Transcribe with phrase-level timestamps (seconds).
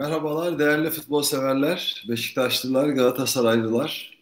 [0.00, 4.18] Merhabalar değerli futbol severler, Beşiktaşlılar, Galatasaraylılar.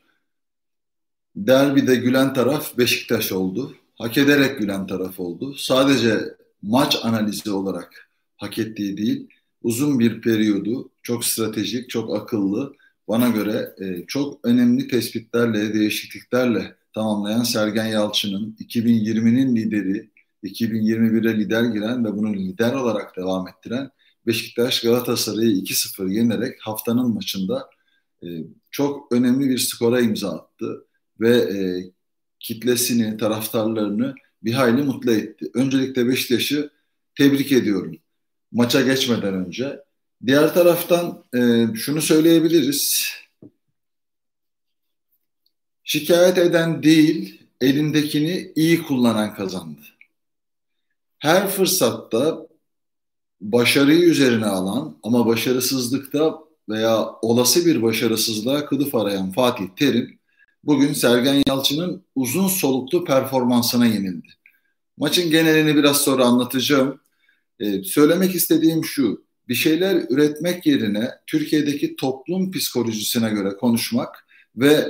[1.36, 3.74] Derbide gülen taraf Beşiktaş oldu.
[3.98, 5.54] Hak ederek gülen taraf oldu.
[5.54, 6.18] Sadece
[6.62, 9.28] maç analizi olarak hak ettiği değil,
[9.62, 12.74] uzun bir periyodu çok stratejik, çok akıllı,
[13.08, 20.10] bana göre e, çok önemli tespitlerle, değişikliklerle tamamlayan Sergen Yalçın'ın 2020'nin lideri,
[20.44, 23.90] 2021'e lider giren ve bunu lider olarak devam ettiren
[24.28, 27.70] Beşiktaş Galatasaray'ı 2-0 yenerek haftanın maçında
[28.22, 28.26] e,
[28.70, 30.86] çok önemli bir skora imza attı
[31.20, 31.58] ve e,
[32.40, 35.50] kitlesini, taraftarlarını bir hayli mutlu etti.
[35.54, 36.70] Öncelikle Beşiktaş'ı
[37.14, 37.98] tebrik ediyorum
[38.52, 39.80] maça geçmeden önce.
[40.26, 43.08] Diğer taraftan e, şunu söyleyebiliriz.
[45.84, 49.80] Şikayet eden değil, elindekini iyi kullanan kazandı.
[51.18, 52.47] Her fırsatta
[53.40, 56.38] başarıyı üzerine alan ama başarısızlıkta
[56.68, 60.18] veya olası bir başarısızlığa kılıf arayan Fatih Terim
[60.64, 64.28] bugün Sergen Yalçın'ın uzun soluklu performansına yenildi.
[64.96, 67.00] Maçın genelini biraz sonra anlatacağım.
[67.60, 74.88] Ee, söylemek istediğim şu, bir şeyler üretmek yerine Türkiye'deki toplum psikolojisine göre konuşmak ve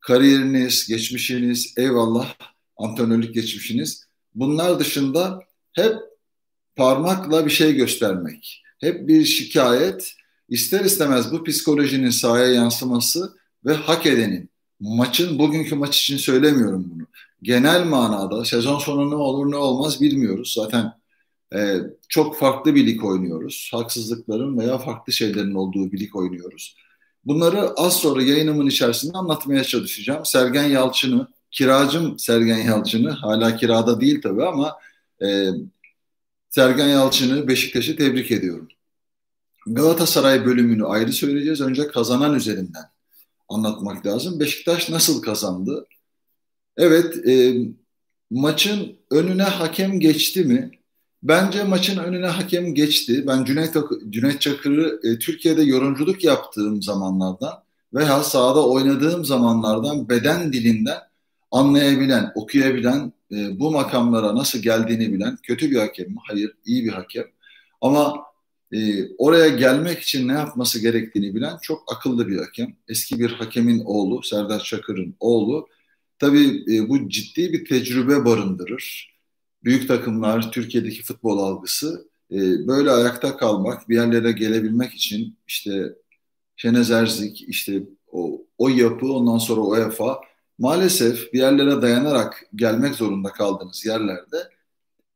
[0.00, 2.34] kariyeriniz, geçmişiniz, eyvallah
[2.76, 5.40] antrenörlük geçmişiniz bunlar dışında
[5.72, 5.94] hep
[6.78, 10.14] parmakla bir şey göstermek, hep bir şikayet,
[10.48, 17.06] ister istemez bu psikolojinin sahaya yansıması ve hak edenin, maçın bugünkü maç için söylemiyorum bunu.
[17.42, 20.54] Genel manada sezon sonu ne olur ne olmaz bilmiyoruz.
[20.56, 20.92] Zaten
[21.54, 21.76] e,
[22.08, 23.70] çok farklı bir lig oynuyoruz.
[23.72, 26.76] Haksızlıkların veya farklı şeylerin olduğu bir lig oynuyoruz.
[27.24, 30.24] Bunları az sonra yayınımın içerisinde anlatmaya çalışacağım.
[30.24, 34.76] Sergen Yalçın'ı, kiracım Sergen Yalçın'ı, hala kirada değil tabii ama
[35.22, 35.48] e,
[36.50, 38.68] Sergen Yalçın'ı, Beşiktaş'ı tebrik ediyorum.
[39.66, 41.60] Galatasaray bölümünü ayrı söyleyeceğiz.
[41.60, 42.84] Önce kazanan üzerinden
[43.48, 44.40] anlatmak lazım.
[44.40, 45.86] Beşiktaş nasıl kazandı?
[46.76, 47.56] Evet, e,
[48.30, 50.70] maçın önüne hakem geçti mi?
[51.22, 53.24] Bence maçın önüne hakem geçti.
[53.26, 53.76] Ben Cüneyt,
[54.10, 57.62] Cüneyt Çakır'ı e, Türkiye'de yorumculuk yaptığım zamanlardan
[57.94, 60.98] veya sahada oynadığım zamanlardan beden dilinden
[61.50, 66.16] anlayabilen, okuyabilen, e, bu makamlara nasıl geldiğini bilen kötü bir hakem mi?
[66.28, 67.24] Hayır, iyi bir hakem.
[67.80, 68.14] Ama
[68.72, 72.76] e, oraya gelmek için ne yapması gerektiğini bilen çok akıllı bir hakem.
[72.88, 75.68] Eski bir hakemin oğlu, Serdar Çakır'ın oğlu.
[76.18, 79.14] Tabii e, bu ciddi bir tecrübe barındırır.
[79.64, 82.36] Büyük takımlar, Türkiye'deki futbol algısı e,
[82.68, 85.94] böyle ayakta kalmak, bir yerlere gelebilmek için işte
[86.56, 87.82] Şenez Erzik, işte
[88.12, 90.20] o, o yapı, ondan sonra UEFA
[90.58, 94.48] maalesef bir yerlere dayanarak gelmek zorunda kaldığınız yerlerde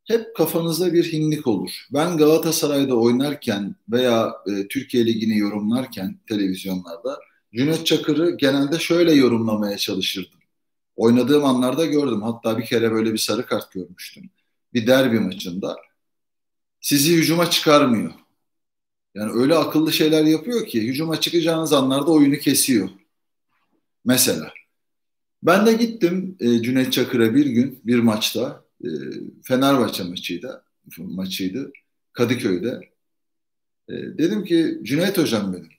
[0.04, 1.70] hep kafanızda bir hinlik olur.
[1.92, 7.18] Ben Galatasaray'da oynarken veya e, Türkiye Ligi'ni yorumlarken televizyonlarda
[7.54, 10.40] Cüneyt Çakır'ı genelde şöyle yorumlamaya çalışırdım.
[10.96, 12.22] Oynadığım anlarda gördüm.
[12.22, 14.30] Hatta bir kere böyle bir sarı kart görmüştüm.
[14.74, 15.76] Bir derbi maçında.
[16.80, 18.12] Sizi hücuma çıkarmıyor.
[19.14, 22.88] Yani öyle akıllı şeyler yapıyor ki hücuma çıkacağınız anlarda oyunu kesiyor.
[24.04, 24.52] Mesela.
[25.42, 28.88] Ben de gittim e, Cüneyt Çakır'a bir gün bir maçta e,
[29.42, 30.64] Fenerbahçe maçıydı
[30.98, 31.72] maçıydı
[32.12, 32.80] Kadıköy'de.
[33.88, 35.72] E, dedim ki Cüneyt hocam dedim.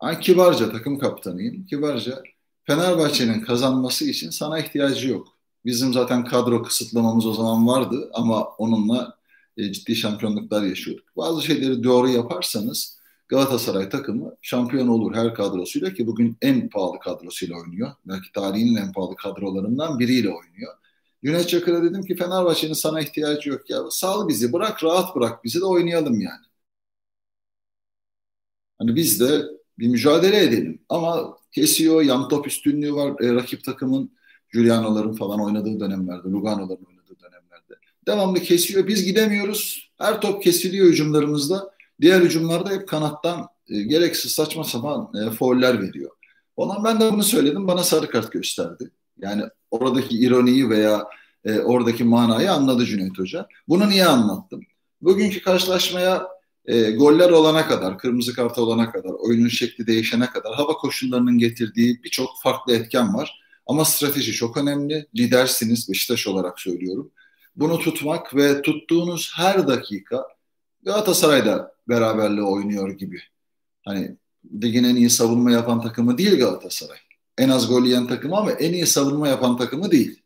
[0.00, 1.66] Ay kibarca takım kaptanıyım.
[1.66, 2.22] Kibarca
[2.64, 5.38] Fenerbahçe'nin kazanması için sana ihtiyacı yok.
[5.64, 9.18] Bizim zaten kadro kısıtlamamız o zaman vardı ama onunla
[9.56, 11.16] e, ciddi şampiyonluklar yaşıyorduk.
[11.16, 12.97] Bazı şeyleri doğru yaparsanız
[13.28, 17.90] Galatasaray takımı şampiyon olur her kadrosuyla ki bugün en pahalı kadrosuyla oynuyor.
[18.06, 20.74] Belki tarihinin en pahalı kadrolarından biriyle oynuyor.
[21.24, 23.90] Cüneyt Çakır'a dedim ki Fenerbahçe'nin sana ihtiyacı yok ya.
[23.90, 26.46] Sal bizi bırak rahat bırak bizi de oynayalım yani.
[28.78, 29.42] Hani biz de
[29.78, 30.82] bir mücadele edelim.
[30.88, 33.22] Ama kesiyor, yan top üstünlüğü var.
[33.22, 34.10] E, rakip takımın
[34.52, 37.74] Giuliano'ların falan oynadığı dönemlerde, Lugano'ların oynadığı dönemlerde.
[38.06, 38.86] Devamlı kesiyor.
[38.86, 39.90] Biz gidemiyoruz.
[39.98, 41.77] Her top kesiliyor hücumlarımızda.
[42.00, 46.10] Diğer hücumlarda hep kanattan e, gereksiz saçma sapan e, fauller veriyor.
[46.56, 47.68] Ondan ben de bunu söyledim.
[47.68, 48.90] Bana sarı kart gösterdi.
[49.18, 51.06] Yani oradaki ironiyi veya
[51.44, 53.46] e, oradaki manayı anladı Cüneyt Hoca.
[53.68, 54.60] Bunu niye anlattım?
[55.02, 56.28] Bugünkü karşılaşmaya
[56.66, 62.02] e, goller olana kadar, kırmızı kart olana kadar, oyunun şekli değişene kadar hava koşullarının getirdiği
[62.04, 63.40] birçok farklı etken var.
[63.66, 65.06] Ama strateji çok önemli.
[65.16, 67.10] Lidersiniz Beşiktaş olarak söylüyorum.
[67.56, 70.24] Bunu tutmak ve tuttuğunuz her dakika
[70.84, 73.20] Galatasaray'da beraberliği oynuyor gibi.
[73.84, 74.16] Hani
[74.62, 76.98] ligin en iyi savunma yapan takımı değil Galatasaray.
[77.38, 80.22] En az gol yiyen takımı ama en iyi savunma yapan takımı değil.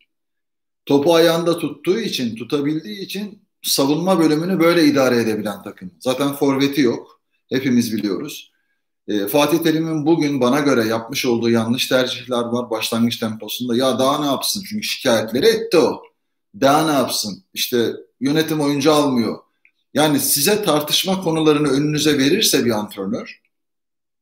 [0.87, 5.91] Topu ayağında tuttuğu için, tutabildiği için savunma bölümünü böyle idare edebilen takım.
[6.01, 7.21] Zaten forveti yok.
[7.49, 8.53] Hepimiz biliyoruz.
[9.09, 13.77] E, Fatih Terim'in bugün bana göre yapmış olduğu yanlış tercihler var başlangıç temposunda.
[13.77, 14.65] Ya daha ne yapsın?
[14.69, 16.03] Çünkü şikayetleri etti o.
[16.61, 17.45] Daha ne yapsın?
[17.55, 19.39] İşte yönetim oyuncu almıyor.
[19.95, 23.41] Yani size tartışma konularını önünüze verirse bir antrenör,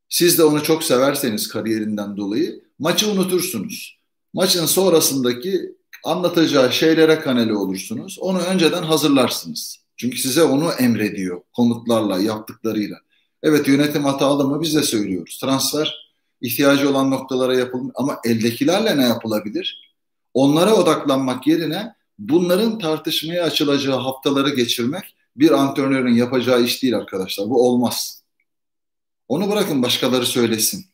[0.08, 4.00] siz de onu çok severseniz kariyerinden dolayı maçı unutursunuz.
[4.34, 8.18] Maçın sonrasındaki anlatacağı şeylere kanali olursunuz.
[8.20, 9.80] Onu önceden hazırlarsınız.
[9.96, 12.96] Çünkü size onu emrediyor komutlarla, yaptıklarıyla.
[13.42, 15.38] Evet yönetim hatalı mı biz de söylüyoruz.
[15.38, 19.94] Transfer ihtiyacı olan noktalara yapılmış ama eldekilerle ne yapılabilir?
[20.34, 27.50] Onlara odaklanmak yerine bunların tartışmaya açılacağı haftaları geçirmek bir antrenörün yapacağı iş değil arkadaşlar.
[27.50, 28.22] Bu olmaz.
[29.28, 30.84] Onu bırakın başkaları söylesin.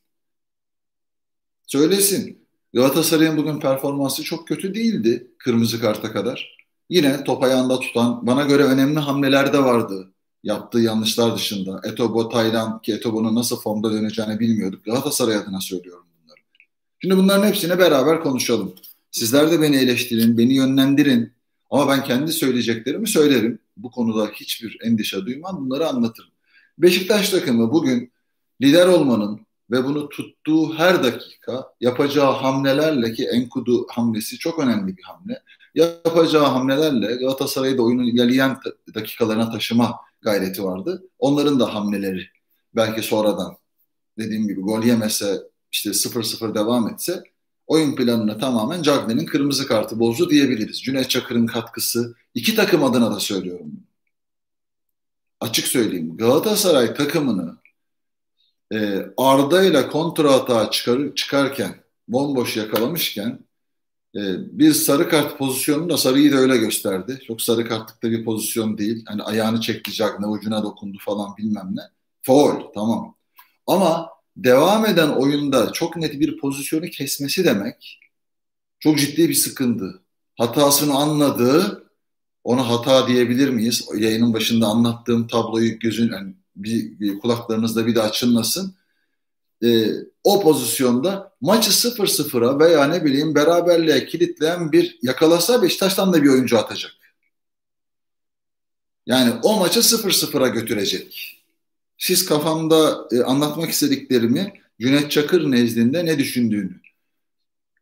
[1.67, 2.47] Söylesin.
[2.75, 6.57] Galatasaray'ın bugün performansı çok kötü değildi kırmızı karta kadar.
[6.91, 10.13] Yine top ayağında tutan, bana göre önemli hamleler de vardı
[10.47, 11.81] yaptığı yanlışlar dışında.
[11.85, 14.85] Etobo, Taylan ki Etobo'nun nasıl formda döneceğini bilmiyorduk.
[14.85, 16.41] Galatasaray adına söylüyorum bunları.
[16.99, 18.75] Şimdi bunların hepsini beraber konuşalım.
[19.11, 21.33] Sizler de beni eleştirin, beni yönlendirin.
[21.71, 23.59] Ama ben kendi söyleyeceklerimi söylerim.
[23.77, 25.65] Bu konuda hiçbir endişe duymam.
[25.65, 26.31] Bunları anlatırım.
[26.79, 28.13] Beşiktaş takımı bugün
[28.63, 29.41] lider olmanın
[29.71, 35.43] ve bunu tuttuğu her dakika yapacağı hamlelerle ki Enkudu hamlesi çok önemli bir hamle.
[35.75, 38.59] Yapacağı hamlelerle Galatasaray'ı da oyunun ilerleyen
[38.95, 41.03] dakikalarına taşıma gayreti vardı.
[41.19, 42.27] Onların da hamleleri
[42.77, 43.57] belki sonradan
[44.19, 45.43] dediğim gibi gol yemese
[45.73, 47.23] işte 0-0 devam etse
[47.67, 50.83] oyun planını tamamen Cagney'in kırmızı kartı bozdu diyebiliriz.
[50.83, 53.73] Cüneyt Çakır'ın katkısı iki takım adına da söylüyorum.
[55.41, 57.57] Açık söyleyeyim Galatasaray takımını
[58.73, 61.75] e, Arda ile kontra hata çıkar, çıkarken
[62.09, 63.47] bomboş yakalamışken
[64.17, 64.21] e,
[64.59, 67.19] bir sarı kart pozisyonu da sarıyı da öyle gösterdi.
[67.27, 69.05] Çok sarı kartlıkta bir pozisyon değil.
[69.09, 71.83] Hani ayağını çekti ne ucuna dokundu falan bilmem ne.
[72.23, 73.17] Foul tamam.
[73.67, 78.01] Ama devam eden oyunda çok net bir pozisyonu kesmesi demek
[78.81, 80.03] çok ciddi bir sıkıntı.
[80.39, 81.83] Hatasını anladı.
[82.45, 83.89] Ona hata diyebilir miyiz?
[83.97, 88.77] Yayının başında anlattığım tabloyu gözün yani bir, bir kulaklarınızda bir daha çınlasın.
[89.65, 89.87] E,
[90.25, 96.59] o pozisyonda maçı 0-0'a veya ne bileyim beraberliğe kilitleyen bir yakalasa Beşiktaş'tan da bir oyuncu
[96.59, 96.93] atacak.
[99.07, 101.36] Yani o maçı 0-0'a götürecek.
[101.99, 106.81] Siz kafamda e, anlatmak istediklerimi Cüneyt Çakır nezdinde ne düşündüğünü.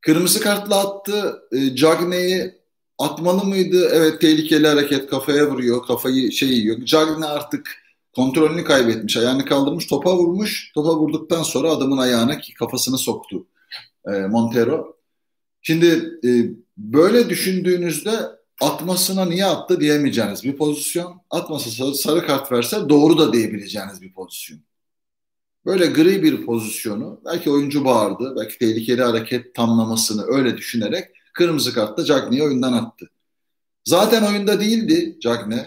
[0.00, 1.42] Kırmızı kartla attı.
[1.52, 2.54] E, Cagney'i
[2.98, 3.88] atmalı mıydı?
[3.92, 5.86] Evet tehlikeli hareket kafaya vuruyor.
[5.86, 6.84] Kafayı şey yiyor.
[6.84, 7.70] Cagney artık
[8.16, 10.72] kontrolünü kaybetmiş, ayağını kaldırmış, topa vurmuş.
[10.74, 13.46] Topa vurduktan sonra adamın ayağına kafasını soktu
[14.06, 14.96] e, Montero.
[15.62, 16.28] Şimdi e,
[16.76, 18.10] böyle düşündüğünüzde
[18.60, 21.20] atmasına niye attı diyemeyeceğiniz bir pozisyon.
[21.30, 24.60] Atmasa sarı kart verse doğru da diyebileceğiniz bir pozisyon.
[25.66, 32.04] Böyle gri bir pozisyonu belki oyuncu bağırdı, belki tehlikeli hareket tamlamasını öyle düşünerek kırmızı kartla
[32.04, 33.10] Cagney'i oyundan attı.
[33.84, 35.60] Zaten oyunda değildi Cagney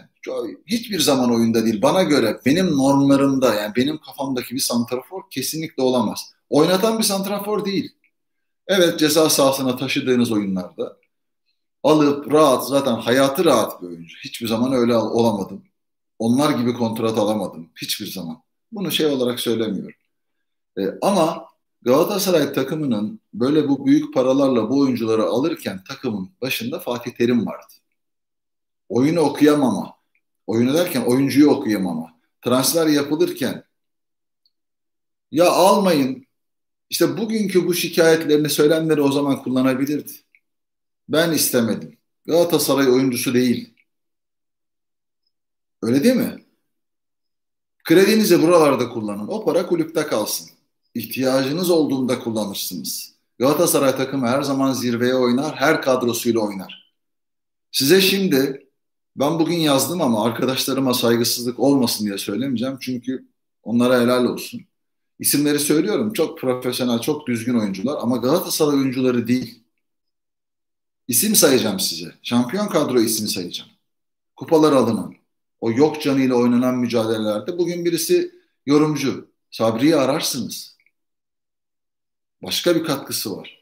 [0.65, 1.81] hiçbir zaman oyunda değil.
[1.81, 6.33] Bana göre benim normlarımda yani benim kafamdaki bir santrafor kesinlikle olamaz.
[6.49, 7.91] Oynatan bir santrafor değil.
[8.67, 10.97] Evet ceza sahasına taşıdığınız oyunlarda
[11.83, 14.17] alıp rahat zaten hayatı rahat bir oyuncu.
[14.23, 15.63] Hiçbir zaman öyle olamadım.
[16.19, 17.69] Onlar gibi kontrat alamadım.
[17.81, 18.41] Hiçbir zaman.
[18.71, 19.95] Bunu şey olarak söylemiyorum.
[20.77, 21.47] Ee, ama
[21.81, 27.73] Galatasaray takımının böyle bu büyük paralarla bu oyuncuları alırken takımın başında Fatih Terim vardı.
[28.89, 29.97] Oyunu okuyamama,
[30.47, 32.19] Oyunu derken oyuncuyu okuyamama.
[32.41, 33.63] Transfer yapılırken
[35.31, 36.27] ya almayın
[36.89, 40.11] işte bugünkü bu şikayetlerini söylemleri o zaman kullanabilirdi.
[41.09, 41.97] Ben istemedim.
[42.25, 43.73] Galatasaray oyuncusu değil.
[45.81, 46.43] Öyle değil mi?
[47.83, 49.27] Kredinizi buralarda kullanın.
[49.27, 50.49] O para kulüpte kalsın.
[50.93, 53.13] İhtiyacınız olduğunda kullanırsınız.
[53.39, 56.93] Galatasaray takımı her zaman zirveye oynar, her kadrosuyla oynar.
[57.71, 58.67] Size şimdi
[59.15, 62.77] ben bugün yazdım ama arkadaşlarıma saygısızlık olmasın diye söylemeyeceğim.
[62.81, 63.27] Çünkü
[63.63, 64.61] onlara helal olsun.
[65.19, 66.13] İsimleri söylüyorum.
[66.13, 69.63] Çok profesyonel, çok düzgün oyuncular ama Galatasaray oyuncuları değil.
[71.07, 72.15] İsim sayacağım size.
[72.23, 73.69] Şampiyon kadro ismi sayacağım.
[74.35, 75.15] Kupalar alınan,
[75.61, 78.31] o yok canıyla oynanan mücadelelerde bugün birisi
[78.65, 79.31] yorumcu.
[79.51, 80.77] Sabri'yi ararsınız.
[82.43, 83.59] Başka bir katkısı var.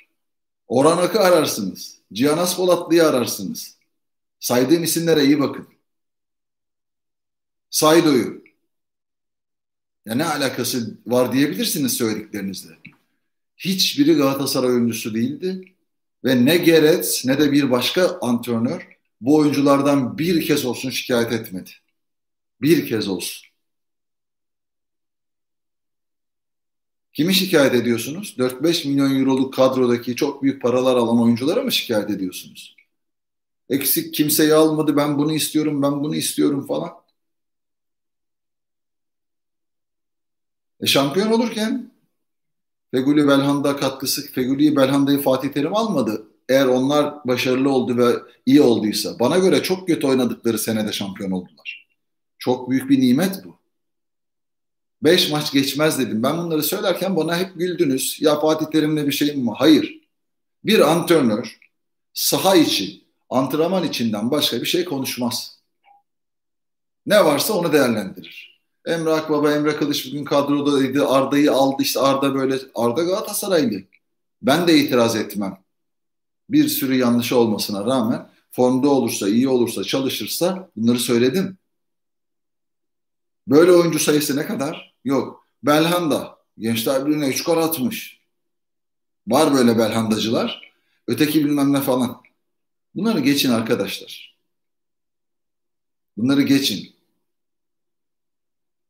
[0.67, 1.97] Orhan Ak'ı ararsınız.
[2.13, 3.77] Cihan Aspolatlı'yı ararsınız.
[4.39, 5.67] Saydığım isimlere iyi bakın.
[7.69, 8.43] Saydo'yu.
[10.05, 12.77] Ya ne alakası var diyebilirsiniz söylediklerinizle.
[13.57, 15.74] Hiçbiri Galatasaray oyuncusu değildi.
[16.25, 18.87] Ve ne Geret ne de bir başka antrenör
[19.21, 21.71] bu oyunculardan bir kez olsun şikayet etmedi.
[22.61, 23.47] Bir kez olsun.
[27.13, 28.35] Kimi şikayet ediyorsunuz?
[28.37, 32.75] 4-5 milyon euroluk kadrodaki çok büyük paralar alan oyunculara mı şikayet ediyorsunuz?
[33.69, 36.93] Eksik kimseyi almadı ben bunu istiyorum ben bunu istiyorum falan.
[40.81, 41.94] E şampiyon olurken
[42.95, 46.27] Feguli Belhanda katkısı, Feguli Belhanda'yı Fatih Terim almadı.
[46.49, 49.19] Eğer onlar başarılı oldu ve iyi olduysa.
[49.19, 51.87] Bana göre çok kötü oynadıkları senede şampiyon oldular.
[52.39, 53.55] Çok büyük bir nimet bu.
[55.03, 56.23] Beş maç geçmez dedim.
[56.23, 58.17] Ben bunları söylerken bana hep güldünüz.
[58.21, 59.55] Ya Fatih Terim'le bir şeyim var.
[59.59, 60.01] Hayır.
[60.63, 61.59] Bir antrenör
[62.13, 65.59] saha içi, antrenman içinden başka bir şey konuşmaz.
[67.05, 68.44] Ne varsa onu değerlendirir.
[68.85, 71.07] Emre Akbaba, Emre Kılıç bugün kadrodaydı.
[71.07, 72.59] Arda'yı aldı işte Arda böyle.
[72.75, 73.81] Arda Galatasaraylı.
[74.41, 75.57] Ben de itiraz etmem.
[76.49, 81.57] Bir sürü yanlışı olmasına rağmen formda olursa, iyi olursa, çalışırsa bunları söyledim.
[83.47, 84.95] Böyle oyuncu sayısı ne kadar?
[85.05, 85.47] Yok.
[85.63, 86.37] Belhanda.
[86.57, 88.19] Gençler Birliği'ne 3 gol atmış.
[89.27, 90.71] Var böyle belhandacılar.
[91.07, 92.21] Öteki bilmem ne falan.
[92.95, 94.37] Bunları geçin arkadaşlar.
[96.17, 96.94] Bunları geçin.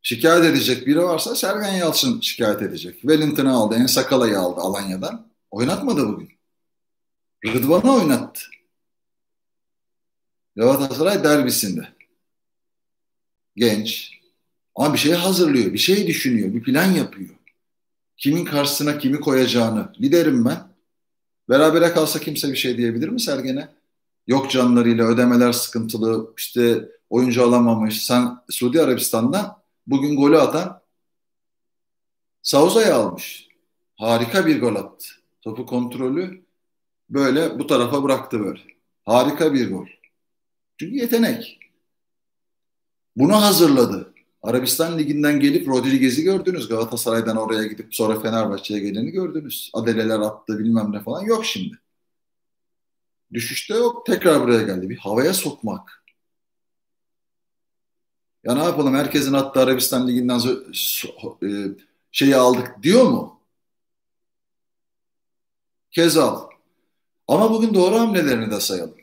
[0.08, 3.02] Şikayet edecek biri varsa Sergen Yalçın şikayet edecek.
[3.02, 5.28] Wellington'ı aldı, En Sakala'yı aldı Alanya'dan.
[5.52, 6.30] Oynatmadı bugün.
[7.46, 8.42] Rıdvan'ı oynattı.
[10.56, 11.88] Galatasaray derbisinde.
[13.56, 14.12] Genç.
[14.76, 17.36] Ama bir şey hazırlıyor, bir şey düşünüyor, bir plan yapıyor.
[18.18, 19.94] Kimin karşısına kimi koyacağını.
[20.02, 20.68] Liderim ben.
[21.50, 23.70] Berabere kalsa kimse bir şey diyebilir mi Sergen'e?
[24.28, 28.06] Yok canlarıyla ödemeler sıkıntılı, işte oyuncu alamamış.
[28.06, 30.82] Sen Suudi Arabistan'dan bugün golü atan
[32.42, 33.48] Sauza'yı almış.
[33.96, 35.08] Harika bir gol attı.
[35.42, 36.46] Topu kontrolü
[37.10, 38.62] böyle bu tarafa bıraktı böyle.
[39.06, 39.88] Harika bir gol.
[40.80, 41.60] Çünkü yetenek.
[43.16, 44.14] Bunu hazırladı.
[44.44, 46.68] Arabistan Ligi'nden gelip Rodriguez'i gördünüz.
[46.68, 49.72] Galatasaray'dan oraya gidip sonra Fenerbahçe'ye geleni gördünüz.
[49.74, 51.22] Adeleler attı bilmem ne falan.
[51.24, 51.80] Yok şimdi.
[53.34, 54.06] Düşüşte yok.
[54.06, 54.90] Tekrar buraya geldi.
[54.90, 56.05] Bir havaya sokmak.
[58.46, 60.40] Ya ne yapalım herkesin attığı Arabistan Ligi'nden
[61.44, 61.50] e,
[62.12, 63.40] şeyi aldık diyor mu?
[65.92, 66.42] Kezal.
[67.28, 68.96] Ama bugün doğru hamlelerini de sayalım.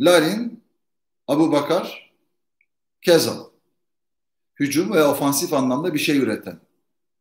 [0.00, 0.62] Larin,
[1.28, 2.12] Abu Bakar,
[3.02, 3.44] Kezal.
[4.60, 6.60] Hücum ve ofansif anlamda bir şey üreten.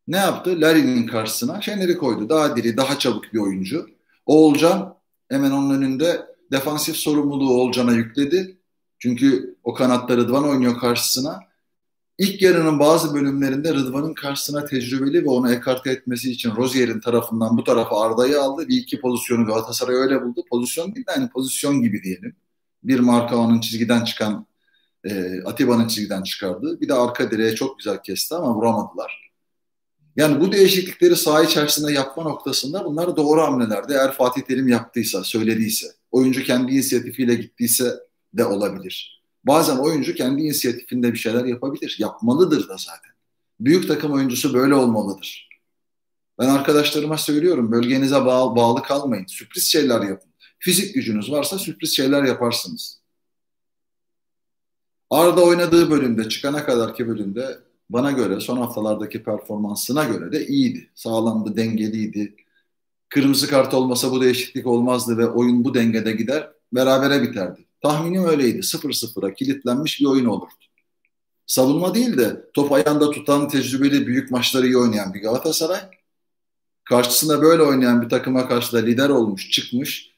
[0.07, 0.61] Ne yaptı?
[0.61, 2.29] Larin'in karşısına Şener'i koydu.
[2.29, 3.89] Daha diri, daha çabuk bir oyuncu.
[4.25, 4.97] Oğulcan
[5.29, 8.58] hemen onun önünde defansif sorumluluğu Oğulcan'a yükledi.
[8.99, 11.39] Çünkü o kanatta Rıdvan oynuyor karşısına.
[12.17, 17.63] İlk yarının bazı bölümlerinde Rıdvan'ın karşısına tecrübeli ve onu ekarte etmesi için Rozier'in tarafından bu
[17.63, 18.67] tarafa Arda'yı aldı.
[18.67, 20.43] Bir iki pozisyonu Galatasaray öyle buldu.
[20.49, 22.35] Pozisyon değil de hani pozisyon gibi diyelim.
[22.83, 24.45] Bir marka onun çizgiden çıkan
[25.03, 26.81] e, Atiba'nın çizgiden çıkardığı.
[26.81, 29.31] Bir de arka direğe çok güzel kesti ama vuramadılar.
[30.15, 33.93] Yani bu değişiklikleri saha içerisinde yapma noktasında bunlar doğru hamlelerdi.
[33.93, 37.93] Eğer Fatih Terim yaptıysa, söylediyse, oyuncu kendi inisiyatifiyle gittiyse
[38.33, 39.23] de olabilir.
[39.43, 41.95] Bazen oyuncu kendi inisiyatifinde bir şeyler yapabilir.
[41.99, 43.11] Yapmalıdır da zaten.
[43.59, 45.49] Büyük takım oyuncusu böyle olmalıdır.
[46.39, 49.25] Ben arkadaşlarıma söylüyorum bölgenize bağlı, bağlı kalmayın.
[49.25, 50.29] Sürpriz şeyler yapın.
[50.59, 52.99] Fizik gücünüz varsa sürpriz şeyler yaparsınız.
[55.09, 57.59] Arda oynadığı bölümde, çıkana kadarki bölümde
[57.89, 60.89] bana göre son haftalardaki performansına göre de iyiydi.
[60.95, 62.35] Sağlamdı, dengeliydi.
[63.09, 67.65] Kırmızı kart olmasa bu değişiklik olmazdı ve oyun bu dengede gider, berabere biterdi.
[67.81, 68.57] Tahminim öyleydi.
[68.57, 70.53] 0-0'a kilitlenmiş bir oyun olurdu.
[71.45, 75.79] Savunma değil de top ayağında tutan tecrübeli büyük maçları iyi oynayan bir Galatasaray.
[76.83, 80.09] Karşısında böyle oynayan bir takıma karşı da lider olmuş, çıkmış.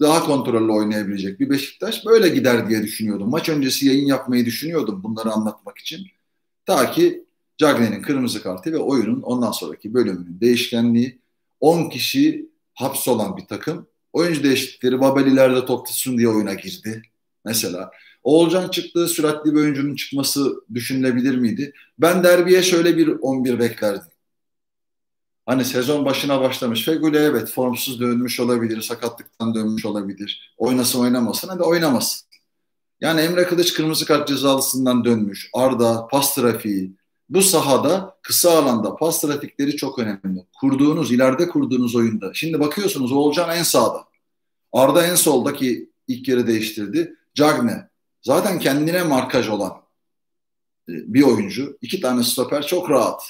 [0.00, 3.30] Daha kontrollü oynayabilecek bir Beşiktaş böyle gider diye düşünüyordum.
[3.30, 6.06] Maç öncesi yayın yapmayı düşünüyordum bunları anlatmak için.
[6.66, 7.24] Ta ki
[7.58, 11.18] Cagne'nin kırmızı kartı ve oyunun ondan sonraki bölümünün değişkenliği
[11.60, 17.02] 10 kişi hapsolan bir takım Oyuncu değişiklikleri Babel ileride top tutsun diye oyuna girdi.
[17.44, 17.90] Mesela
[18.22, 21.72] Oğulcan çıktığı süratli bir oyuncunun çıkması düşünülebilir miydi?
[21.98, 24.12] Ben derbiye şöyle bir 11 beklerdim.
[25.46, 26.84] Hani sezon başına başlamış.
[26.84, 30.54] Feguli evet formsuz dönmüş olabilir, sakatlıktan dönmüş olabilir.
[30.58, 32.28] Oynasın oynamasın hadi oynamasın.
[33.00, 35.50] Yani Emre Kılıç kırmızı kart cezalısından dönmüş.
[35.54, 36.92] Arda pas trafiği.
[37.30, 40.46] Bu sahada kısa alanda pas trafikleri çok önemli.
[40.60, 42.34] Kurduğunuz, ileride kurduğunuz oyunda.
[42.34, 44.04] Şimdi bakıyorsunuz Oğulcan en sağda.
[44.72, 47.16] Arda en soldaki ilk yarı değiştirdi.
[47.34, 47.88] Cagne
[48.22, 49.72] zaten kendine markaj olan
[50.88, 51.78] e, bir oyuncu.
[51.80, 53.22] İki tane stoper çok rahat.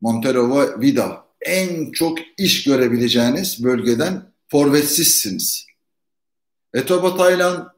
[0.00, 5.66] Montero ve Vida en çok iş görebileceğiniz bölgeden forvetsizsiniz.
[6.74, 7.72] Etobo Taylan,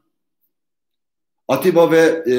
[1.47, 2.35] Atiba ve e,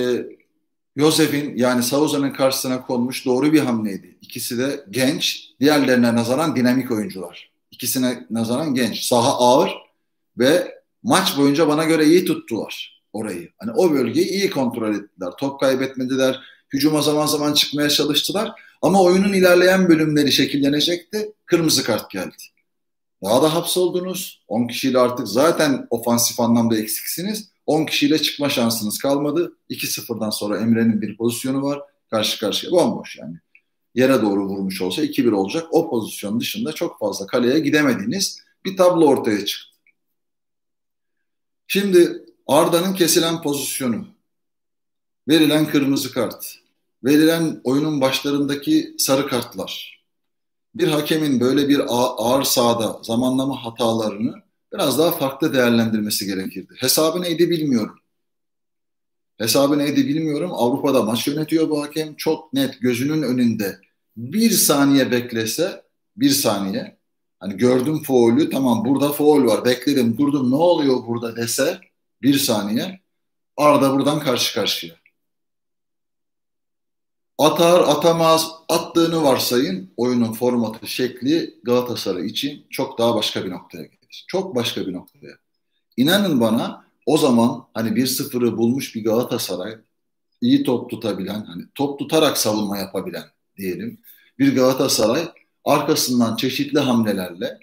[0.97, 4.19] Yosef'in yani Sauza'nın karşısına konmuş doğru bir hamleydi.
[4.23, 7.51] İkisi de genç, diğerlerine nazaran dinamik oyuncular.
[7.71, 9.05] İkisine nazaran genç.
[9.05, 9.71] Saha ağır
[10.39, 13.49] ve maç boyunca bana göre iyi tuttular orayı.
[13.59, 15.31] Hani o bölgeyi iyi kontrol ettiler.
[15.39, 16.41] Top kaybetmediler.
[16.73, 18.53] Hücuma zaman zaman çıkmaya çalıştılar.
[18.83, 21.33] Ama oyunun ilerleyen bölümleri şekillenecekti.
[21.47, 22.43] Kırmızı kart geldi.
[23.25, 24.43] Daha da hapsoldunuz.
[24.49, 27.49] 10 kişiyle artık zaten ofansif anlamda eksiksiniz.
[27.67, 29.57] 10 kişiyle çıkma şansınız kalmadı.
[29.71, 31.81] 2-0'dan sonra Emre'nin bir pozisyonu var.
[32.11, 33.37] Karşı karşıya bomboş yani.
[33.95, 35.67] Yere doğru vurmuş olsa 2-1 olacak.
[35.71, 39.77] O pozisyon dışında çok fazla kaleye gidemediğiniz bir tablo ortaya çıktı.
[41.67, 44.07] Şimdi Arda'nın kesilen pozisyonu,
[45.29, 46.59] verilen kırmızı kart,
[47.05, 50.03] verilen oyunun başlarındaki sarı kartlar,
[50.75, 54.46] bir hakemin böyle bir ağır sahada zamanlama hatalarını
[54.79, 56.75] biraz daha farklı değerlendirmesi gerekirdi.
[56.77, 57.99] Hesabı neydi bilmiyorum.
[59.39, 60.51] Hesabı neydi bilmiyorum.
[60.55, 62.15] Avrupa'da maç yönetiyor bu hakem.
[62.15, 63.81] Çok net gözünün önünde
[64.17, 65.83] bir saniye beklese
[66.17, 66.97] bir saniye
[67.41, 71.81] hani gördüm faulü tamam burada faul var bekledim durdum ne oluyor burada dese
[72.23, 73.01] bir saniye
[73.57, 74.95] Arda buradan karşı karşıya.
[77.39, 83.96] Atar atamaz attığını varsayın oyunun formatı şekli Galatasaray için çok daha başka bir noktaya gelir.
[84.27, 85.37] Çok başka bir noktaya.
[85.97, 89.79] İnanın bana o zaman hani 1-0'ı bulmuş bir Galatasaray
[90.41, 93.25] iyi top tutabilen hani top tutarak savunma yapabilen
[93.57, 93.99] diyelim
[94.39, 95.29] bir Galatasaray
[95.65, 97.59] arkasından çeşitli hamlelerle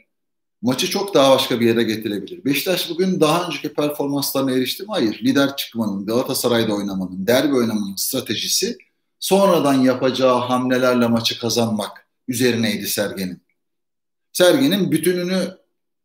[0.61, 2.45] maçı çok daha başka bir yere getirebilir.
[2.45, 4.89] Beşiktaş bugün daha önceki performanslarına erişti mi?
[4.91, 5.19] Hayır.
[5.23, 8.77] Lider çıkmanın, Galatasaray'da oynamanın, derbi oynamanın stratejisi
[9.19, 13.43] sonradan yapacağı hamlelerle maçı kazanmak üzerineydi Sergen'in.
[14.33, 15.57] Sergen'in bütününü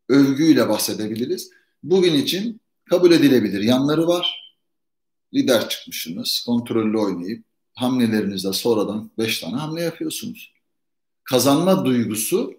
[0.09, 1.49] övgüyle bahsedebiliriz.
[1.83, 4.55] Bugün için kabul edilebilir yanları var.
[5.33, 7.43] Lider çıkmışsınız, kontrollü oynayıp
[7.75, 10.53] hamlelerinizde sonradan 5 tane hamle yapıyorsunuz.
[11.23, 12.53] Kazanma duygusu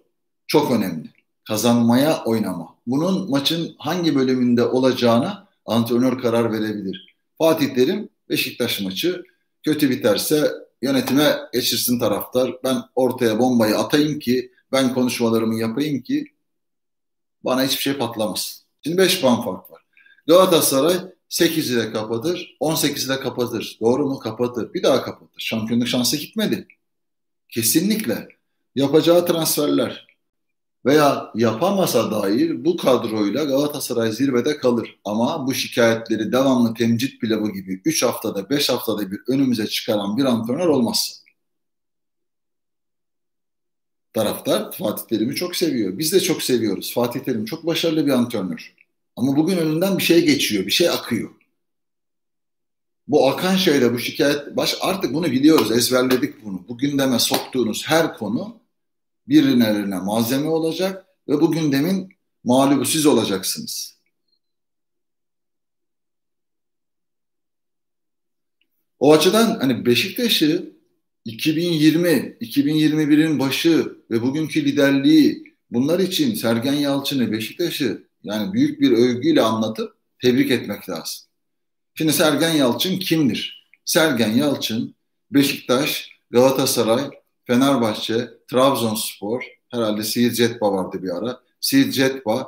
[0.47, 1.09] çok önemli.
[1.47, 2.75] Kazanmaya oynama.
[2.87, 7.15] Bunun maçın hangi bölümünde olacağına antrenör karar verebilir.
[7.37, 9.23] Fatih Terim Beşiktaş maçı
[9.63, 12.55] kötü biterse yönetime geçirsin taraftar.
[12.63, 16.25] Ben ortaya bombayı atayım ki ben konuşmalarımı yapayım ki
[17.45, 18.61] bana hiçbir şey patlamasın.
[18.83, 19.81] Şimdi 5 puan fark var.
[20.27, 20.95] Galatasaray
[21.29, 23.77] 8'i de kapatır, 18'i de kapatır.
[23.81, 24.19] Doğru mu?
[24.19, 24.73] Kapatır.
[24.73, 25.41] Bir daha kapatır.
[25.41, 26.67] Şampiyonluk şansı gitmedi.
[27.49, 28.27] Kesinlikle.
[28.75, 30.07] Yapacağı transferler
[30.85, 34.99] veya yapamasa dair bu kadroyla Galatasaray zirvede kalır.
[35.05, 40.25] Ama bu şikayetleri devamlı temcit pilavı gibi 3 haftada 5 haftada bir önümüze çıkaran bir
[40.25, 41.20] antrenör olmaz.
[44.13, 45.97] Taraftar Fatih Terim'i çok seviyor.
[45.97, 46.93] Biz de çok seviyoruz.
[46.93, 48.73] Fatih Terim çok başarılı bir antrenör.
[49.15, 51.29] Ama bugün önünden bir şey geçiyor, bir şey akıyor.
[53.07, 56.65] Bu akan şeyle bu şikayet baş artık bunu biliyoruz, ezberledik bunu.
[56.67, 58.59] Bu gündeme soktuğunuz her konu
[59.27, 64.01] birilerine malzeme olacak ve bu gündemin mağlubu siz olacaksınız.
[68.99, 70.71] O açıdan hani Beşiktaş'ı
[71.25, 79.41] 2020, 2021'in başı ve bugünkü liderliği bunlar için Sergen Yalçın'ı Beşiktaş'ı yani büyük bir övgüyle
[79.41, 81.25] anlatıp tebrik etmek lazım.
[81.95, 83.67] Şimdi Sergen Yalçın kimdir?
[83.85, 84.95] Sergen Yalçın
[85.31, 87.09] Beşiktaş, Galatasaray,
[87.45, 91.39] Fenerbahçe, Trabzonspor, herhalde Siirt Cetba vardı bir ara.
[91.59, 92.47] Siirt Cetba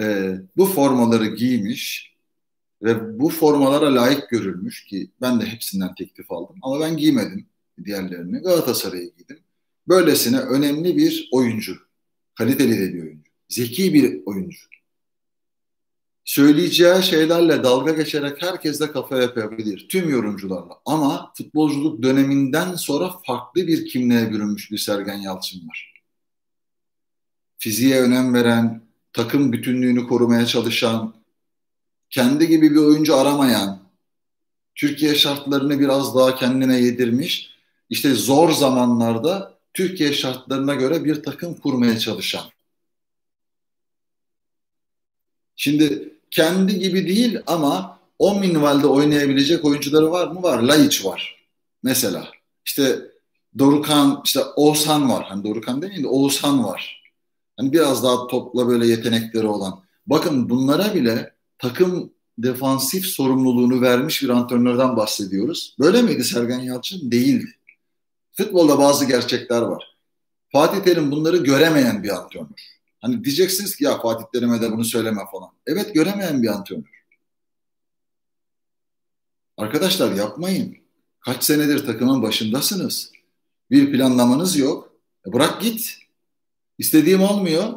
[0.00, 2.14] e, bu formaları giymiş
[2.82, 7.46] ve bu formalara layık görülmüş ki ben de hepsinden teklif aldım ama ben giymedim
[7.84, 8.38] diğerlerini.
[8.38, 9.38] Galatasaray'a giydim.
[9.88, 11.76] Böylesine önemli bir oyuncu.
[12.34, 13.30] Kaliteli de bir oyuncu.
[13.48, 14.58] Zeki bir oyuncu
[16.24, 19.86] söyleyeceği şeylerle dalga geçerek herkes de kafa yapabilir.
[19.88, 20.80] Tüm yorumcularla.
[20.86, 25.94] Ama futbolculuk döneminden sonra farklı bir kimliğe bürünmüş bir Sergen Yalçın var.
[27.58, 28.82] Fiziğe önem veren,
[29.12, 31.14] takım bütünlüğünü korumaya çalışan,
[32.10, 33.84] kendi gibi bir oyuncu aramayan,
[34.74, 37.53] Türkiye şartlarını biraz daha kendine yedirmiş,
[37.94, 42.42] işte zor zamanlarda Türkiye şartlarına göre bir takım kurmaya çalışan.
[45.56, 50.42] Şimdi kendi gibi değil ama o minvalde oynayabilecek oyuncuları var mı?
[50.42, 50.62] Var.
[50.62, 51.46] Laiç var.
[51.82, 52.28] Mesela.
[52.64, 53.00] İşte
[53.58, 55.24] Dorukan, işte Oğuzhan var.
[55.28, 57.12] Hani Dorukan demeyin de Oğuzhan var.
[57.56, 59.82] Hani biraz daha topla böyle yetenekleri olan.
[60.06, 65.76] Bakın bunlara bile takım defansif sorumluluğunu vermiş bir antrenörden bahsediyoruz.
[65.78, 67.10] Böyle miydi Sergen Yalçın?
[67.10, 67.54] Değildi.
[68.36, 69.98] Futbolda bazı gerçekler var.
[70.52, 72.74] Fatih Terim bunları göremeyen bir antrenör.
[73.00, 75.50] Hani diyeceksiniz ki ya Fatih Terim'e de bunu söyleme falan.
[75.66, 77.04] Evet göremeyen bir antrenör.
[79.56, 80.76] Arkadaşlar yapmayın.
[81.20, 83.12] Kaç senedir takımın başındasınız.
[83.70, 84.92] Bir planlamanız yok.
[85.26, 85.98] E bırak git.
[86.78, 87.72] İstediğim olmuyor.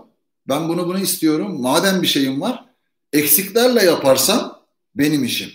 [0.48, 1.62] Ben bunu bunu istiyorum.
[1.62, 2.66] Madem bir şeyim var,
[3.14, 4.62] eksiklerle yaparsan
[4.96, 5.52] benim işim.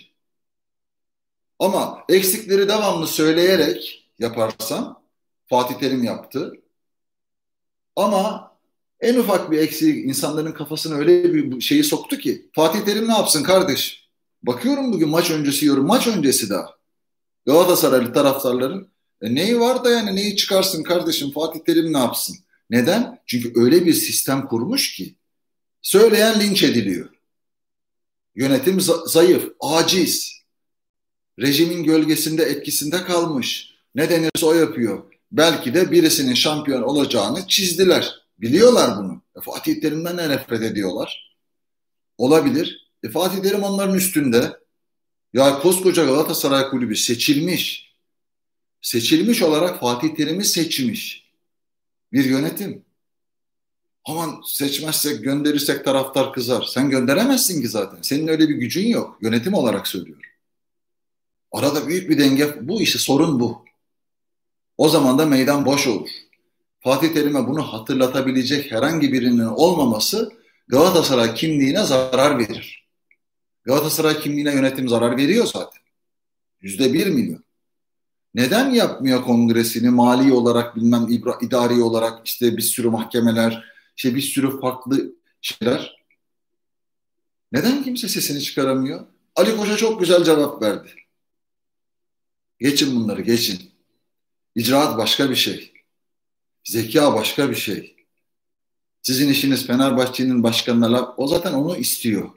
[1.59, 5.03] Ama eksikleri devamlı söyleyerek yaparsan
[5.47, 6.53] Fatih Terim yaptı.
[7.95, 8.51] Ama
[8.99, 13.43] en ufak bir eksiği insanların kafasına öyle bir şeyi soktu ki Fatih Terim ne yapsın
[13.43, 14.09] kardeş?
[14.43, 15.87] Bakıyorum bugün maç öncesi yorum.
[15.87, 16.69] Maç öncesi daha.
[17.45, 18.87] Galatasaraylı taraftarların
[19.21, 22.37] e neyi var da yani neyi çıkarsın kardeşim Fatih Terim ne yapsın?
[22.69, 23.19] Neden?
[23.25, 25.15] Çünkü öyle bir sistem kurmuş ki
[25.81, 27.09] söyleyen linç ediliyor.
[28.35, 30.43] Yönetim zayıf, aciz.
[31.39, 33.72] Rejimin gölgesinde etkisinde kalmış.
[33.95, 35.03] Ne denirse o yapıyor.
[35.31, 38.23] Belki de birisinin şampiyon olacağını çizdiler.
[38.37, 39.21] Biliyorlar bunu.
[39.37, 41.37] E, Fatih Terim'den de nefret ediyorlar.
[42.17, 42.91] Olabilir.
[43.03, 44.59] E, Fatih Terim onların üstünde.
[45.33, 47.93] Ya koskoca Galatasaray Kulübü seçilmiş.
[48.81, 51.29] Seçilmiş olarak Fatih Terim'i seçmiş.
[52.13, 52.85] Bir yönetim.
[54.05, 56.63] Aman seçmezsek gönderirsek taraftar kızar.
[56.63, 58.01] Sen gönderemezsin ki zaten.
[58.01, 59.17] Senin öyle bir gücün yok.
[59.21, 60.23] Yönetim olarak söylüyorum.
[61.51, 62.55] Arada büyük bir denge.
[62.61, 63.65] Bu işte sorun bu.
[64.77, 66.09] O zaman da meydan boş olur.
[66.79, 72.89] Fatih Terim'e bunu hatırlatabilecek herhangi birinin olmaması Galatasaray kimliğine zarar verir.
[73.63, 75.81] Galatasaray kimliğine yönetim zarar veriyor zaten.
[76.61, 77.43] Yüzde bir milyon.
[78.33, 81.07] Neden yapmıyor kongresini mali olarak bilmem
[81.41, 83.63] idari olarak işte bir sürü mahkemeler,
[83.97, 86.05] işte bir sürü farklı şeyler.
[87.51, 89.05] Neden kimse sesini çıkaramıyor?
[89.35, 90.89] Ali Koç'a çok güzel cevap verdi.
[92.59, 93.72] Geçin bunları geçin.
[94.55, 95.73] İcraat başka bir şey.
[96.63, 97.95] Zeka başka bir şey.
[99.01, 102.29] Sizin işiniz Fenerbahçe'nin başkanına o zaten onu istiyor.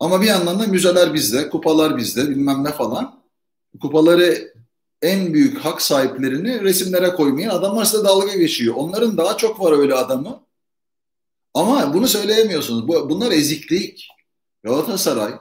[0.00, 3.22] Ama bir yandan da müzeler bizde, kupalar bizde, bilmem ne falan.
[3.80, 4.54] Kupaları
[5.02, 8.74] en büyük hak sahiplerini resimlere koymayan adamlar size dalga geçiyor.
[8.74, 10.42] Onların daha çok var öyle adamı.
[11.54, 12.88] Ama bunu söyleyemiyorsunuz.
[12.88, 14.08] Bunlar eziklik.
[14.62, 15.32] Galatasaray,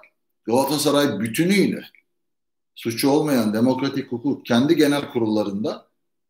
[0.46, 1.84] Galatasaray bütünüyle
[2.76, 5.88] suçu olmayan demokratik hukuk kendi genel kurullarında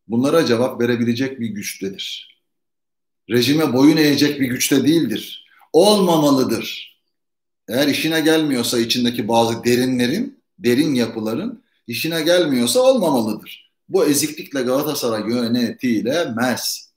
[0.08, 2.36] bunlara cevap verebilecek bir güçtedir.
[3.30, 5.46] Rejime boyun eğecek bir güçte değildir.
[5.74, 6.96] Olmamalıdır.
[7.68, 13.72] Eğer işine gelmiyorsa içindeki bazı derinlerin, derin yapıların işine gelmiyorsa olmamalıdır.
[13.90, 16.92] Bu eziklikle Galatasaray yönetilemez.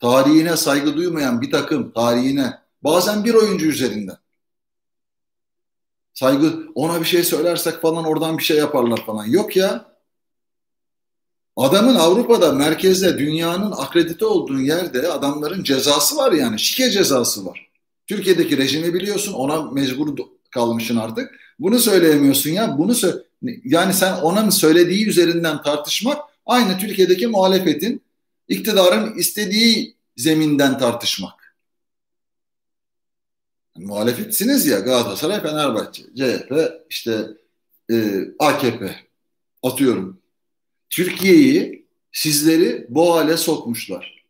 [0.00, 4.16] Tarihine saygı duymayan bir takım tarihine bazen bir oyuncu üzerinden
[6.16, 9.24] saygı ona bir şey söylersek falan oradan bir şey yaparlar falan.
[9.26, 9.96] Yok ya.
[11.56, 17.66] Adamın Avrupa'da merkezde dünyanın akredite olduğu yerde adamların cezası var yani şike cezası var.
[18.06, 20.16] Türkiye'deki rejimi biliyorsun ona mecbur
[20.50, 21.30] kalmışsın artık.
[21.58, 22.78] Bunu söyleyemiyorsun ya.
[22.78, 23.22] Bunu sö
[23.64, 28.02] yani sen onun söylediği üzerinden tartışmak aynı Türkiye'deki muhalefetin
[28.48, 31.45] iktidarın istediği zeminden tartışmak.
[33.78, 36.52] Muhalefetsiniz ya Galatasaray, Fenerbahçe, CHP,
[36.90, 37.26] işte
[37.90, 38.96] e, AKP
[39.62, 40.20] atıyorum.
[40.90, 44.24] Türkiye'yi sizleri bu hale sokmuşlar.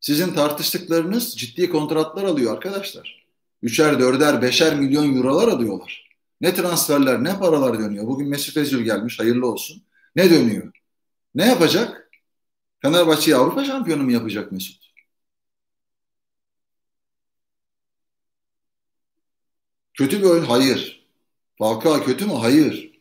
[0.00, 3.26] Sizin tartıştıklarınız ciddi kontratlar alıyor arkadaşlar.
[3.62, 6.10] Üçer, dörder, beşer milyon eurolar alıyorlar.
[6.40, 8.06] Ne transferler, ne paralar dönüyor.
[8.06, 9.82] Bugün Mesut Özil gelmiş, hayırlı olsun.
[10.16, 10.72] Ne dönüyor?
[11.34, 12.10] Ne yapacak?
[12.82, 14.79] Fenerbahçe'yi Avrupa şampiyonu mu yapacak Mesut?
[20.00, 20.44] Kötü bir oyun?
[20.44, 21.06] Hayır.
[21.58, 22.32] Falcao kötü mü?
[22.32, 23.00] Hayır.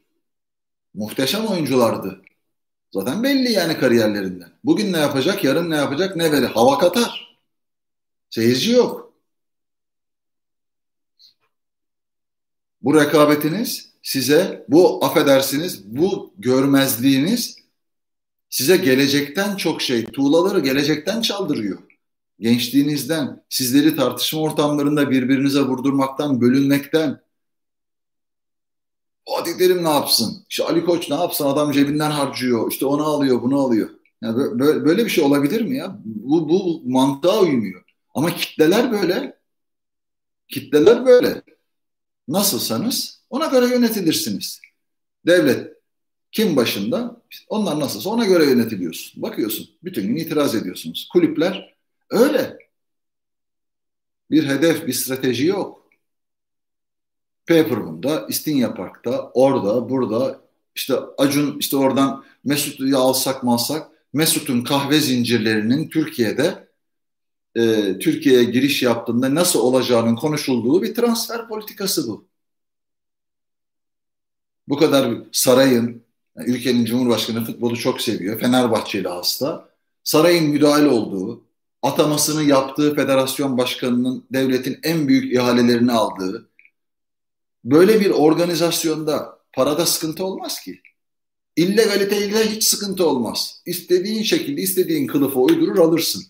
[0.93, 2.21] Muhteşem oyunculardı.
[2.91, 4.51] Zaten belli yani kariyerlerinden.
[4.63, 6.45] Bugün ne yapacak, yarın ne yapacak, ne verir?
[6.45, 7.37] Hava katar.
[8.29, 9.13] Seyirci yok.
[12.81, 17.57] Bu rekabetiniz size, bu affedersiniz, bu görmezliğiniz
[18.49, 21.88] size gelecekten çok şey, tuğlaları gelecekten çaldırıyor.
[22.39, 27.21] Gençliğinizden, sizleri tartışma ortamlarında birbirinize vurdurmaktan, bölünmekten,
[29.29, 30.45] Fatih Terim ne yapsın?
[30.49, 31.45] İşte Ali Koç ne yapsın?
[31.45, 32.71] Adam cebinden harcıyor.
[32.71, 33.89] İşte onu alıyor, bunu alıyor.
[34.21, 35.99] Yani böyle, böyle bir şey olabilir mi ya?
[36.05, 37.83] Bu, bu mantığa uymuyor.
[38.15, 39.39] Ama kitleler böyle.
[40.47, 41.41] Kitleler böyle.
[42.27, 44.61] Nasılsanız ona göre yönetilirsiniz.
[45.25, 45.73] Devlet
[46.31, 47.21] kim başında?
[47.47, 49.21] Onlar nasılsa ona göre yönetiliyorsun.
[49.21, 49.67] Bakıyorsun.
[49.83, 51.09] Bütün gün itiraz ediyorsunuz.
[51.13, 51.75] Kulüpler
[52.09, 52.57] öyle.
[54.31, 55.89] Bir hedef, bir strateji yok.
[57.47, 60.41] Paperman'da, İstinye Park'ta, orada, burada
[60.75, 66.67] işte Acun işte oradan Mesut'u alsak mı alsak Mesut'un kahve zincirlerinin Türkiye'de
[67.55, 72.27] e, Türkiye'ye giriş yaptığında nasıl olacağının konuşulduğu bir transfer politikası bu.
[74.67, 76.03] Bu kadar sarayın,
[76.35, 78.39] ülkenin cumhurbaşkanı futbolu çok seviyor.
[78.39, 79.69] Fenerbahçeli hasta.
[80.03, 81.43] Sarayın müdahale olduğu,
[81.81, 86.49] atamasını yaptığı federasyon başkanının devletin en büyük ihalelerini aldığı
[87.63, 90.81] böyle bir organizasyonda parada sıkıntı olmaz ki.
[91.55, 93.61] İllegaliteyle hiç sıkıntı olmaz.
[93.65, 96.23] İstediğin şekilde istediğin kılıfa uydurur alırsın.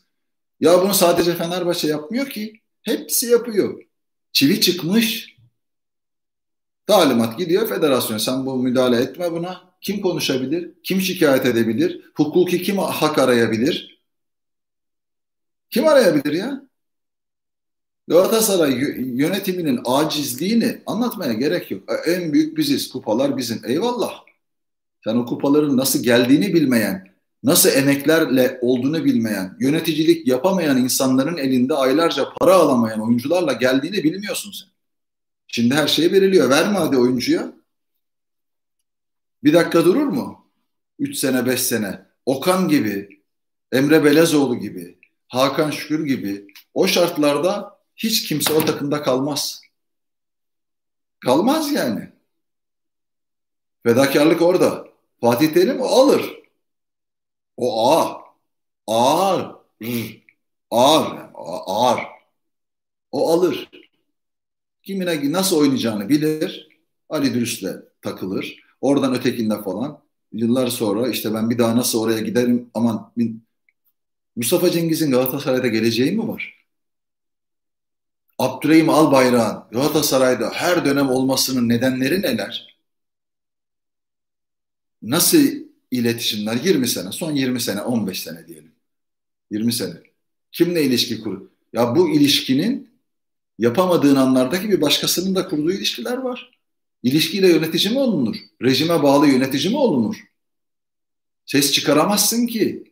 [0.60, 2.62] Ya bunu sadece Fenerbahçe yapmıyor ki.
[2.82, 3.84] Hepsi yapıyor.
[4.32, 5.36] Çivi çıkmış.
[6.88, 8.18] Talimat gidiyor federasyon.
[8.18, 9.70] Sen bu müdahale etme buna.
[9.82, 10.72] Kim konuşabilir?
[10.84, 12.12] Kim şikayet edebilir?
[12.16, 13.99] Hukuki kim hak arayabilir?
[15.70, 16.70] Kim arayabilir ya?
[18.08, 21.84] Galatasaray yönetiminin acizliğini anlatmaya gerek yok.
[21.92, 23.62] E, en büyük biziz, kupalar bizim.
[23.66, 24.24] Eyvallah.
[25.04, 27.08] Sen o kupaların nasıl geldiğini bilmeyen,
[27.44, 34.70] nasıl emeklerle olduğunu bilmeyen, yöneticilik yapamayan insanların elinde aylarca para alamayan oyuncularla geldiğini bilmiyorsun sen.
[35.48, 36.50] Şimdi her şey veriliyor.
[36.50, 37.54] Verme hadi oyuncuya.
[39.44, 40.52] Bir dakika durur mu?
[41.00, 42.06] Üç sene, beş sene.
[42.26, 43.24] Okan gibi,
[43.72, 44.99] Emre Belezoğlu gibi,
[45.30, 49.62] Hakan Şükür gibi o şartlarda hiç kimse o takımda kalmaz.
[51.20, 52.10] Kalmaz yani.
[53.84, 54.88] Fedakarlık orada.
[55.22, 56.40] Fatih Terim o alır.
[57.58, 58.18] O ağır.
[58.88, 59.56] Ağır.
[60.72, 61.18] Ağır.
[61.66, 62.02] Ağır.
[63.12, 63.70] O alır.
[64.84, 66.70] Kimine nasıl oynayacağını bilir.
[67.10, 68.64] Ali Dürüst'le takılır.
[68.82, 70.04] Oradan ötekinde falan.
[70.32, 73.12] Yıllar sonra işte ben bir daha nasıl oraya giderim aman
[74.40, 76.66] Mustafa Cengiz'in Galatasaray'da geleceği mi var?
[78.38, 82.78] Abdurrahim Albayrak'ın Galatasaray'da her dönem olmasının nedenleri neler?
[85.02, 85.40] Nasıl
[85.92, 88.72] iletişimler 20 sene, son 20 sene, 15 sene diyelim.
[89.52, 89.94] 20 sene.
[90.52, 91.42] Kimle ilişki kur?
[91.74, 92.90] Ya bu ilişkinin
[93.58, 96.60] yapamadığın anlardaki bir başkasının da kurduğu ilişkiler var.
[97.04, 98.36] İlişkiyle yönetici mi olunur?
[98.62, 100.16] Rejime bağlı yönetici mi olunur?
[101.46, 102.89] Ses çıkaramazsın ki.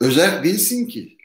[0.00, 1.18] Özel değilsin ki.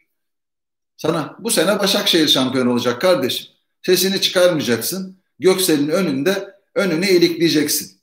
[0.98, 3.48] Sana bu sene Başakşehir şampiyon olacak kardeşim.
[3.82, 5.18] Sesini çıkarmayacaksın.
[5.40, 7.98] Göksel'in önünde önüne ilikleyeceksin.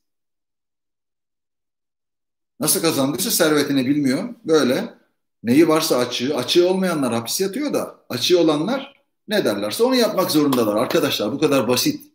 [2.61, 4.35] Nasıl kazandıysa servetini bilmiyor.
[4.44, 4.94] Böyle
[5.42, 6.37] neyi varsa açığı.
[6.37, 8.94] Açığı olmayanlar hapis yatıyor da açığı olanlar
[9.28, 10.76] ne derlerse onu yapmak zorundalar.
[10.76, 12.11] Arkadaşlar bu kadar basit.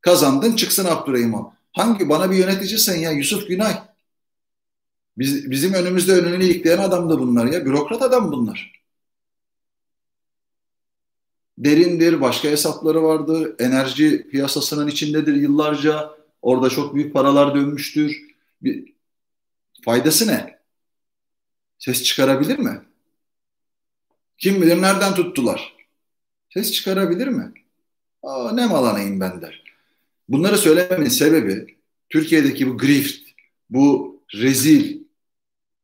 [0.00, 1.38] Kazandın çıksın Abdurrahim'e.
[1.72, 3.82] Hangi bana bir yönetici sen ya Yusuf Günay.
[5.18, 7.66] Biz, bizim önümüzde önünü ilikleyen adam da bunlar ya.
[7.66, 8.72] Bürokrat adam bunlar.
[11.58, 13.54] Derindir, başka hesapları vardır.
[13.58, 16.10] Enerji piyasasının içindedir yıllarca.
[16.42, 18.22] Orada çok büyük paralar dönmüştür.
[18.62, 18.92] Bir,
[19.84, 20.58] faydası ne?
[21.78, 22.80] Ses çıkarabilir mi?
[24.38, 25.76] Kim bilir nereden tuttular?
[26.54, 27.52] Ses çıkarabilir mi?
[28.22, 29.62] Aa, ne malanayım ben der.
[30.28, 31.76] Bunları söylememin sebebi
[32.08, 33.28] Türkiye'deki bu grift,
[33.70, 35.01] bu rezil,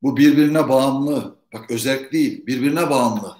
[0.02, 3.36] bu birbirine bağımlı, bak özellik değil, birbirine bağımlı.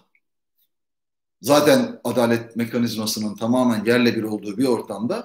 [1.43, 5.25] Zaten adalet mekanizmasının tamamen yerle bir olduğu bir ortamda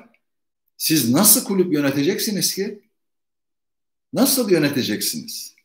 [0.77, 2.83] siz nasıl kulüp yöneteceksiniz ki?
[4.13, 5.55] Nasıl yöneteceksiniz?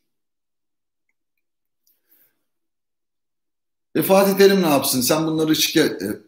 [3.94, 5.00] E Fatih Terim ne yapsın?
[5.00, 6.02] Sen bunları şikayet...
[6.02, 6.20] E,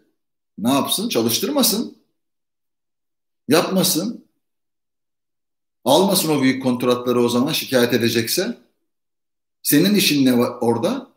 [0.59, 1.09] ne yapsın?
[1.09, 1.99] Çalıştırmasın.
[3.49, 4.25] Yapmasın.
[5.85, 8.59] Almasın o büyük kontratları o zaman şikayet edecekse.
[9.63, 11.11] Senin işin ne var orada?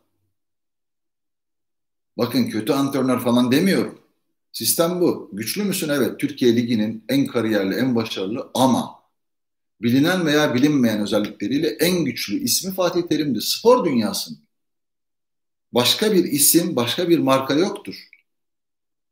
[2.18, 4.00] Bakın kötü antrenör falan demiyorum.
[4.52, 5.30] Sistem bu.
[5.34, 5.90] Güçlü müsün?
[5.90, 6.20] Evet.
[6.20, 9.00] Türkiye Ligi'nin en kariyerli, en başarılı ama
[9.82, 13.42] bilinen veya bilinmeyen özellikleriyle en güçlü ismi Fatih Terim'dir.
[13.42, 14.40] Spor dünyasının.
[15.72, 18.10] Başka bir isim, başka bir marka yoktur.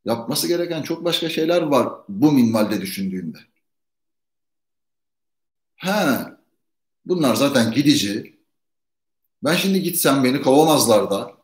[0.06, 3.38] Yapması gereken çok başka şeyler var bu minvalde düşündüğünde.
[5.76, 6.38] Ha,
[7.06, 8.41] bunlar zaten gidici.
[9.44, 11.38] Ben şimdi gitsem beni kovamazlar da.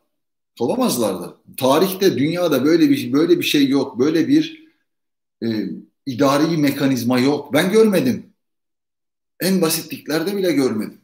[0.58, 1.36] Kovamazlar da.
[1.56, 3.98] Tarihte, dünyada böyle bir böyle bir şey yok.
[3.98, 4.68] Böyle bir
[5.42, 5.46] e,
[6.06, 7.52] idari mekanizma yok.
[7.52, 8.32] Ben görmedim.
[9.40, 11.00] En basitliklerde bile görmedim.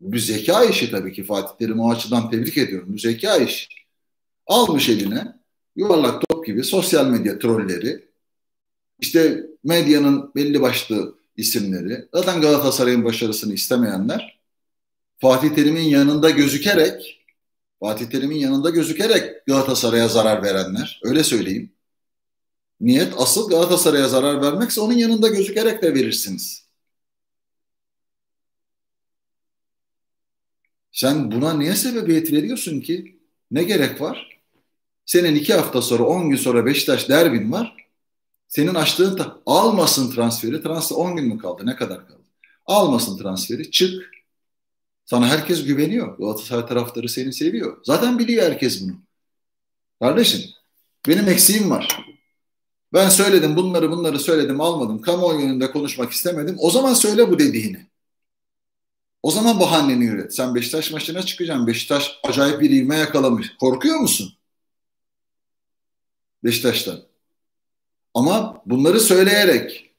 [0.00, 2.88] Bu zeka işi tabii ki Fatih Terim o açıdan tebrik ediyorum.
[2.92, 3.68] Bu zeka işi.
[4.46, 5.34] Almış eline
[5.76, 8.08] yuvarlak top gibi sosyal medya trolleri,
[9.00, 14.40] işte medyanın belli başlı isimleri, zaten Galatasaray'ın başarısını istemeyenler,
[15.24, 17.24] Fatih Terim'in yanında gözükerek,
[17.80, 21.72] Fatih Terim'in yanında gözükerek Galatasaray'a zarar verenler, öyle söyleyeyim.
[22.80, 26.66] Niyet asıl Galatasaray'a zarar vermekse onun yanında gözükerek de verirsiniz.
[30.92, 33.20] Sen buna niye sebebiyet veriyorsun ki?
[33.50, 34.40] Ne gerek var?
[35.06, 37.76] Senin iki hafta sonra, on gün sonra Beşiktaş derbin var.
[38.48, 40.62] Senin açtığın ta- almasın transferi.
[40.62, 41.66] Transfer 10 gün mü kaldı?
[41.66, 42.24] Ne kadar kaldı?
[42.66, 43.70] Almasın transferi.
[43.70, 44.13] Çık.
[45.06, 46.18] Sana herkes güveniyor.
[46.18, 47.78] Galatasaray taraftarı seni seviyor.
[47.84, 48.92] Zaten biliyor herkes bunu.
[50.00, 50.40] Kardeşim
[51.08, 52.04] benim eksiğim var.
[52.92, 55.00] Ben söyledim bunları bunları söyledim almadım.
[55.00, 56.56] Kamuoyu önünde konuşmak istemedim.
[56.58, 57.86] O zaman söyle bu dediğini.
[59.22, 60.34] O zaman bahaneni üret.
[60.34, 61.66] Sen Beşiktaş maçına çıkacaksın.
[61.66, 63.56] Beşiktaş acayip bir ivme yakalamış.
[63.60, 64.32] Korkuyor musun?
[66.44, 67.00] Beşiktaş'tan.
[68.14, 69.94] Ama bunları söyleyerek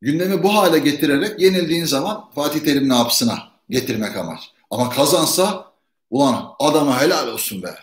[0.00, 4.52] gündemi bu hale getirerek yenildiğin zaman Fatih Terim ne yapsına getirmek amaç.
[4.70, 5.72] Ama kazansa
[6.10, 7.74] ulan adama helal olsun be.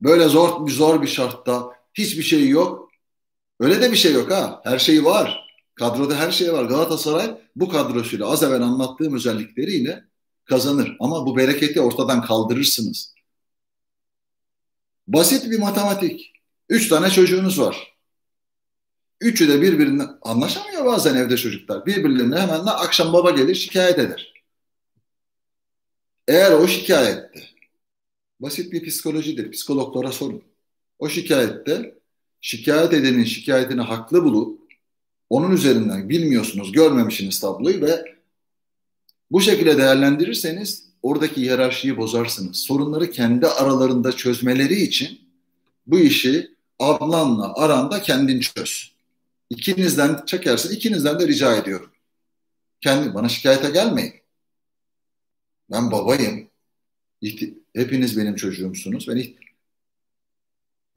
[0.00, 2.90] Böyle zor bir zor bir şartta hiçbir şey yok.
[3.60, 4.60] Öyle de bir şey yok ha.
[4.64, 5.48] Her şey var.
[5.74, 6.64] Kadroda her şey var.
[6.64, 10.04] Galatasaray bu kadrosuyla az evvel anlattığım özellikleriyle
[10.44, 10.96] kazanır.
[11.00, 13.14] Ama bu bereketi ortadan kaldırırsınız.
[15.08, 16.32] Basit bir matematik.
[16.68, 17.98] Üç tane çocuğunuz var.
[19.20, 21.86] Üçü de birbirine anlaşamıyor bazen evde çocuklar.
[21.86, 24.37] Birbirlerine hemen de akşam baba gelir şikayet eder.
[26.28, 27.42] Eğer o şikayette
[28.40, 29.50] basit bir psikolojidir.
[29.50, 30.42] Psikologlara sorun.
[30.98, 31.94] O şikayette
[32.40, 34.60] şikayet edenin şikayetini haklı bulup
[35.30, 38.04] onun üzerinden bilmiyorsunuz, görmemişsiniz tabloyu ve
[39.30, 42.56] bu şekilde değerlendirirseniz oradaki hiyerarşiyi bozarsınız.
[42.56, 45.20] Sorunları kendi aralarında çözmeleri için
[45.86, 48.92] bu işi Adnan'la aranda kendin çöz.
[49.50, 51.90] İkinizden çekersin, ikinizden de rica ediyorum.
[52.80, 54.17] Kendi bana şikayete gelmeyin.
[55.70, 56.50] Ben babayım.
[57.76, 59.08] Hepiniz benim çocuğumsunuz.
[59.08, 59.24] Ben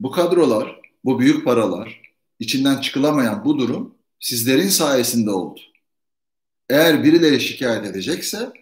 [0.00, 2.02] bu kadrolar, bu büyük paralar,
[2.38, 5.60] içinden çıkılamayan bu durum sizlerin sayesinde oldu.
[6.68, 8.52] Eğer birileri şikayet edecekse,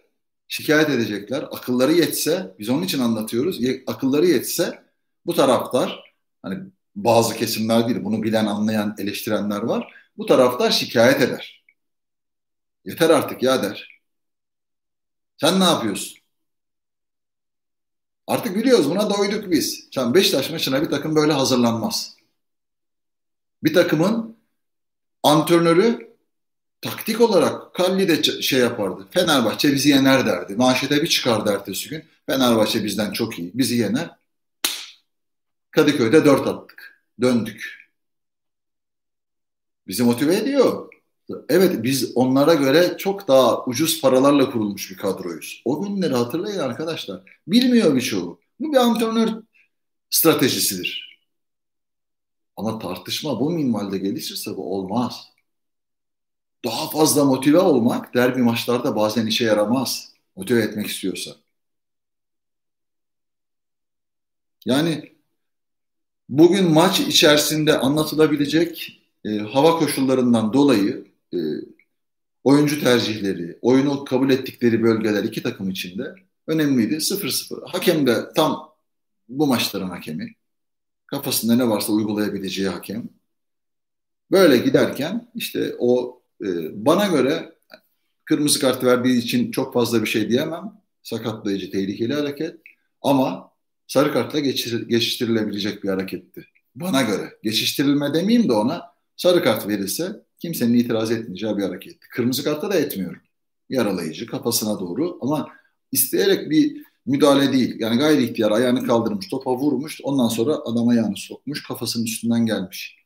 [0.49, 1.43] şikayet edecekler.
[1.43, 3.61] Akılları yetse, biz onun için anlatıyoruz.
[3.87, 4.85] Akılları yetse
[5.27, 6.59] bu taraftar, hani
[6.97, 9.95] bazı kesimler değil, bunu bilen, anlayan, eleştirenler var.
[10.17, 11.65] Bu taraftar şikayet eder.
[12.85, 14.00] Yeter artık ya der.
[15.41, 16.19] Sen ne yapıyorsun?
[18.27, 19.89] Artık biliyoruz buna doyduk biz.
[19.95, 22.17] Sen Beşiktaş maçına bir takım böyle hazırlanmaz.
[23.65, 24.37] Bir takımın
[25.23, 26.17] antrenörü
[26.83, 29.09] taktik olarak Kalli de şey yapardı.
[29.11, 30.57] Fenerbahçe bizi yener derdi.
[30.57, 32.05] Manşete bir çıkardı ertesi gün.
[32.27, 33.51] Fenerbahçe bizden çok iyi.
[33.55, 34.11] Bizi yener.
[35.71, 37.05] Kadıköy'de dört attık.
[37.21, 37.91] Döndük.
[39.87, 41.00] Bizi motive ediyor.
[41.49, 45.63] Evet biz onlara göre çok daha ucuz paralarla kurulmuş bir kadroyuz.
[45.65, 47.41] O günleri hatırlayın arkadaşlar.
[47.47, 48.41] Bilmiyor birçoğu.
[48.61, 49.29] Bu bir antrenör
[50.11, 51.21] stratejisidir.
[52.57, 55.27] Ama tartışma bu minvalde gelişirse bu olmaz.
[56.65, 60.13] Daha fazla motive olmak derbi maçlarda bazen işe yaramaz.
[60.37, 61.31] Motive etmek istiyorsa.
[64.65, 65.13] Yani
[66.29, 71.39] bugün maç içerisinde anlatılabilecek e, hava koşullarından dolayı e,
[72.45, 76.15] oyuncu tercihleri, oyunu kabul ettikleri bölgeler iki takım içinde
[76.47, 76.95] önemliydi.
[76.95, 77.71] 0-0.
[77.73, 78.75] Hakem de tam
[79.29, 80.35] bu maçların hakemi.
[81.07, 83.09] Kafasında ne varsa uygulayabileceği hakem.
[84.31, 86.47] Böyle giderken işte o e,
[86.87, 87.53] bana göre
[88.25, 90.73] kırmızı kart verdiği için çok fazla bir şey diyemem.
[91.03, 92.57] Sakatlayıcı, tehlikeli hareket.
[93.03, 93.51] Ama
[93.87, 96.47] sarı kartla geçir, geçiştirilebilecek bir hareketti.
[96.75, 97.39] Bana göre.
[97.43, 98.83] Geçiştirilme demeyeyim de ona
[99.17, 102.09] sarı kart verilse kimsenin itiraz etmeyeceği bir hareketti.
[102.11, 103.23] Kırmızı kartta da etmiyorum.
[103.69, 105.49] Yaralayıcı, kafasına doğru ama
[105.93, 107.77] isteyerek bir müdahale değil.
[107.79, 110.01] Yani gayri ihtiyar ayağını kaldırmış, topa vurmuş.
[110.03, 112.97] Ondan sonra adam ayağını sokmuş, kafasının üstünden gelmiş.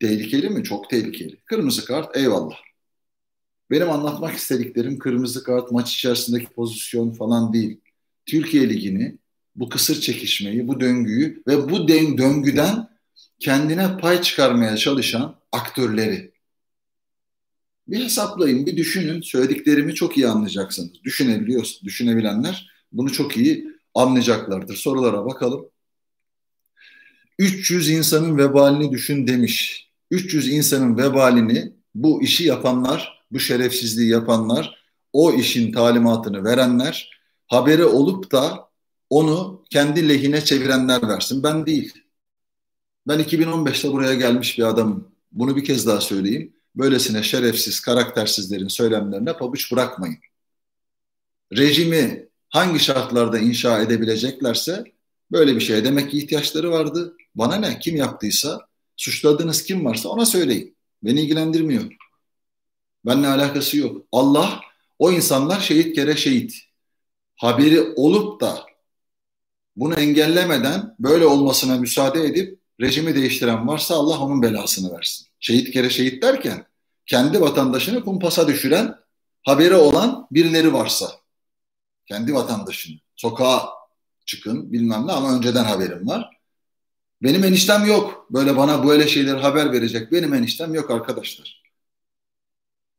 [0.00, 0.64] Tehlikeli mi?
[0.64, 1.40] Çok tehlikeli.
[1.44, 2.56] Kırmızı kart eyvallah.
[3.70, 7.80] Benim anlatmak istediklerim kırmızı kart maç içerisindeki pozisyon falan değil.
[8.26, 9.18] Türkiye Ligi'ni,
[9.56, 12.88] bu kısır çekişmeyi, bu döngüyü ve bu döngüden
[13.40, 16.34] kendine pay çıkarmaya çalışan aktörleri.
[17.88, 19.20] Bir hesaplayın, bir düşünün.
[19.20, 21.04] Söylediklerimi çok iyi anlayacaksınız.
[21.04, 24.76] Düşünebiliyorsunuz, düşünebilenler bunu çok iyi anlayacaklardır.
[24.76, 25.70] Sorulara bakalım.
[27.38, 29.88] 300 insanın vebalini düşün demiş.
[30.10, 38.32] 300 insanın vebalini bu işi yapanlar, bu şerefsizliği yapanlar, o işin talimatını verenler, haberi olup
[38.32, 38.68] da
[39.10, 41.42] onu kendi lehine çevirenler versin.
[41.42, 41.94] Ben değil.
[43.08, 45.13] Ben 2015'te buraya gelmiş bir adamım.
[45.34, 46.52] Bunu bir kez daha söyleyeyim.
[46.76, 50.18] Böylesine şerefsiz, karaktersizlerin söylemlerine pabuç bırakmayın.
[51.56, 54.84] Rejimi hangi şartlarda inşa edebileceklerse
[55.32, 57.16] böyle bir şeye demek ki ihtiyaçları vardı.
[57.34, 57.78] Bana ne?
[57.78, 58.60] Kim yaptıysa,
[58.96, 60.76] suçladığınız kim varsa ona söyleyin.
[61.02, 61.84] Beni ilgilendirmiyor.
[63.06, 64.06] Benimle alakası yok.
[64.12, 64.60] Allah
[64.98, 66.54] o insanlar şehit kere şehit.
[67.36, 68.66] Haberi olup da
[69.76, 75.26] bunu engellemeden böyle olmasına müsaade edip rejimi değiştiren varsa Allah onun belasını versin.
[75.40, 76.66] Şehit kere şehit derken
[77.06, 78.94] kendi vatandaşını kumpasa düşüren
[79.42, 81.10] haberi olan birileri varsa
[82.06, 83.68] kendi vatandaşını sokağa
[84.26, 86.40] çıkın bilmem ne ama önceden haberim var.
[87.22, 88.26] Benim eniştem yok.
[88.30, 91.62] Böyle bana böyle şeyler haber verecek benim eniştem yok arkadaşlar.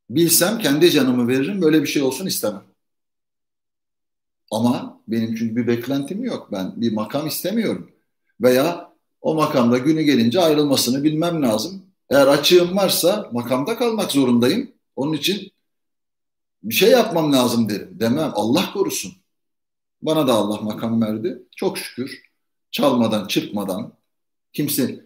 [0.10, 2.64] Bilsem kendi canımı veririm böyle bir şey olsun istemem.
[4.52, 6.52] Ama benim çünkü bir beklentim yok.
[6.52, 7.92] Ben bir makam istemiyorum.
[8.42, 8.95] Veya
[9.26, 11.86] o makamda günü gelince ayrılmasını bilmem lazım.
[12.10, 14.72] Eğer açığım varsa makamda kalmak zorundayım.
[14.96, 15.52] Onun için
[16.64, 17.90] bir şey yapmam lazım derim.
[18.00, 19.14] Demem Allah korusun.
[20.02, 21.44] Bana da Allah makam verdi.
[21.56, 22.22] Çok şükür.
[22.72, 23.94] Çalmadan, çırpmadan.
[24.54, 25.06] Kimse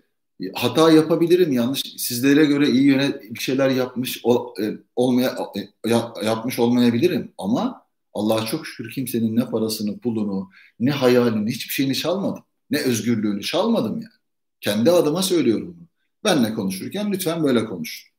[0.54, 1.82] hata yapabilirim yanlış.
[1.98, 7.86] Sizlere göre iyi yönet bir şeyler yapmış ol, e, olmaya e, ya, yapmış olmayabilirim ama
[8.14, 10.50] Allah'a çok şükür kimsenin ne parasını, pulunu,
[10.80, 12.44] ne hayalini, hiçbir şeyini çalmadım.
[12.70, 14.14] Ne özgürlüğünü çalmadım yani.
[14.62, 15.88] Kendi adıma söylüyorum bunu.
[16.24, 18.12] Benle konuşurken lütfen böyle konuş.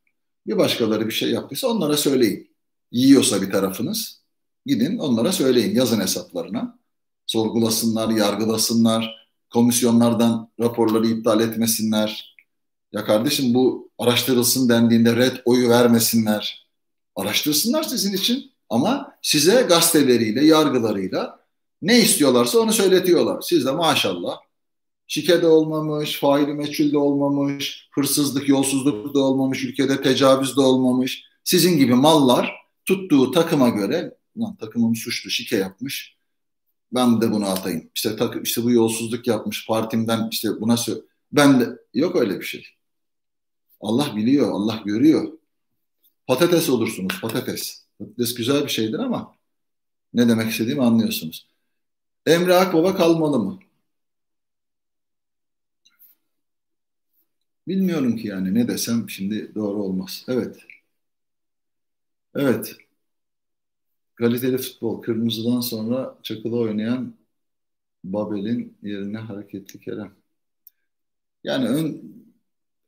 [0.46, 2.50] Bir başkaları bir şey yaptıysa onlara söyleyin.
[2.92, 4.20] Yiyorsa bir tarafınız
[4.66, 5.74] gidin onlara söyleyin.
[5.74, 6.78] Yazın hesaplarına.
[7.26, 9.20] Sorgulasınlar, yargılasınlar.
[9.50, 12.36] Komisyonlardan raporları iptal etmesinler.
[12.92, 16.70] Ya kardeşim bu araştırılsın dendiğinde red oyu vermesinler.
[17.16, 21.39] Araştırsınlar sizin için ama size gazeteleriyle, yargılarıyla
[21.82, 23.40] ne istiyorlarsa onu söyletiyorlar.
[23.40, 24.36] Siz de maşallah
[25.10, 31.24] şike de olmamış, faili meçhul de olmamış, hırsızlık, yolsuzluk da olmamış, ülkede tecavüz de olmamış.
[31.44, 32.52] Sizin gibi mallar
[32.84, 36.16] tuttuğu takıma göre lan takımım suçlu, şike yapmış.
[36.92, 37.90] Ben de bunu atayım.
[37.94, 41.00] İşte takım işte bu yolsuzluk yapmış partimden işte buna sö
[41.32, 42.66] ben de yok öyle bir şey.
[43.80, 45.32] Allah biliyor, Allah görüyor.
[46.26, 47.84] Patates olursunuz, patates.
[47.98, 49.34] Patates güzel bir şeydir ama
[50.14, 51.49] ne demek istediğimi anlıyorsunuz.
[52.26, 53.58] Emre Akbaba kalmalı mı?
[57.68, 60.24] Bilmiyorum ki yani ne desem şimdi doğru olmaz.
[60.28, 60.56] Evet.
[62.34, 62.76] Evet.
[64.14, 65.02] Kaliteli futbol.
[65.02, 67.14] Kırmızıdan sonra çakılı oynayan
[68.04, 70.12] Babel'in yerine hareketli Kerem.
[71.44, 72.02] Yani ön,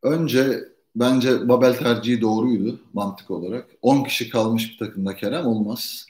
[0.03, 0.61] önce
[0.97, 3.71] bence Babel tercihi doğruydu mantık olarak.
[3.83, 6.07] 10 kişi kalmış bir takımda Kerem olmaz.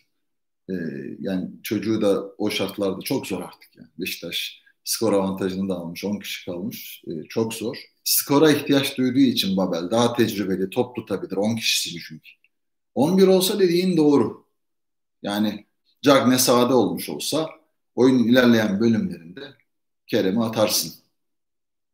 [0.73, 3.77] Ee, yani çocuğu da o şartlarda çok zor artık.
[3.77, 3.89] Yani.
[3.99, 6.05] Beşiktaş skor avantajını da almış.
[6.05, 7.05] 10 kişi kalmış.
[7.09, 7.77] Ee, çok zor.
[8.05, 11.37] Skora ihtiyaç duyduğu için Babel daha tecrübeli, top tutabilir.
[11.37, 12.31] 10 kişisi çünkü.
[12.95, 14.47] 11 olsa dediğin doğru.
[15.23, 15.67] Yani
[16.03, 17.51] Cagne sahada olmuş olsa
[17.95, 19.43] oyunun ilerleyen bölümlerinde
[20.07, 20.93] Kerem'i atarsın.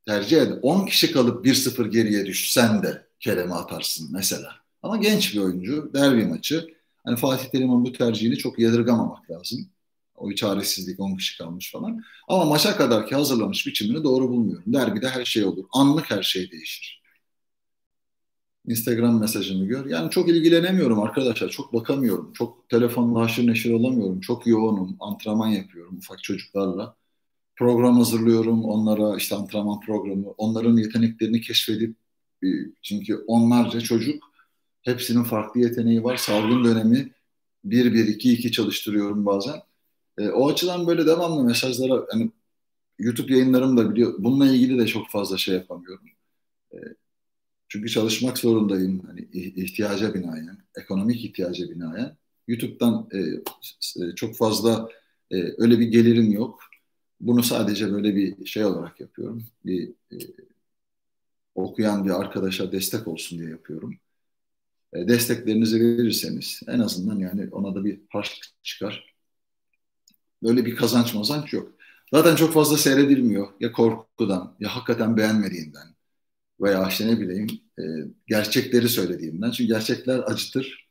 [0.06, 0.52] Tercih ed.
[0.62, 4.54] 10 kişi kalıp 1-0 geriye düşsen de Kerem'i atarsın mesela.
[4.82, 6.77] Ama genç bir oyuncu, derbi maçı.
[7.04, 9.68] Hani Fatih Terim'in bu tercihini çok yadırgamamak lazım.
[10.16, 12.02] O çaresizlik 10 kişi kalmış falan.
[12.28, 14.64] Ama maça kadarki hazırlanış biçimini doğru bulmuyorum.
[14.66, 15.64] Derbide her şey olur.
[15.72, 17.02] Anlık her şey değişir.
[18.68, 19.86] Instagram mesajını gör.
[19.86, 21.48] Yani çok ilgilenemiyorum arkadaşlar.
[21.48, 22.32] Çok bakamıyorum.
[22.32, 24.20] Çok telefonla haşır neşir olamıyorum.
[24.20, 24.96] Çok yoğunum.
[25.00, 26.96] Antrenman yapıyorum ufak çocuklarla.
[27.56, 30.30] Program hazırlıyorum onlara işte antrenman programı.
[30.38, 31.96] Onların yeteneklerini keşfedip
[32.44, 32.48] e,
[32.82, 34.27] çünkü onlarca çocuk
[34.88, 36.16] hepsinin farklı yeteneği var.
[36.16, 37.12] Salgın dönemi
[37.64, 39.62] 1-1-2-2 çalıştırıyorum bazen.
[40.18, 42.30] E, o açıdan böyle devamlı mesajlara hani
[42.98, 44.14] YouTube yayınlarım da biliyor.
[44.18, 46.06] Bununla ilgili de çok fazla şey yapamıyorum.
[46.72, 46.76] E,
[47.68, 49.02] çünkü çalışmak zorundayım.
[49.06, 52.16] Hani ihtiyaca binaen, ekonomik ihtiyaca binaen.
[52.48, 53.18] YouTube'dan e,
[54.04, 54.88] e, çok fazla
[55.30, 56.60] e, öyle bir gelirim yok.
[57.20, 59.44] Bunu sadece böyle bir şey olarak yapıyorum.
[59.64, 60.16] Bir e,
[61.54, 63.94] okuyan bir arkadaşa destek olsun diye yapıyorum.
[64.94, 69.14] E, desteklerinizi verirseniz en azından yani ona da bir harçlık çıkar.
[70.42, 71.72] Böyle bir kazanç mazanç yok.
[72.12, 73.48] Zaten çok fazla seyredilmiyor.
[73.60, 75.94] Ya korkudan ya hakikaten beğenmediğinden
[76.60, 77.46] veya işte ne bileyim
[77.78, 77.82] e,
[78.26, 79.50] gerçekleri söylediğimden.
[79.50, 80.88] Çünkü gerçekler acıtır.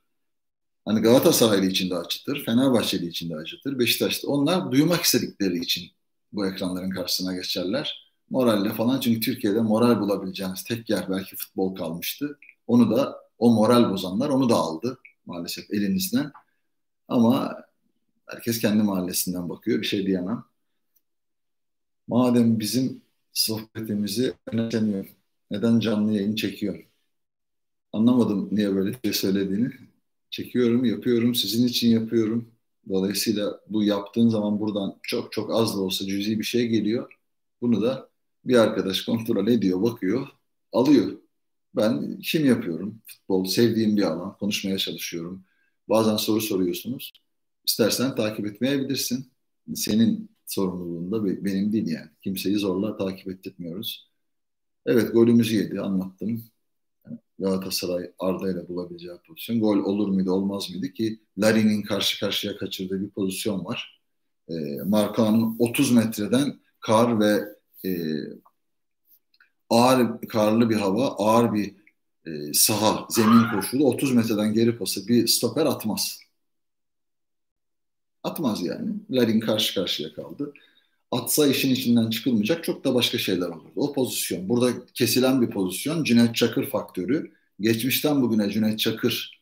[0.86, 4.28] Hani Galatasaraylı için de acıtır, Fenerbahçeli için de acıtır, Beşiktaş'ta.
[4.28, 5.91] Onlar duymak istedikleri için
[6.34, 8.12] bu ekranların karşısına geçerler.
[8.30, 12.39] Moralle falan çünkü Türkiye'de moral bulabileceğiniz tek yer belki futbol kalmıştı.
[12.68, 16.31] Onu da o moral bozanlar onu da aldı maalesef elinizden.
[17.07, 17.63] Ama
[18.27, 19.81] herkes kendi mahallesinden bakıyor.
[19.81, 20.43] Bir şey diyemem.
[22.07, 23.01] Madem bizim
[23.33, 25.05] sohbetimizi önemsemiyor,
[25.51, 26.88] neden canlı yayın çekiyor?
[27.93, 29.71] Anlamadım niye böyle şey söylediğini.
[30.29, 32.51] Çekiyorum, yapıyorum, sizin için yapıyorum.
[32.89, 37.13] Dolayısıyla bu yaptığın zaman buradan çok çok az da olsa cüzi bir şey geliyor.
[37.61, 38.09] Bunu da
[38.45, 40.27] bir arkadaş kontrol ediyor, bakıyor,
[40.73, 41.17] alıyor.
[41.78, 43.01] Ben kim yapıyorum?
[43.07, 45.43] Futbol sevdiğim bir alan, konuşmaya çalışıyorum.
[45.89, 47.13] Bazen soru soruyorsunuz.
[47.65, 49.32] İstersen takip etmeyebilirsin.
[49.75, 52.09] Senin sorumluluğunda benim değil yani.
[52.23, 54.09] Kimseyi zorla takip ettirmiyoruz.
[54.86, 56.43] Evet golümüzü yedi anlattım.
[57.39, 59.59] Galatasaray Arda ile bulabileceği pozisyon.
[59.59, 64.01] Gol olur muydu olmaz mıydı ki Larin'in karşı karşıya kaçırdığı bir pozisyon var.
[64.49, 64.53] E,
[64.86, 67.43] Markan'ın 30 metreden kar ve
[67.86, 67.89] e,
[69.70, 71.76] ağır karlı bir hava, ağır bir
[72.26, 76.20] e, saha, zemin koşulu 30 metreden geri pası bir stoper atmaz.
[78.24, 78.89] Atmaz yani.
[79.11, 80.53] Larin karşı karşıya kaldı.
[81.11, 83.72] Atsa işin içinden çıkılmayacak çok da başka şeyler olurdu.
[83.76, 84.49] O pozisyon.
[84.49, 86.03] Burada kesilen bir pozisyon.
[86.03, 87.32] Cüneyt Çakır faktörü.
[87.59, 89.41] Geçmişten bugüne Cüneyt Çakır.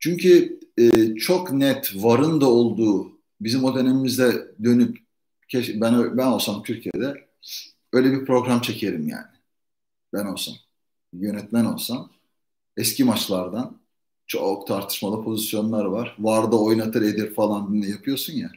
[0.00, 4.98] Çünkü e, çok net varın da olduğu bizim o dönemimizde dönüp
[5.54, 7.14] ben ben olsam Türkiye'de
[7.94, 9.26] öyle bir program çekerim yani.
[10.12, 10.54] Ben olsam
[11.12, 12.10] yönetmen olsam
[12.76, 13.80] eski maçlardan
[14.26, 16.16] çok tartışmalı pozisyonlar var.
[16.18, 18.50] Varda oynatır edir falan yapıyorsun ya.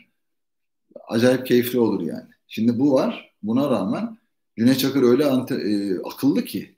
[1.08, 2.30] Acayip keyifli olur yani.
[2.48, 3.34] Şimdi bu var.
[3.44, 4.18] Buna rağmen
[4.58, 6.76] Cüneyt Çakır öyle ante, e, akıllı ki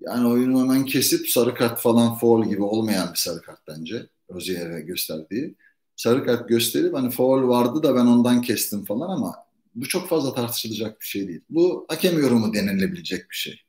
[0.00, 4.06] yani oyunu hemen kesip sarı kart falan foul gibi olmayan bir sarı kart bence.
[4.30, 5.56] Rozier'e gösterdiği.
[5.96, 9.43] Sarı kart gösterip hani foul vardı da ben ondan kestim falan ama
[9.74, 11.40] bu çok fazla tartışılacak bir şey değil.
[11.50, 13.60] Bu hakem yorumu denilebilecek bir şey.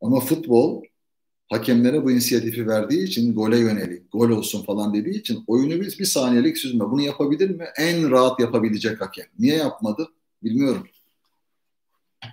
[0.00, 0.82] Ama futbol
[1.48, 6.04] hakemlere bu inisiyatifi verdiği için gole yönelik, gol olsun falan dediği için oyunu biz bir
[6.04, 6.90] saniyelik süzme.
[6.90, 7.64] Bunu yapabilir mi?
[7.78, 9.26] En rahat yapabilecek hakem.
[9.38, 10.08] Niye yapmadı?
[10.42, 10.86] Bilmiyorum.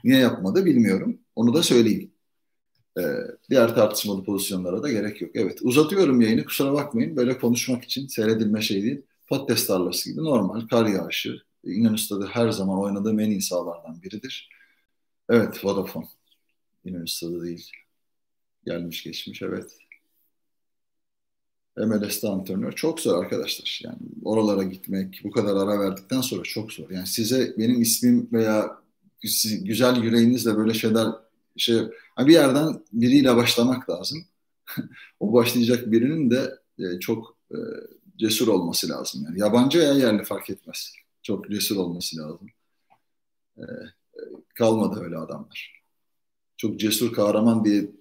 [0.03, 1.20] Niye yapmadı bilmiyorum.
[1.36, 2.11] Onu da söyleyeyim.
[2.99, 3.01] Ee,
[3.49, 5.32] diğer tartışmalı pozisyonlara da gerek yok.
[5.34, 7.16] Evet uzatıyorum yayını kusura bakmayın.
[7.16, 9.01] Böyle konuşmak için seyredilme şey değil.
[9.28, 11.41] Patates tarlası gibi normal kar yağışı.
[11.66, 14.49] İnönü her zaman oynadığım en iyi sahalardan biridir.
[15.30, 16.07] Evet Vodafone.
[16.86, 17.07] İnönü
[17.43, 17.72] değil.
[18.66, 19.78] Gelmiş geçmiş evet.
[21.78, 22.72] MLS'de antrenör.
[22.72, 23.82] Çok zor arkadaşlar.
[23.84, 26.89] Yani oralara gitmek, bu kadar ara verdikten sonra çok zor.
[26.89, 28.80] Yani size benim ismim veya
[29.61, 31.07] güzel yüreğinizle böyle şeyler
[31.57, 31.78] şey
[32.20, 34.26] bir yerden biriyle başlamak lazım.
[35.20, 37.57] o başlayacak birinin de e, çok e,
[38.18, 39.24] cesur olması lazım.
[39.26, 40.93] Yani yabancı veya yerli fark etmez.
[41.26, 42.47] Çok cesur olması lazım.
[43.57, 43.63] E,
[44.55, 45.84] kalmadı öyle adamlar.
[46.57, 47.91] Çok cesur kahraman diye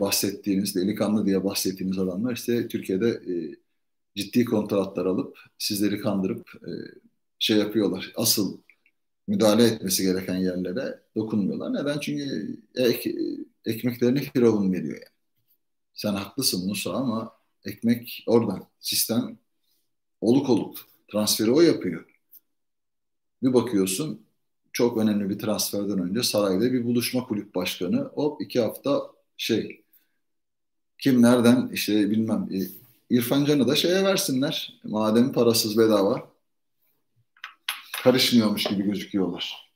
[0.00, 3.22] bahsettiğiniz, delikanlı diye bahsettiğiniz adamlar işte Türkiye'de
[4.16, 6.50] ciddi kontratlar alıp sizleri kandırıp
[7.38, 8.12] şey yapıyorlar.
[8.16, 8.58] Asıl
[9.28, 11.74] müdahale etmesi gereken yerlere dokunmuyorlar.
[11.74, 11.98] Neden?
[12.00, 13.16] Çünkü ek,
[13.64, 15.16] ekmeklerini Firavun veriyor yani.
[15.94, 17.32] Sen haklısın Musa ama
[17.64, 18.66] ekmek oradan.
[18.80, 19.38] Sistem
[20.20, 20.78] oluk oluk.
[21.12, 22.09] Transferi o yapıyor.
[23.42, 24.26] Bir bakıyorsun
[24.72, 28.10] çok önemli bir transferden önce sarayda bir buluşma kulüp başkanı.
[28.14, 29.02] Hop iki hafta
[29.36, 29.84] şey
[30.98, 32.58] kim nereden işte bilmem e,
[33.10, 34.80] İrfan Can'ı da şeye versinler.
[34.84, 36.30] Madem parasız bedava
[38.02, 39.72] karışmıyormuş gibi gözüküyorlar.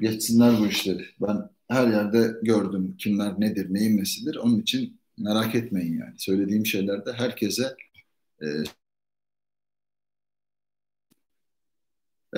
[0.00, 1.06] Geçsinler bu işleri.
[1.20, 4.36] Ben her yerde gördüm kimler nedir, neyin nesidir.
[4.36, 6.14] Onun için merak etmeyin yani.
[6.18, 7.76] Söylediğim şeylerde herkese
[8.42, 8.46] e,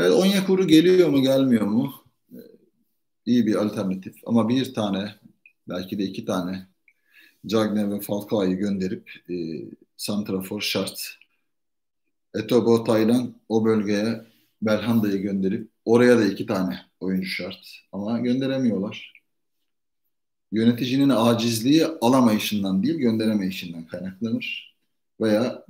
[0.01, 1.95] Evet Onyekuru geliyor mu gelmiyor mu?
[2.33, 2.39] E,
[3.27, 4.15] iyi bir alternatif.
[4.27, 5.15] Ama bir tane
[5.69, 6.67] belki de iki tane
[7.47, 9.35] Cagney ve Falcao'yu gönderip e,
[9.97, 11.19] Santrafor şart.
[12.35, 14.25] Etobo Taylan o bölgeye
[14.63, 17.67] Belhanda'yı gönderip oraya da iki tane oyuncu şart.
[17.93, 19.13] Ama gönderemiyorlar.
[20.53, 24.70] Yöneticinin acizliği alamayışından değil gönderemeyişinden kaynaklanır.
[25.21, 25.65] Veya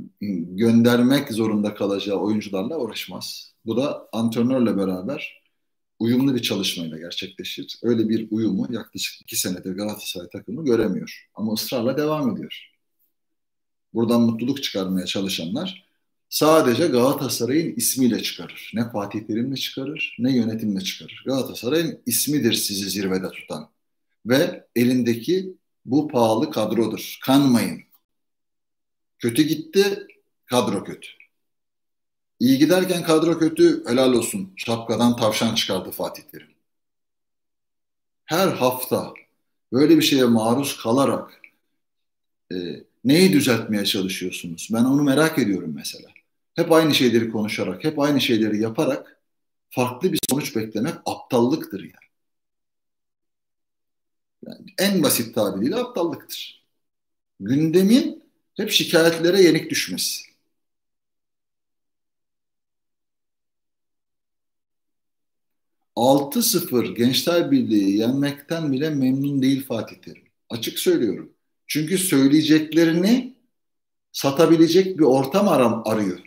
[0.57, 3.53] göndermek zorunda kalacağı oyuncularla uğraşmaz.
[3.67, 5.43] Bu da antrenörle beraber
[5.99, 7.79] uyumlu bir çalışmayla gerçekleşir.
[7.83, 11.29] Öyle bir uyumu yaklaşık iki senedir Galatasaray takımı göremiyor.
[11.35, 12.71] Ama ısrarla devam ediyor.
[13.95, 15.87] Buradan mutluluk çıkarmaya çalışanlar
[16.29, 18.73] sadece Galatasaray'ın ismiyle çıkarır.
[18.75, 21.23] Ne Fatih Terim'le çıkarır ne yönetimle çıkarır.
[21.27, 23.71] Galatasaray'ın ismidir sizi zirvede tutan.
[24.27, 27.19] Ve elindeki bu pahalı kadrodur.
[27.23, 27.90] Kanmayın.
[29.21, 30.07] Kötü gitti,
[30.47, 31.09] kadro kötü.
[32.41, 34.53] İyi giderken kadro kötü, helal olsun.
[34.57, 36.55] Şapkadan tavşan çıkardı Fatih Terim.
[38.25, 39.15] Her hafta
[39.73, 41.41] böyle bir şeye maruz kalarak
[42.53, 42.57] e,
[43.05, 44.69] neyi düzeltmeye çalışıyorsunuz?
[44.73, 46.11] Ben onu merak ediyorum mesela
[46.55, 49.21] hep aynı şeyleri konuşarak, hep aynı şeyleri yaparak
[49.71, 52.11] farklı bir sonuç beklemek aptallıktır yani.
[54.47, 56.65] yani en basit tabiriyle aptallıktır.
[57.41, 58.20] Gündemin
[58.61, 60.23] hep şikayetlere yenik düşmesi.
[65.97, 70.23] Altı sıfır Gençler Birliği yenmekten bile memnun değil Fatih Terim.
[70.51, 71.33] Açık söylüyorum.
[71.67, 73.37] Çünkü söyleyeceklerini
[74.13, 76.19] satabilecek bir ortam aram arıyor.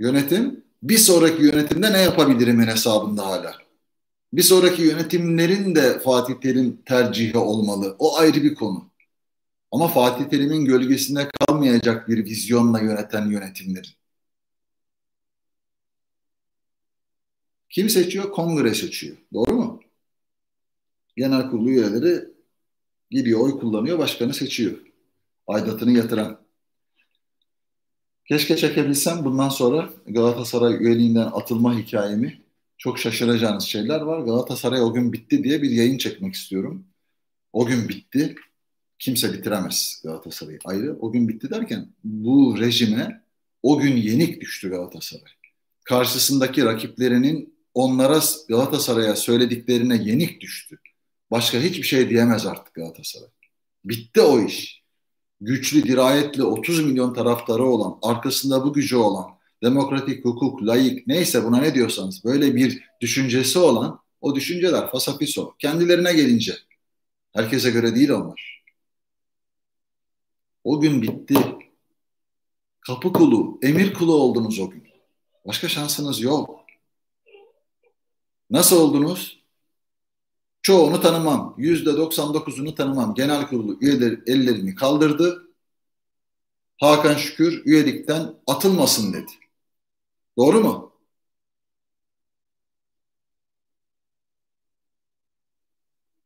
[0.00, 3.54] Yönetim bir sonraki yönetimde ne yapabilirimin hesabında hala.
[4.32, 7.96] Bir sonraki yönetimlerin de Fatih Terim tercihi olmalı.
[7.98, 8.90] O ayrı bir konu.
[9.76, 13.90] Ama Fatih Terim'in gölgesinde kalmayacak bir vizyonla yöneten yönetimlerin.
[17.70, 18.30] Kim seçiyor?
[18.32, 19.16] Kongre seçiyor.
[19.32, 19.80] Doğru mu?
[21.16, 22.24] Genel kurulu üyeleri
[23.10, 24.78] gidiyor, oy kullanıyor, başkanı seçiyor.
[25.46, 26.40] Aidatını yatıran.
[28.24, 32.42] Keşke çekebilsem bundan sonra Galatasaray üyeliğinden atılma hikayemi
[32.78, 34.20] çok şaşıracağınız şeyler var.
[34.20, 36.86] Galatasaray o gün bitti diye bir yayın çekmek istiyorum.
[37.52, 38.36] O gün bitti.
[38.98, 40.58] Kimse bitiremez Galatasaray'ı.
[40.64, 43.22] Ayrı o gün bitti derken bu rejime
[43.62, 45.32] o gün yenik düştü Galatasaray.
[45.84, 50.78] Karşısındaki rakiplerinin onlara Galatasaray'a söylediklerine yenik düştü.
[51.30, 53.28] Başka hiçbir şey diyemez artık Galatasaray.
[53.84, 54.82] Bitti o iş.
[55.40, 59.26] Güçlü, dirayetli 30 milyon taraftarı olan, arkasında bu gücü olan,
[59.62, 65.54] demokratik hukuk, layık neyse buna ne diyorsanız böyle bir düşüncesi olan o düşünceler fasafiso.
[65.58, 66.54] Kendilerine gelince
[67.32, 68.64] herkese göre değil onlar.
[70.66, 71.58] O gün bitti.
[72.80, 74.88] Kapı kulu, emir kulu oldunuz o gün.
[75.46, 76.60] Başka şansınız yok.
[78.50, 79.40] Nasıl oldunuz?
[80.62, 81.54] Çoğunu tanımam.
[81.58, 83.14] Yüzde 99'unu tanımam.
[83.14, 85.48] Genel kurulu üyeler ellerini kaldırdı.
[86.78, 89.32] Hakan Şükür üyelikten atılmasın dedi.
[90.36, 90.92] Doğru mu?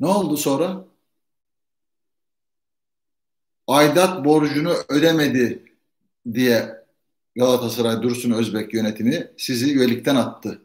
[0.00, 0.89] Ne oldu sonra?
[3.70, 5.62] Aidat borcunu ödemedi
[6.32, 6.84] diye
[7.36, 10.62] Galatasaray Dursun Özbek yönetimi sizi üyelikten attı.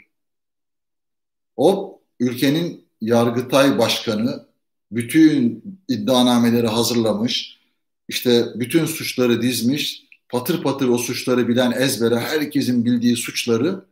[1.58, 4.46] O ülkenin Yargıtay Başkanı
[4.92, 7.60] bütün iddianameleri hazırlamış,
[8.08, 13.86] işte bütün suçları dizmiş, patır patır o suçları bilen ezbere herkesin bildiği suçları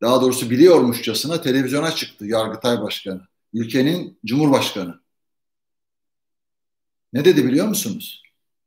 [0.00, 3.20] daha doğrusu biliyormuşçasına televizyona çıktı Yargıtay Başkanı.
[3.54, 5.05] Ülkenin Cumhurbaşkanı.
[7.16, 8.22] Ne dedi biliyor musunuz?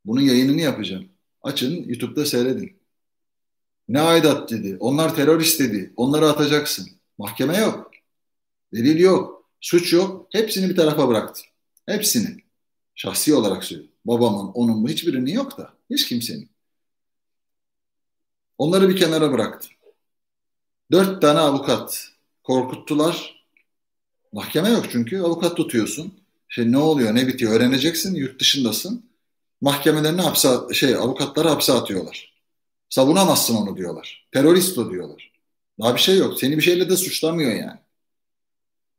[0.06, 1.10] Bunun yayınını yapacağım.
[1.42, 2.82] Açın YouTube'da seyredin.
[3.88, 4.78] Ne aidat dedi.
[4.80, 5.94] Onlar terörist dedi.
[5.96, 6.90] Onları atacaksın.
[7.18, 7.92] Mahkeme yok.
[8.74, 9.50] Delil yok.
[9.62, 10.28] Suç yok.
[10.32, 11.42] Hepsini bir tarafa bıraktı.
[11.86, 12.38] Hepsini.
[12.96, 13.96] Şahsi olarak söylüyorum.
[14.06, 15.74] Babamın, onun bu hiçbirinin yok da.
[15.90, 16.50] Hiç kimsenin.
[18.58, 19.70] Onları bir kenara bıraktı.
[20.92, 22.08] Dört tane avukat
[22.44, 23.46] korkuttular.
[24.34, 26.19] Mahkeme yok çünkü avukat tutuyorsun.
[26.50, 28.16] Şey ne oluyor, ne bitiyor öğreneceksin.
[28.16, 29.10] Yurt dışındasın.
[29.62, 32.34] Mahkemelerini hapse şey avukatları hapse atıyorlar.
[32.90, 34.28] Savunamazsın onu diyorlar.
[34.32, 35.32] Terörist o diyorlar.
[35.80, 36.40] Daha bir şey yok.
[36.40, 37.80] Seni bir şeyle de suçlamıyor yani.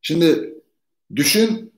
[0.03, 0.55] Şimdi
[1.17, 1.73] düşün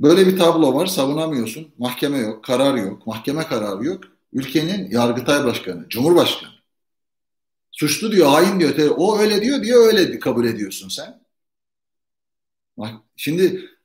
[0.00, 1.74] böyle bir tablo var savunamıyorsun.
[1.78, 4.04] Mahkeme yok, karar yok, mahkeme kararı yok.
[4.32, 6.52] Ülkenin Yargıtay Başkanı, Cumhurbaşkanı.
[7.72, 8.94] Suçlu diyor, hain diyor.
[8.96, 11.26] O öyle diyor diye öyle kabul ediyorsun sen.
[13.16, 13.75] Şimdi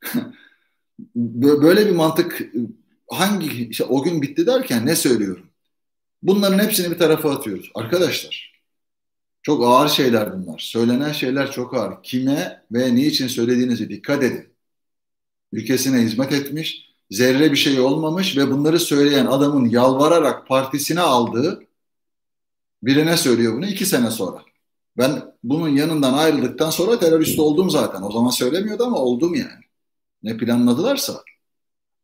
[1.16, 2.52] böyle bir mantık
[3.10, 5.46] hangi işte o gün bitti derken ne söylüyorum?
[6.24, 7.72] Bunların hepsini bir tarafa atıyoruz.
[7.76, 8.52] Arkadaşlar
[9.44, 10.60] çok ağır şeyler bunlar.
[10.60, 12.04] Söylenen şeyler çok ağır.
[12.04, 14.50] Kime ve niçin söylediğinize dikkat edin.
[15.52, 21.68] Ülkesine hizmet etmiş, zerre bir şey olmamış ve bunları söyleyen adamın yalvararak partisine aldığı
[22.84, 24.42] birine söylüyor bunu iki sene sonra.
[24.98, 28.02] Ben bunun yanından ayrıldıktan sonra terörist oldum zaten.
[28.02, 29.71] O zaman söylemiyordu ama oldum yani.
[30.24, 31.24] Ne planladılarsa.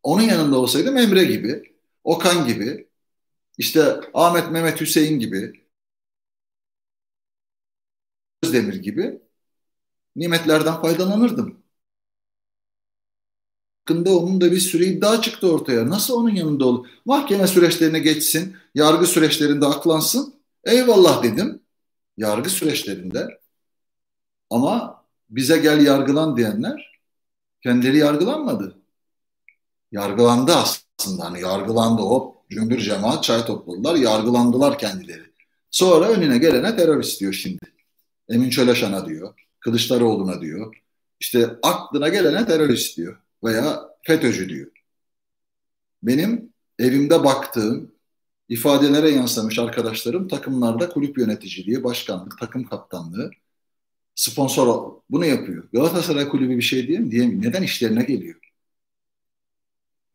[0.02, 2.88] Onun yanında olsaydım Emre gibi, Okan gibi,
[3.58, 5.66] işte Ahmet Mehmet Hüseyin gibi,
[8.42, 9.20] Özdemir gibi
[10.16, 11.62] nimetlerden faydalanırdım.
[13.88, 15.90] Hakkında onun da bir sürü iddia çıktı ortaya.
[15.90, 16.88] Nasıl onun yanında olur?
[17.04, 20.34] Mahkeme süreçlerine geçsin, yargı süreçlerinde aklansın.
[20.64, 21.62] Eyvallah dedim.
[22.16, 23.40] Yargı süreçlerinde.
[24.50, 26.97] Ama bize gel yargılan diyenler
[27.62, 28.78] kendileri yargılanmadı.
[29.92, 31.24] Yargılandı aslında.
[31.24, 33.94] Hani yargılandı hop cümbür cemaat çay topladılar.
[33.94, 35.22] Yargılandılar kendileri.
[35.70, 37.64] Sonra önüne gelene terörist diyor şimdi.
[38.28, 39.34] Emin Çöleşan'a diyor.
[39.60, 40.82] Kılıçdaroğlu'na diyor.
[41.20, 43.20] İşte aklına gelene terörist diyor.
[43.44, 44.70] Veya FETÖ'cü diyor.
[46.02, 47.92] Benim evimde baktığım
[48.48, 53.30] ifadelere yansımış arkadaşlarım takımlarda kulüp yöneticiliği, başkanlık, takım kaptanlığı,
[54.18, 55.68] sponsor bunu yapıyor.
[55.72, 57.42] Galatasaray kulübü bir şey diyeyim diyemiyor.
[57.42, 58.40] Neden işlerine geliyor?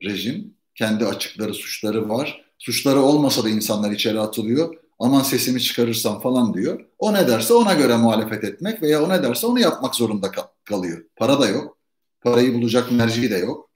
[0.03, 2.45] Rejim kendi açıkları, suçları var.
[2.59, 4.75] Suçları olmasa da insanlar içeri atılıyor.
[4.99, 6.85] Aman sesimi çıkarırsam falan diyor.
[6.99, 10.31] O ne derse ona göre muhalefet etmek veya o ne derse onu yapmak zorunda
[10.65, 11.05] kalıyor.
[11.15, 11.77] Para da yok.
[12.21, 13.69] Parayı bulacak merci de yok.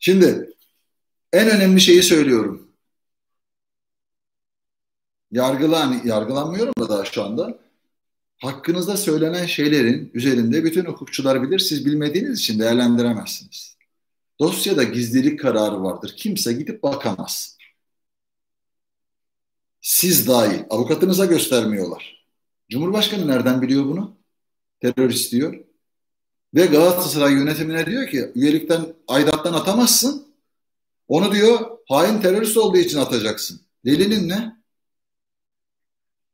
[0.00, 0.50] Şimdi
[1.32, 2.72] en önemli şeyi söylüyorum.
[5.30, 7.69] Yargılan, yargılanmıyorum da daha şu anda.
[8.40, 11.58] Hakkınızda söylenen şeylerin üzerinde bütün hukukçular bilir.
[11.58, 13.76] Siz bilmediğiniz için değerlendiremezsiniz.
[14.40, 16.14] Dosyada gizlilik kararı vardır.
[16.16, 17.56] Kimse gidip bakamaz.
[19.80, 20.60] Siz dahil.
[20.70, 22.26] Avukatınıza göstermiyorlar.
[22.70, 24.16] Cumhurbaşkanı nereden biliyor bunu?
[24.80, 25.64] Terörist diyor.
[26.54, 30.26] Ve Galatasaray yönetimine diyor ki üyelikten aidattan atamazsın.
[31.08, 33.60] Onu diyor hain terörist olduğu için atacaksın.
[33.84, 34.59] Delilin ne?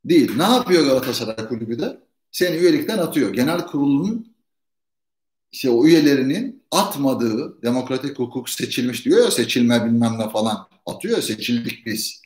[0.09, 0.37] Değil.
[0.37, 1.99] Ne yapıyor Galatasaray Kulübü de?
[2.31, 3.33] Seni üyelikten atıyor.
[3.33, 4.37] Genel kurulunun
[5.53, 11.87] işte o üyelerinin atmadığı demokratik hukuk seçilmiş diyor ya seçilme bilmem ne falan atıyor seçildik
[11.87, 12.23] biz.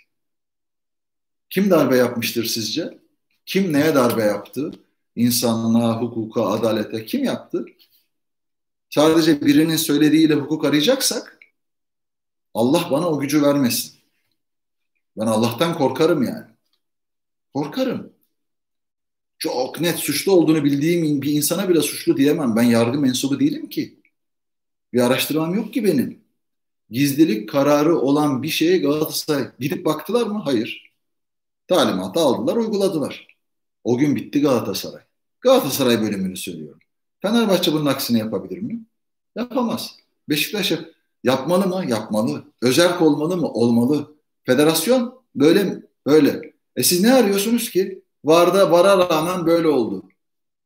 [1.51, 2.99] Kim darbe yapmıştır sizce?
[3.47, 4.71] Kim neye darbe yaptı?
[5.17, 7.67] İnsanlığa, hukuka, adalete kim yaptı?
[8.91, 11.39] Sadece birinin söylediğiyle hukuk arayacaksak
[12.55, 13.95] Allah bana o gücü vermesin.
[15.17, 16.50] Ben Allah'tan korkarım yani.
[17.55, 18.13] Korkarım.
[19.39, 22.57] Çok net suçlu olduğunu bildiğim bir insana bile suçlu diyemem.
[22.57, 24.01] Ben yargı mensubu değilim ki.
[24.93, 26.25] Bir araştırmam yok ki benim.
[26.91, 30.43] Gizlilik kararı olan bir şeye Galatasaray gidip baktılar mı?
[30.45, 30.93] Hayır.
[31.69, 33.37] Talimatı aldılar, uyguladılar.
[33.85, 35.03] O gün bitti Galatasaray.
[35.41, 36.81] Galatasaray bölümünü söylüyorum.
[37.23, 38.85] Fenerbahçe bunun aksini yapabilir mi?
[39.37, 39.97] Yapamaz.
[40.29, 40.73] Beşiktaş
[41.25, 41.91] yapmalı mı?
[41.91, 42.45] Yapmalı.
[42.63, 43.49] Özerk olmalı mı?
[43.49, 44.17] Olmalı.
[44.45, 45.83] Federasyon böyle mi?
[46.07, 46.50] Böyle.
[46.77, 48.03] E siz ne arıyorsunuz ki?
[48.25, 50.03] Varda vara rağmen böyle oldu.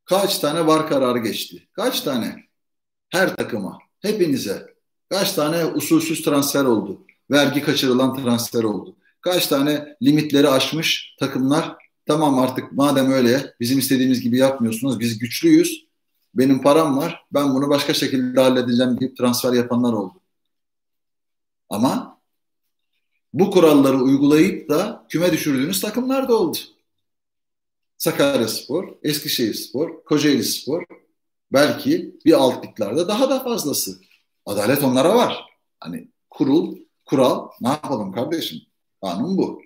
[0.04, 1.68] Kaç tane var kararı geçti?
[1.72, 2.44] Kaç tane?
[3.08, 4.74] Her takıma, hepinize.
[5.10, 7.06] Kaç tane usulsüz transfer oldu?
[7.30, 8.96] Vergi kaçırılan transfer oldu.
[9.20, 11.76] Kaç tane limitleri aşmış takımlar
[12.06, 15.86] tamam artık madem öyle bizim istediğimiz gibi yapmıyorsunuz biz güçlüyüz
[16.34, 20.20] benim param var ben bunu başka şekilde halledeceğim deyip transfer yapanlar oldu.
[21.70, 22.13] Ama
[23.34, 26.58] bu kuralları uygulayıp da küme düşürdüğünüz takımlar da oldu.
[27.98, 30.84] Sakaryaspor, Eskişehirspor, Kocaelispor
[31.52, 34.00] belki bir alt liglerde daha da fazlası.
[34.46, 35.44] Adalet onlara var.
[35.80, 38.60] Hani kurul, kural ne yapalım kardeşim?
[39.00, 39.62] Kanun bu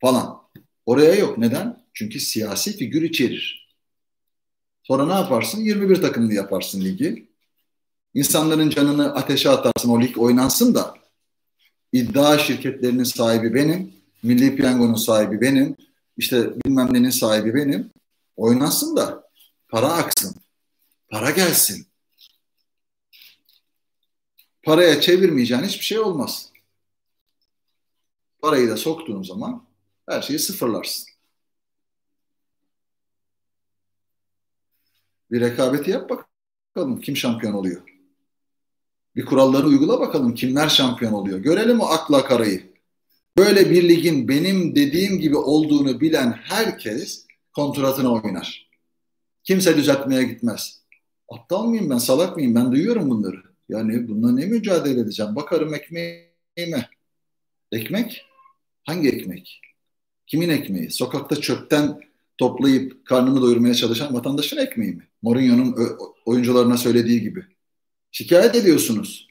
[0.00, 0.42] falan.
[0.86, 1.38] Oraya yok.
[1.38, 1.84] Neden?
[1.94, 3.76] Çünkü siyasi figür içerir.
[4.82, 5.60] Sonra ne yaparsın?
[5.60, 7.28] 21 takımlı yaparsın ligi.
[8.14, 9.90] İnsanların canını ateşe atarsın.
[9.90, 11.01] O lig oynansın da
[11.92, 13.92] iddia şirketlerinin sahibi benim.
[14.22, 15.76] Milli Piyango'nun sahibi benim
[16.16, 17.90] işte bilmem nenin sahibi benim.
[18.36, 19.28] Oynasın da
[19.68, 20.36] para aksın.
[21.08, 21.86] Para gelsin.
[24.62, 26.52] Paraya çevirmeyeceğin hiçbir şey olmaz.
[28.42, 29.64] Parayı da soktuğun zaman
[30.08, 31.06] her şeyi sıfırlarsın.
[35.30, 37.91] Bir rekabeti yap bakalım kim şampiyon oluyor.
[39.16, 41.38] Bir kuralları uygula bakalım kimler şampiyon oluyor.
[41.38, 42.72] Görelim o akla karayı.
[43.36, 48.70] Böyle bir ligin benim dediğim gibi olduğunu bilen herkes kontratını oynar.
[49.44, 50.82] Kimse düzeltmeye gitmez.
[51.28, 52.54] Aptal mıyım ben, salak mıyım?
[52.54, 53.42] Ben duyuyorum bunları.
[53.68, 55.36] Yani bununla ne mücadele edeceğim?
[55.36, 56.88] Bakarım ekmeğime.
[57.72, 58.22] Ekmek?
[58.84, 59.60] Hangi ekmek?
[60.26, 60.90] Kimin ekmeği?
[60.90, 62.00] Sokakta çöpten
[62.38, 65.08] toplayıp karnını doyurmaya çalışan vatandaşın ekmeği mi?
[65.22, 65.76] Mourinho'nun
[66.26, 67.44] oyuncularına söylediği gibi.
[68.12, 69.28] Şikayet ediyorsunuz.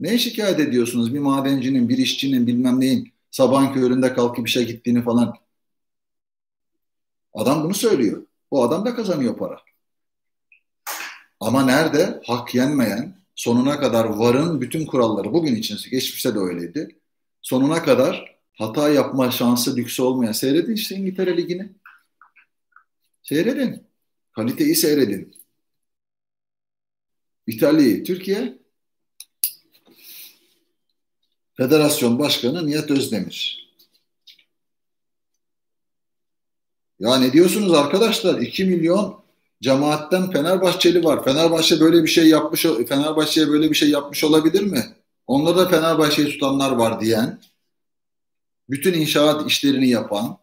[0.00, 1.14] Ne şikayet ediyorsunuz?
[1.14, 5.36] Bir madencinin, bir işçinin, bilmem neyin sabahın köründe kalkıp işe gittiğini falan.
[7.34, 8.26] Adam bunu söylüyor.
[8.50, 9.60] O adam da kazanıyor para.
[11.40, 12.22] Ama nerede?
[12.26, 16.98] Hak yenmeyen, sonuna kadar varın bütün kuralları, bugün için geçmişte de öyleydi.
[17.42, 20.32] Sonuna kadar hata yapma şansı lüksü olmayan.
[20.32, 21.72] Seyredin işte İngiltere Ligi'ni.
[23.22, 23.86] Seyredin.
[24.32, 25.36] Kaliteyi seyredin.
[27.46, 28.58] İtalya'yı, Türkiye
[31.54, 33.66] Federasyon Başkanı Nihat Özdemir.
[36.98, 38.40] Ya ne diyorsunuz arkadaşlar?
[38.40, 39.24] 2 milyon
[39.62, 41.24] cemaatten Fenerbahçeli var.
[41.24, 44.84] Fenerbahçe böyle bir şey yapmış, Fenerbahçe'ye böyle bir şey yapmış olabilir mi?
[45.26, 47.40] Onda da Fenerbahçe'yi tutanlar var diyen,
[48.70, 50.38] bütün inşaat işlerini yapan,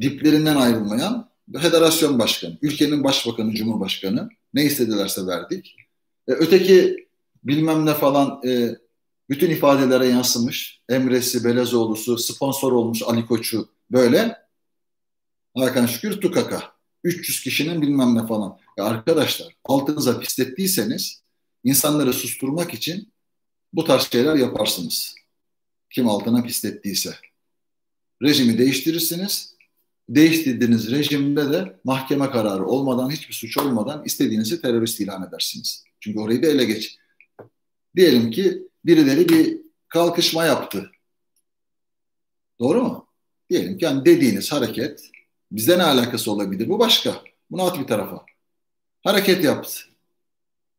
[0.00, 1.30] diplerinden ayrılmayan
[1.60, 5.87] federasyon başkanı, ülkenin başbakanı, cumhurbaşkanı ne istedilerse verdik.
[6.28, 7.08] E, öteki
[7.44, 8.76] bilmem ne falan e,
[9.30, 10.82] bütün ifadelere yansımış.
[10.88, 14.36] Emre'si, Belezoğlu'su, sponsor olmuş Ali Koç'u böyle.
[15.56, 16.78] Hakan Şükür Tukaka.
[17.04, 18.58] 300 kişinin bilmem ne falan.
[18.76, 21.22] Ya arkadaşlar altınıza pislettiyseniz
[21.64, 23.12] insanları susturmak için
[23.72, 25.14] bu tarz şeyler yaparsınız.
[25.90, 27.14] Kim altına pislettiyse.
[28.22, 29.54] Rejimi değiştirirsiniz.
[30.08, 35.87] Değiştirdiğiniz rejimde de mahkeme kararı olmadan, hiçbir suç olmadan istediğinizi terörist ilan edersiniz.
[36.00, 36.98] Çünkü orayı da ele geç.
[37.96, 40.90] Diyelim ki birileri bir kalkışma yaptı.
[42.58, 43.08] Doğru mu?
[43.50, 45.10] Diyelim ki yani dediğiniz hareket
[45.52, 46.68] bizde ne alakası olabilir?
[46.68, 47.22] Bu başka.
[47.50, 48.26] Bunu at bir tarafa.
[49.04, 49.80] Hareket yaptı.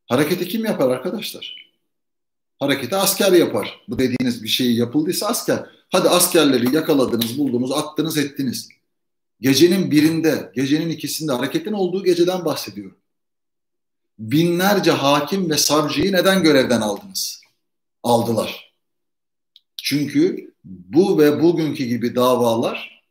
[0.07, 1.55] Hareketi kim yapar arkadaşlar?
[2.59, 3.81] Hareketi asker yapar.
[3.87, 5.69] Bu dediğiniz bir şey yapıldıysa asker.
[5.89, 8.69] Hadi askerleri yakaladınız, buldunuz, attınız, ettiniz.
[9.41, 12.97] Gecenin birinde, gecenin ikisinde hareketin olduğu geceden bahsediyorum.
[14.19, 17.41] Binlerce hakim ve savcıyı neden görevden aldınız?
[18.03, 18.73] Aldılar.
[19.83, 23.03] Çünkü bu ve bugünkü gibi davalar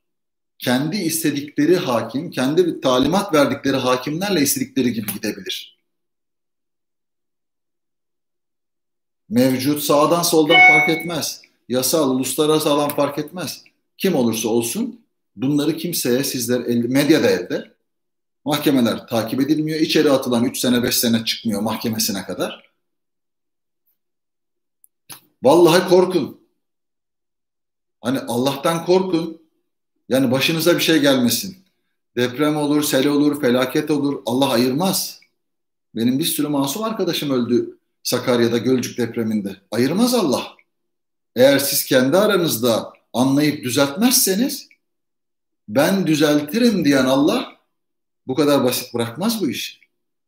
[0.58, 5.78] kendi istedikleri hakim, kendi talimat verdikleri hakimlerle istedikleri gibi gidebilir.
[9.28, 11.42] Mevcut sağdan soldan fark etmez.
[11.68, 13.64] Yasal, uluslararası alan fark etmez.
[13.98, 15.00] Kim olursa olsun
[15.36, 17.77] bunları kimseye sizler medyada elde
[18.44, 19.80] mahkemeler takip edilmiyor.
[19.80, 22.72] İçeri atılan 3 sene 5 sene çıkmıyor mahkemesine kadar.
[25.42, 26.40] Vallahi korkun.
[28.00, 29.42] Hani Allah'tan korkun.
[30.08, 31.56] Yani başınıza bir şey gelmesin.
[32.16, 34.22] Deprem olur, sel olur, felaket olur.
[34.26, 35.20] Allah ayırmaz.
[35.94, 39.56] Benim bir sürü masum arkadaşım öldü Sakarya'da Gölcük depreminde.
[39.70, 40.46] Ayırmaz Allah.
[41.36, 44.68] Eğer siz kendi aranızda anlayıp düzeltmezseniz
[45.68, 47.57] ben düzeltirim diyen Allah
[48.28, 49.78] bu kadar basit bırakmaz bu işi.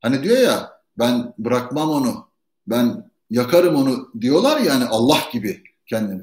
[0.01, 2.29] Hani diyor ya ben bırakmam onu,
[2.67, 6.23] ben yakarım onu diyorlar yani Allah gibi kendini.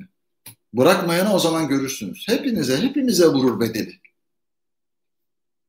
[0.73, 2.27] Bırakmayana o zaman görürsünüz.
[2.27, 3.93] Hepinize, hepimize vurur bedeli.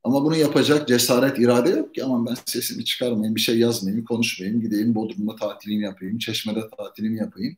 [0.04, 2.04] Ama bunu yapacak cesaret, irade yok ki.
[2.04, 7.56] Aman ben sesimi çıkarmayayım, bir şey yazmayayım, konuşmayayım, gideyim Bodrum'da tatilimi yapayım, Çeşme'de tatilimi yapayım.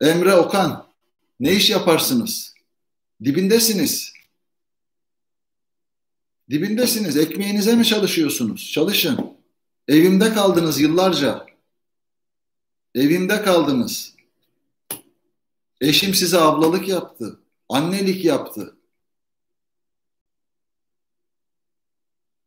[0.00, 0.86] Emre Okan,
[1.40, 2.54] ne iş yaparsınız?
[3.24, 4.13] Dibindesiniz.
[6.50, 7.16] Dibindesiniz.
[7.16, 8.70] Ekmeğinize mi çalışıyorsunuz?
[8.72, 9.36] Çalışın.
[9.88, 11.46] Evimde kaldınız yıllarca.
[12.94, 14.14] Evimde kaldınız.
[15.80, 17.40] Eşim size ablalık yaptı.
[17.68, 18.76] Annelik yaptı.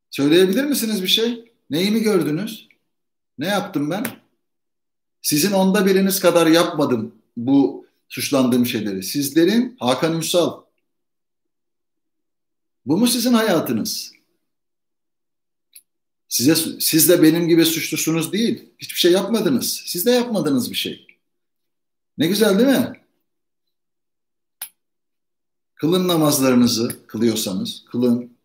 [0.10, 1.54] Söyleyebilir misiniz bir şey?
[1.70, 2.68] Neyi mi gördünüz?
[3.38, 4.06] Ne yaptım ben?
[5.22, 9.04] Sizin onda biriniz kadar yapmadım bu suçlandığım şeyleri.
[9.04, 10.67] Sizlerin Hakan Ünsal.
[12.88, 14.12] Bu mu sizin hayatınız?
[16.30, 18.70] Size, siz de benim gibi suçlusunuz değil.
[18.78, 19.84] Hiçbir şey yapmadınız.
[19.86, 21.08] Siz de yapmadınız bir şey.
[22.18, 23.02] Ne güzel değil mi?
[25.76, 28.38] Kılın namazlarınızı kılıyorsanız, kılın,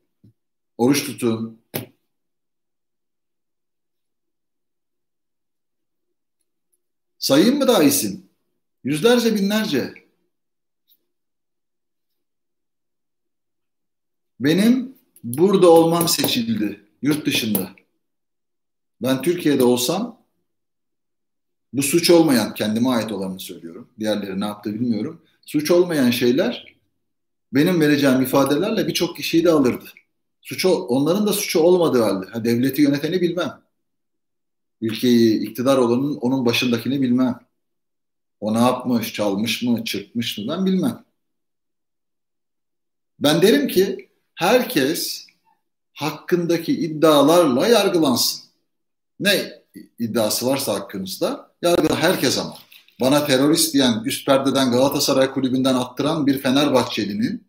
[0.79, 1.61] oruç tutun.
[7.19, 8.27] Sayayım mı daha isim?
[8.85, 10.02] Yüzlerce, binlerce.
[14.43, 17.71] Benim burada olmam seçildi, yurt dışında.
[19.03, 20.23] Ben Türkiye'de olsam
[21.73, 23.89] bu suç olmayan, kendime ait olanı söylüyorum.
[23.99, 25.23] Diğerleri ne yaptı bilmiyorum.
[25.47, 26.77] Suç olmayan şeyler
[27.53, 29.85] benim vereceğim ifadelerle birçok kişiyi de alırdı.
[30.41, 32.27] Suçu, onların da suçu olmadığı halde.
[32.27, 33.63] Ha, devleti yöneteni bilmem.
[34.81, 37.41] Ülkeyi iktidar olanın onun başındakini bilmem.
[38.41, 41.05] O ne yapmış, çalmış mı, çırpmış mı ben bilmem.
[43.19, 44.02] Ben derim ki
[44.43, 45.27] herkes
[45.93, 48.43] hakkındaki iddialarla yargılansın.
[49.21, 49.63] Ne
[49.99, 52.55] iddiası varsa hakkınızda yargıla herkes ama.
[53.01, 57.45] Bana terörist diyen üst perdeden Galatasaray kulübünden attıran bir Fenerbahçeli'nin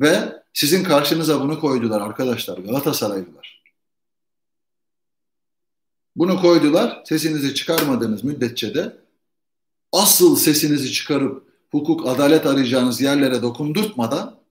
[0.00, 3.62] ve sizin karşınıza bunu koydular arkadaşlar Galatasaraylılar.
[6.16, 7.02] Bunu koydular.
[7.04, 8.96] Sesinizi çıkarmadığınız müddetçe de
[9.92, 14.43] asıl sesinizi çıkarıp hukuk, adalet arayacağınız yerlere dokundurtmadan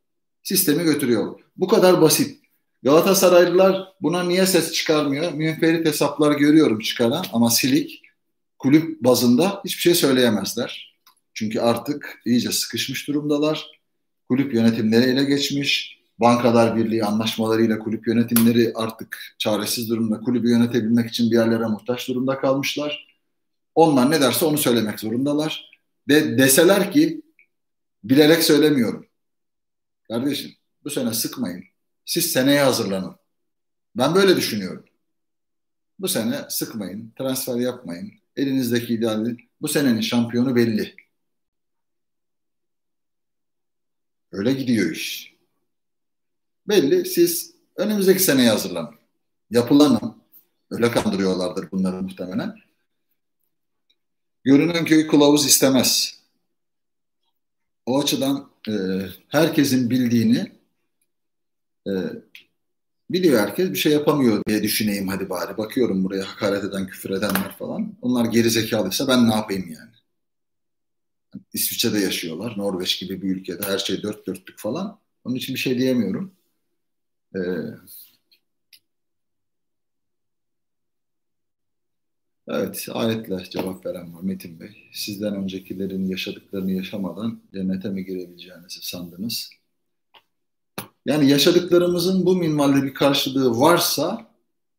[0.44, 1.40] sistemi götürüyor.
[1.58, 2.44] Bu kadar basit.
[2.84, 5.34] Galatasaraylılar buna niye ses çıkarmıyor?
[5.34, 8.02] Münferit hesaplar görüyorum çıkaran ama silik
[8.60, 10.94] kulüp bazında hiçbir şey söyleyemezler.
[11.34, 13.68] Çünkü artık iyice sıkışmış durumdalar.
[14.30, 16.04] Kulüp yönetimleri ele geçmiş.
[16.20, 20.20] Bankalar Birliği anlaşmalarıyla kulüp yönetimleri artık çaresiz durumda.
[20.20, 23.08] Kulübü yönetebilmek için bir yerlere muhtaç durumda kalmışlar.
[23.76, 25.72] Onlar ne derse onu söylemek zorundalar.
[26.10, 27.22] De deseler ki
[28.04, 29.06] bilerek söylemiyorum.
[30.08, 30.52] Kardeşim
[30.84, 31.64] bu sene sıkmayın.
[32.06, 33.16] Siz seneye hazırlanın.
[33.96, 34.86] Ben böyle düşünüyorum.
[36.00, 38.14] Bu sene sıkmayın, transfer yapmayın.
[38.36, 40.96] Elinizdeki ideali bu senenin şampiyonu belli.
[44.32, 45.34] Öyle gidiyor iş.
[46.68, 48.96] Belli siz önümüzdeki seneye hazırlanın.
[49.50, 50.24] Yapılanın.
[50.72, 52.56] Öyle kandırıyorlardır bunları muhtemelen.
[54.44, 56.20] Görünen köy kılavuz istemez.
[57.86, 58.74] O açıdan e,
[59.28, 60.52] herkesin bildiğini
[61.88, 61.92] e,
[63.10, 65.58] biliyor herkes bir şey yapamıyor diye düşüneyim hadi bari.
[65.58, 67.98] Bakıyorum buraya hakaret eden, küfür edenler falan.
[68.02, 69.92] Onlar geri zekalıysa ben ne yapayım yani?
[71.54, 72.54] İsviçre'de yaşıyorlar.
[72.58, 75.00] Norveç gibi bir ülkede her şey dört dörtlük falan.
[75.26, 76.34] Onun için bir şey diyemiyorum.
[77.36, 77.40] Ee,
[82.48, 84.90] evet, ayetle cevap veren var Metin Bey.
[84.94, 89.50] Sizden öncekilerin yaşadıklarını yaşamadan cennete mi girebileceğinizi sandınız?
[91.06, 94.32] Yani yaşadıklarımızın bu minvalde bir karşılığı varsa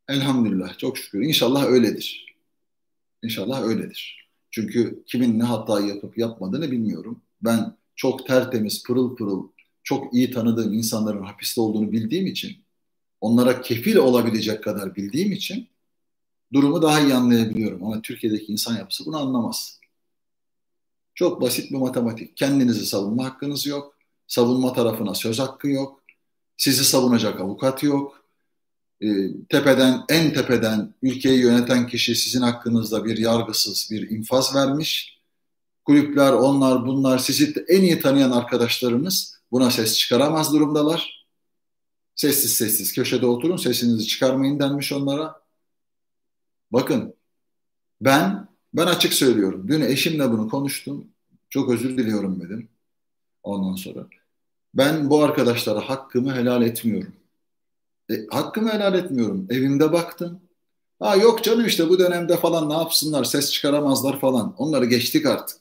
[0.09, 1.23] elhamdülillah çok şükür.
[1.23, 2.37] İnşallah öyledir.
[3.23, 4.29] İnşallah öyledir.
[4.51, 7.23] Çünkü kimin ne hata yapıp yapmadığını bilmiyorum.
[7.43, 9.49] Ben çok tertemiz, pırıl pırıl,
[9.83, 12.57] çok iyi tanıdığım insanların hapiste olduğunu bildiğim için,
[13.21, 15.69] onlara kefil olabilecek kadar bildiğim için
[16.55, 17.85] durumu daha iyi anlayabiliyorum.
[17.85, 19.81] Ama Türkiye'deki insan yapısı bunu anlamaz.
[21.15, 22.37] Çok basit bir matematik.
[22.37, 23.97] Kendinizi savunma hakkınız yok.
[24.27, 26.03] Savunma tarafına söz hakkı yok.
[26.57, 28.25] Sizi savunacak avukat yok.
[29.01, 29.07] E,
[29.49, 35.19] tepeden, en tepeden ülkeyi yöneten kişi sizin hakkınızda bir yargısız bir infaz vermiş.
[35.85, 41.27] Kulüpler, onlar, bunlar, sizi en iyi tanıyan arkadaşlarınız buna ses çıkaramaz durumdalar.
[42.15, 45.44] Sessiz sessiz köşede oturun, sesinizi çıkarmayın denmiş onlara.
[46.75, 47.15] Bakın,
[48.01, 49.69] ben ben açık söylüyorum.
[49.69, 51.09] Dün eşimle bunu konuştum.
[51.51, 52.69] Çok özür diliyorum dedim.
[53.43, 54.07] Ondan sonra.
[54.75, 57.17] Ben bu arkadaşlara hakkımı helal etmiyorum.
[58.11, 59.47] E, hakkımı helal etmiyorum.
[59.51, 60.41] Evimde baktım.
[61.01, 64.55] Ha yok canım işte bu dönemde falan ne yapsınlar ses çıkaramazlar falan.
[64.59, 65.61] Onları geçtik artık.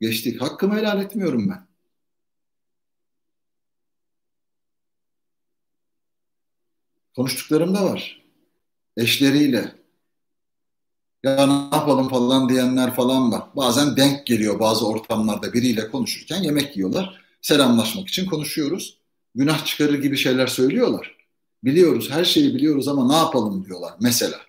[0.00, 0.42] Geçtik.
[0.42, 1.66] Hakkımı helal etmiyorum ben.
[7.16, 8.25] Konuştuklarım da var.
[8.96, 9.74] Eşleriyle.
[11.22, 13.42] Ya ne yapalım falan diyenler falan var.
[13.56, 17.20] Bazen denk geliyor bazı ortamlarda biriyle konuşurken yemek yiyorlar.
[17.42, 18.98] Selamlaşmak için konuşuyoruz.
[19.34, 21.16] Günah çıkarır gibi şeyler söylüyorlar.
[21.64, 24.40] Biliyoruz, her şeyi biliyoruz ama ne yapalım diyorlar mesela.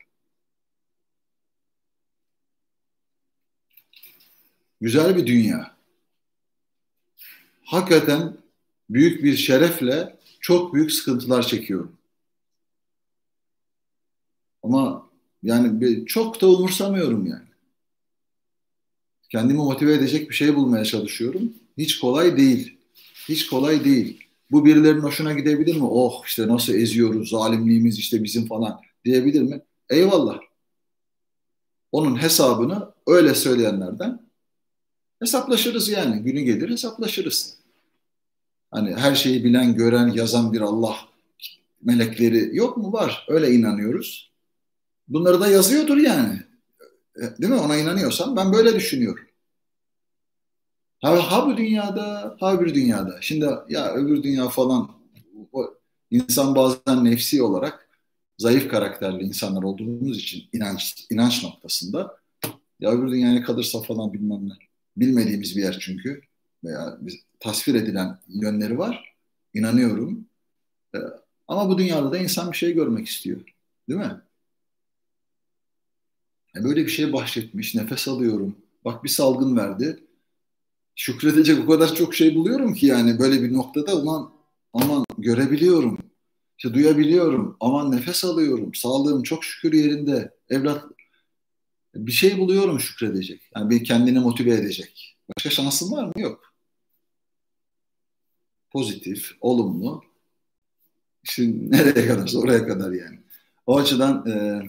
[4.81, 5.77] Güzel bir dünya.
[7.63, 8.37] Hakikaten
[8.89, 11.96] büyük bir şerefle çok büyük sıkıntılar çekiyorum.
[14.67, 15.09] Ama
[15.43, 17.47] yani çok da umursamıyorum yani.
[19.29, 21.53] Kendimi motive edecek bir şey bulmaya çalışıyorum.
[21.77, 22.77] Hiç kolay değil.
[23.29, 24.23] Hiç kolay değil.
[24.51, 25.83] Bu birilerinin hoşuna gidebilir mi?
[25.83, 29.61] Oh işte nasıl eziyoruz, zalimliğimiz işte bizim falan diyebilir mi?
[29.89, 30.39] Eyvallah.
[31.91, 34.19] Onun hesabını öyle söyleyenlerden
[35.19, 36.23] hesaplaşırız yani.
[36.23, 37.57] Günü gelir hesaplaşırız.
[38.71, 40.95] Hani her şeyi bilen, gören, yazan bir Allah
[41.81, 42.93] melekleri yok mu?
[42.93, 43.25] Var.
[43.29, 44.31] Öyle inanıyoruz.
[45.07, 46.41] Bunları da yazıyordur yani.
[47.15, 47.59] E, değil mi?
[47.59, 49.23] Ona inanıyorsam ben böyle düşünüyorum.
[51.01, 53.17] Ha, ha bu dünyada, ha bir dünyada.
[53.21, 54.91] Şimdi ya öbür dünya falan
[55.53, 55.73] o,
[56.11, 57.89] insan bazen nefsi olarak
[58.37, 62.17] zayıf karakterli insanlar olduğumuz için inanç inanç noktasında
[62.79, 64.53] ya öbür dünyaya kalırsa falan bilmem ne.
[64.97, 66.21] Bilmediğimiz bir yer çünkü
[66.63, 69.15] veya biz, tasvir edilen yönleri var.
[69.53, 70.25] İnanıyorum.
[70.95, 70.99] Ee,
[71.47, 73.41] ama bu dünyada da insan bir şey görmek istiyor.
[73.89, 74.21] Değil mi?
[76.57, 78.55] Yani böyle bir şey bahşetmiş, nefes alıyorum.
[78.85, 80.03] Bak bir salgın verdi.
[80.95, 84.31] Şükredecek o kadar çok şey buluyorum ki yani böyle bir noktada ulan
[84.73, 85.99] aman görebiliyorum.
[86.57, 87.57] İşte duyabiliyorum.
[87.59, 88.73] Aman nefes alıyorum.
[88.73, 90.33] Sağlığım çok şükür yerinde.
[90.49, 90.83] Evlat
[91.95, 93.41] bir şey buluyorum şükredecek.
[93.55, 95.17] Yani bir kendini motive edecek.
[95.29, 96.13] Başka şansın var mı?
[96.17, 96.53] Yok.
[98.71, 100.03] Pozitif, olumlu.
[101.23, 103.19] Şimdi nereye kadarsa oraya kadar yani.
[103.65, 104.61] O açıdan e,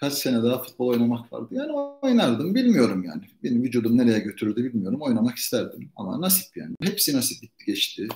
[0.00, 1.48] kaç sene daha futbol oynamak vardı.
[1.50, 1.72] Yani
[2.02, 2.54] oynardım.
[2.54, 3.22] Bilmiyorum yani.
[3.42, 5.02] Benim vücudum nereye götürdü bilmiyorum.
[5.02, 5.90] Oynamak isterdim.
[5.96, 6.74] Ama nasip yani.
[6.82, 8.08] Hepsi nasip bitti geçti.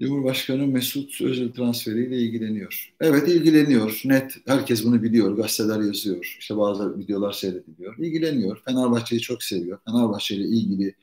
[0.00, 2.94] Cumhurbaşkanı Mesut Özil transferiyle ilgileniyor.
[3.00, 4.00] Evet ilgileniyor.
[4.04, 4.36] Net.
[4.46, 5.36] Herkes bunu biliyor.
[5.36, 6.36] Gazeteler yazıyor.
[6.40, 7.98] İşte bazı videolar seyrediliyor.
[7.98, 8.62] İlgileniyor.
[8.64, 9.78] Fenerbahçe'yi çok seviyor.
[9.84, 10.94] Fenerbahçe ile ilgili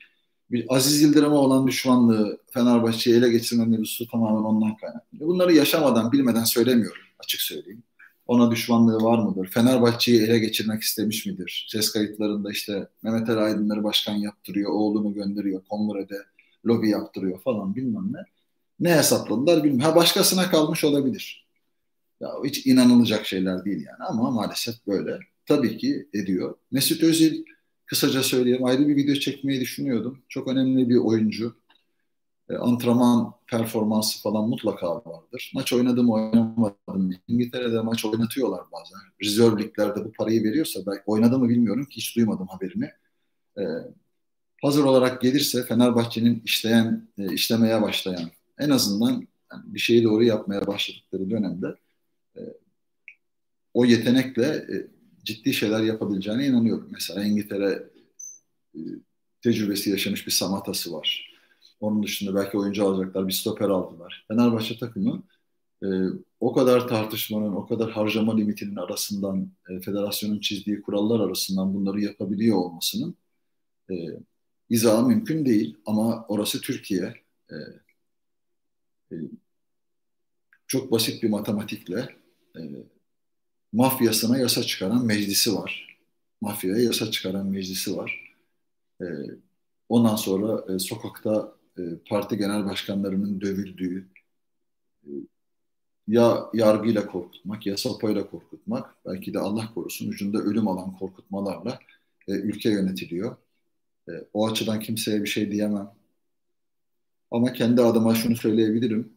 [0.50, 5.20] bir Aziz Yıldırım'a olan düşmanlığı, Fenerbahçe'yi ele geçirme mevzusu tamamen ondan kaynaklı.
[5.20, 7.02] Bunları yaşamadan, bilmeden söylemiyorum.
[7.18, 7.82] Açık söyleyeyim
[8.26, 9.46] ona düşmanlığı var mıdır?
[9.46, 11.66] Fenerbahçe'yi ele geçirmek istemiş midir?
[11.70, 16.16] Ses kayıtlarında işte Mehmet Ali Aydınları başkan yaptırıyor, oğlunu gönderiyor, kongrede
[16.66, 18.18] lobi yaptırıyor falan bilmem ne.
[18.80, 19.90] Ne hesapladılar bilmiyorum.
[19.90, 21.46] Ha başkasına kalmış olabilir.
[22.20, 25.18] Ya hiç inanılacak şeyler değil yani ama maalesef böyle.
[25.46, 26.54] Tabii ki ediyor.
[26.70, 27.44] Mesut Özil
[27.86, 30.22] kısaca söyleyeyim ayrı bir video çekmeyi düşünüyordum.
[30.28, 31.56] Çok önemli bir oyuncu
[32.50, 35.52] e, antrenman performansı falan mutlaka vardır.
[35.54, 37.10] Maç oynadım oynamadım.
[37.28, 38.98] İngiltere'de maç oynatıyorlar bazen.
[39.22, 42.90] Reserve liglerde bu parayı veriyorsa ben oynadı mı bilmiyorum ki hiç duymadım haberini.
[43.58, 43.62] E,
[44.62, 49.10] hazır olarak gelirse Fenerbahçe'nin işleyen, e, işlemeye başlayan en azından
[49.52, 51.66] yani bir şeyi doğru yapmaya başladıkları dönemde
[52.36, 52.40] e,
[53.74, 54.86] o yetenekle e,
[55.24, 56.88] ciddi şeyler yapabileceğine inanıyorum.
[56.92, 57.88] Mesela İngiltere
[58.74, 58.80] e,
[59.42, 61.33] tecrübesi yaşamış bir Samata'sı var
[61.84, 63.28] Onun dışında belki oyuncu alacaklar.
[63.28, 64.24] Bir stoper aldılar.
[64.28, 65.22] Fenerbahçe takımı
[65.82, 65.86] e,
[66.40, 72.56] o kadar tartışmanın, o kadar harcama limitinin arasından, e, federasyonun çizdiği kurallar arasından bunları yapabiliyor
[72.56, 73.14] olmasının
[73.90, 73.94] e,
[74.70, 75.76] izahı mümkün değil.
[75.86, 77.14] Ama orası Türkiye.
[77.50, 77.56] E,
[79.12, 79.16] e,
[80.66, 82.08] çok basit bir matematikle
[82.56, 82.60] e,
[83.72, 85.98] mafyasına yasa çıkaran meclisi var.
[86.40, 88.34] Mafyaya yasa çıkaran meclisi var.
[89.00, 89.06] E,
[89.88, 94.08] ondan sonra e, sokakta e, parti genel başkanlarının dövüldüğü,
[95.06, 95.10] e,
[96.08, 101.78] ya yargıyla korkutmak ya sopayla korkutmak, belki de Allah korusun ucunda ölüm alan korkutmalarla
[102.28, 103.36] e, ülke yönetiliyor.
[104.08, 105.90] E, o açıdan kimseye bir şey diyemem.
[107.30, 109.12] Ama kendi adıma şunu söyleyebilirim.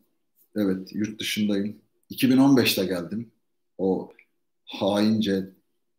[0.55, 1.77] Evet, yurt dışındayım.
[2.11, 3.31] 2015'te geldim.
[3.77, 4.11] O
[4.65, 5.49] haince,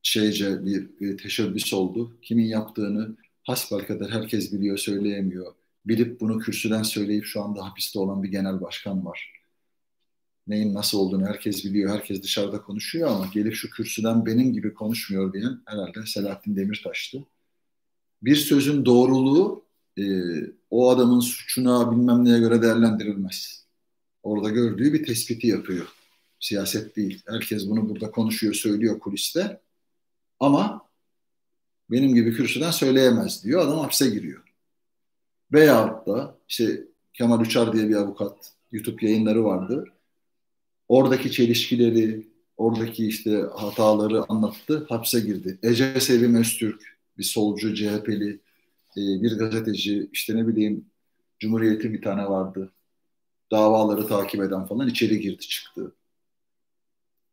[0.03, 2.19] şeyce bir, bir teşebbüs oldu.
[2.23, 5.55] Kimin yaptığını hasbelkader herkes biliyor, söyleyemiyor.
[5.89, 9.33] Bilip bunu kürsüden söyleyip şu anda hapiste olan bir genel başkan var.
[10.47, 15.33] Neyin nasıl olduğunu herkes biliyor, herkes dışarıda konuşuyor ama gelip şu kürsüden benim gibi konuşmuyor
[15.33, 17.25] diyen herhalde Selahattin Demirtaş'tı.
[18.23, 19.65] Bir sözün doğruluğu
[19.99, 20.05] e,
[20.71, 23.67] o adamın suçuna bilmem neye göre değerlendirilmez.
[24.23, 25.87] Orada gördüğü bir tespiti yapıyor.
[26.41, 27.23] Siyaset değil.
[27.29, 29.61] Herkes bunu burada konuşuyor, söylüyor kuliste.
[30.41, 30.89] Ama
[31.91, 33.61] benim gibi kürsüden söyleyemez diyor.
[33.61, 34.48] Adam hapse giriyor.
[35.53, 39.85] Veyahut da işte Kemal Uçar diye bir avukat YouTube yayınları vardı.
[40.89, 42.27] Oradaki çelişkileri,
[42.57, 44.87] oradaki işte hataları anlattı.
[44.89, 45.59] Hapse girdi.
[45.63, 48.41] Ece Sevim Öztürk bir solcu CHP'li
[48.97, 50.87] e, bir gazeteci işte ne bileyim
[51.39, 52.73] Cumhuriyeti bir tane vardı.
[53.51, 55.95] Davaları takip eden falan içeri girdi çıktı.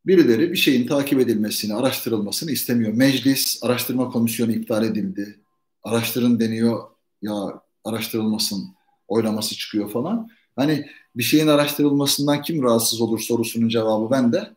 [0.05, 2.93] Birileri bir şeyin takip edilmesini, araştırılmasını istemiyor.
[2.93, 5.39] Meclis araştırma komisyonu iptal edildi.
[5.83, 6.83] Araştırın deniyor.
[7.21, 8.75] Ya araştırılmasın
[9.07, 10.29] oylaması çıkıyor falan.
[10.55, 14.55] Hani bir şeyin araştırılmasından kim rahatsız olur sorusunun cevabı bende.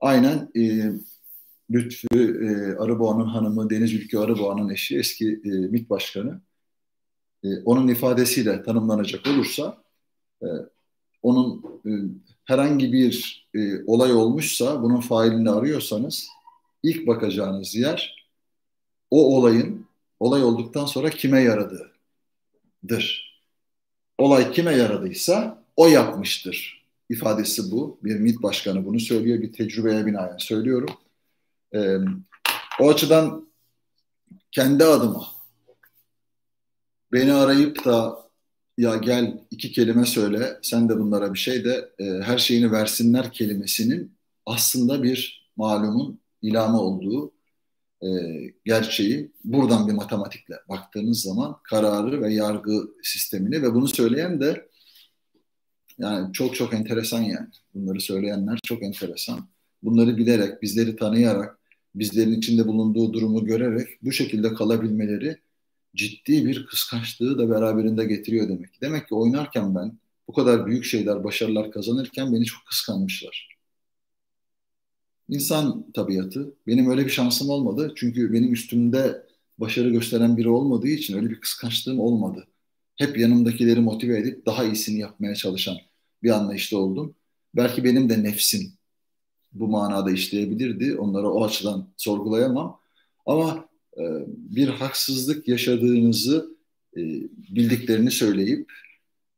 [0.00, 0.92] Aynen e,
[1.70, 6.40] Lütfü e, Arıboğa'nın hanımı Deniz Ülkü Arıboğa'nın eşi eski e, MİT Başkanı.
[7.44, 9.82] E, onun ifadesiyle tanımlanacak olursa
[10.42, 10.46] e,
[11.22, 11.90] onun e,
[12.44, 16.28] herhangi bir e, olay olmuşsa bunun failini arıyorsanız
[16.82, 18.28] ilk bakacağınız yer
[19.10, 19.86] o olayın
[20.20, 21.42] olay olduktan sonra kime
[22.84, 23.34] yaradığıdır.
[24.18, 27.98] Olay kime yaradıysa o yapmıştır ifadesi bu.
[28.04, 29.42] Bir MİT başkanı bunu söylüyor.
[29.42, 30.90] Bir tecrübeye binaen söylüyorum.
[31.74, 31.96] Ee,
[32.80, 33.48] o açıdan
[34.52, 35.26] kendi adıma
[37.12, 38.24] beni arayıp da
[38.78, 43.32] ya gel iki kelime söyle sen de bunlara bir şey de e, her şeyini versinler
[43.32, 44.16] kelimesinin
[44.46, 47.32] aslında bir malumun ilamı olduğu
[48.04, 48.08] e,
[48.64, 54.68] gerçeği buradan bir matematikle baktığınız zaman kararı ve yargı sistemini ve bunu söyleyen de
[55.98, 57.48] yani çok çok enteresan yani.
[57.74, 59.48] Bunları söyleyenler çok enteresan.
[59.82, 61.58] Bunları bilerek, bizleri tanıyarak,
[61.94, 65.36] bizlerin içinde bulunduğu durumu görerek bu şekilde kalabilmeleri
[65.96, 68.80] ciddi bir kıskançlığı da beraberinde getiriyor demek.
[68.80, 69.98] Demek ki oynarken ben
[70.28, 73.53] bu kadar büyük şeyler, başarılar kazanırken beni çok kıskanmışlar.
[75.28, 76.54] İnsan tabiatı.
[76.66, 77.92] Benim öyle bir şansım olmadı.
[77.96, 79.26] Çünkü benim üstümde
[79.58, 82.46] başarı gösteren biri olmadığı için öyle bir kıskançlığım olmadı.
[82.96, 85.76] Hep yanımdakileri motive edip daha iyisini yapmaya çalışan
[86.22, 87.14] bir anlayışta oldum.
[87.56, 88.72] Belki benim de nefsim
[89.52, 90.96] bu manada işleyebilirdi.
[90.96, 92.80] Onları o açıdan sorgulayamam.
[93.26, 93.68] Ama
[93.98, 96.56] e, bir haksızlık yaşadığınızı
[96.96, 97.00] e,
[97.56, 98.72] bildiklerini söyleyip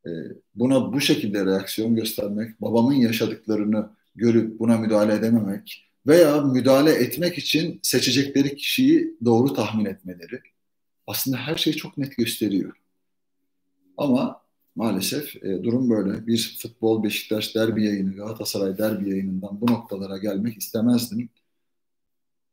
[0.05, 0.09] e,
[0.55, 7.79] buna bu şekilde reaksiyon göstermek, babamın yaşadıklarını görüp buna müdahale edememek veya müdahale etmek için
[7.83, 10.41] seçecekleri kişiyi doğru tahmin etmeleri
[11.07, 12.73] aslında her şeyi çok net gösteriyor.
[13.97, 14.41] Ama
[14.75, 16.27] maalesef e, durum böyle.
[16.27, 21.29] Bir futbol Beşiktaş derbi yayını, Galatasaray derbi yayınından bu noktalara gelmek istemezdim.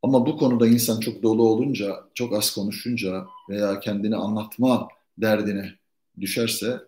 [0.02, 4.88] Ama bu konuda insan çok dolu olunca, çok az konuşunca veya kendini anlatma
[5.18, 5.74] derdine
[6.20, 6.80] düşerse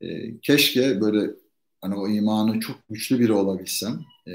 [0.00, 1.30] e, keşke böyle
[1.84, 4.32] hani o imanı çok güçlü biri olabilsem e,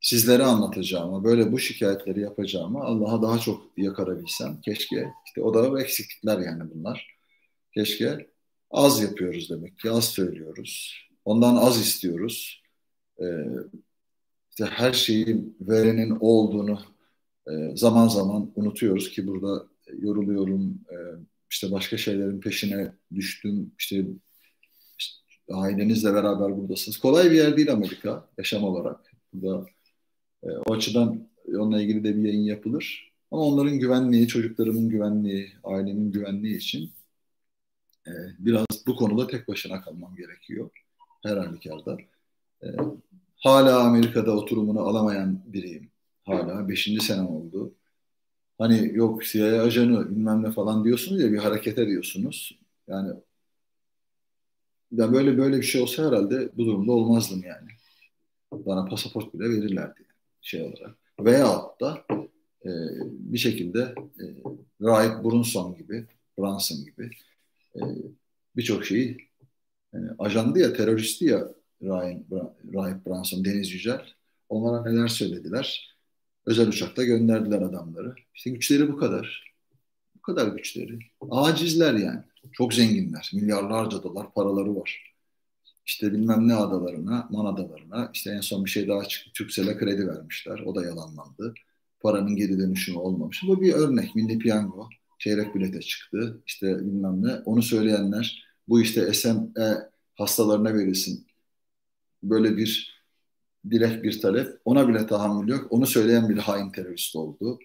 [0.00, 5.12] sizlere anlatacağımı, böyle bu şikayetleri yapacağımı Allah'a daha çok yakarabilsem keşke.
[5.26, 7.18] işte o da eksiklikler yani bunlar.
[7.74, 8.30] Keşke
[8.70, 10.94] az yapıyoruz demek ki, az söylüyoruz.
[11.24, 12.62] Ondan az istiyoruz.
[13.22, 13.44] Ee,
[14.50, 16.80] işte her şeyin verenin olduğunu
[17.50, 19.66] e, zaman zaman unutuyoruz ki burada
[19.98, 20.96] yoruluyorum, e,
[21.50, 24.06] işte başka şeylerin peşine düştüm, işte
[25.50, 26.98] ailenizle beraber buradasınız.
[26.98, 29.12] Kolay bir yer değil Amerika yaşam olarak.
[29.32, 29.66] Burada,
[30.42, 33.12] e, o açıdan onunla ilgili de bir yayın yapılır.
[33.30, 36.92] Ama onların güvenliği, çocuklarımın güvenliği, ailemin güvenliği için
[38.06, 40.70] e, biraz bu konuda tek başına kalmam gerekiyor.
[41.22, 41.98] Her halükarda.
[42.62, 42.66] E,
[43.36, 45.90] hala Amerika'da oturumunu alamayan biriyim.
[46.24, 46.68] Hala.
[46.68, 47.74] Beşinci senem oldu.
[48.58, 52.58] Hani yok CIA ajanı bilmem ne falan diyorsunuz ya bir hareket ediyorsunuz.
[52.88, 53.12] Yani
[54.92, 57.68] ya böyle böyle bir şey olsa herhalde bu durumda olmazdım yani.
[58.52, 60.00] Bana pasaport bile verirlerdi
[60.42, 60.96] şey olarak.
[61.20, 62.04] Veyahut da
[62.64, 62.70] e,
[63.10, 63.80] bir şekilde
[64.20, 64.24] e,
[64.82, 66.06] Rahip Brunson gibi,
[66.38, 67.10] Brunson gibi
[67.76, 67.80] e,
[68.56, 69.28] birçok şeyi
[69.94, 71.48] e, ajandı ya, teröristi ya
[71.82, 72.32] Rahip,
[72.74, 74.06] Rahip Brunson, Deniz Yücel.
[74.48, 75.96] Onlara neler söylediler?
[76.46, 78.14] Özel uçakta gönderdiler adamları.
[78.34, 79.54] İşte güçleri bu kadar.
[80.16, 80.98] Bu kadar güçleri.
[81.30, 82.22] Acizler yani.
[82.52, 83.30] Çok zenginler.
[83.34, 85.14] Milyarlarca dolar paraları var.
[85.86, 89.30] İşte bilmem ne adalarına, Man adalarına işte en son bir şey daha çıktı.
[89.34, 90.60] Türksel'e kredi vermişler.
[90.66, 91.54] O da yalanlandı.
[92.00, 93.42] Paranın geri dönüşümü olmamış.
[93.46, 94.14] Bu bir örnek.
[94.14, 94.88] Milli Piyango.
[95.18, 96.42] Çeyrek bilete çıktı.
[96.46, 97.32] İşte bilmem ne.
[97.44, 101.26] Onu söyleyenler bu işte SME hastalarına verilsin.
[102.22, 103.02] Böyle bir
[103.70, 104.60] dilek bir talep.
[104.64, 105.66] Ona bile tahammül yok.
[105.70, 107.58] Onu söyleyen bile hain terörist oldu.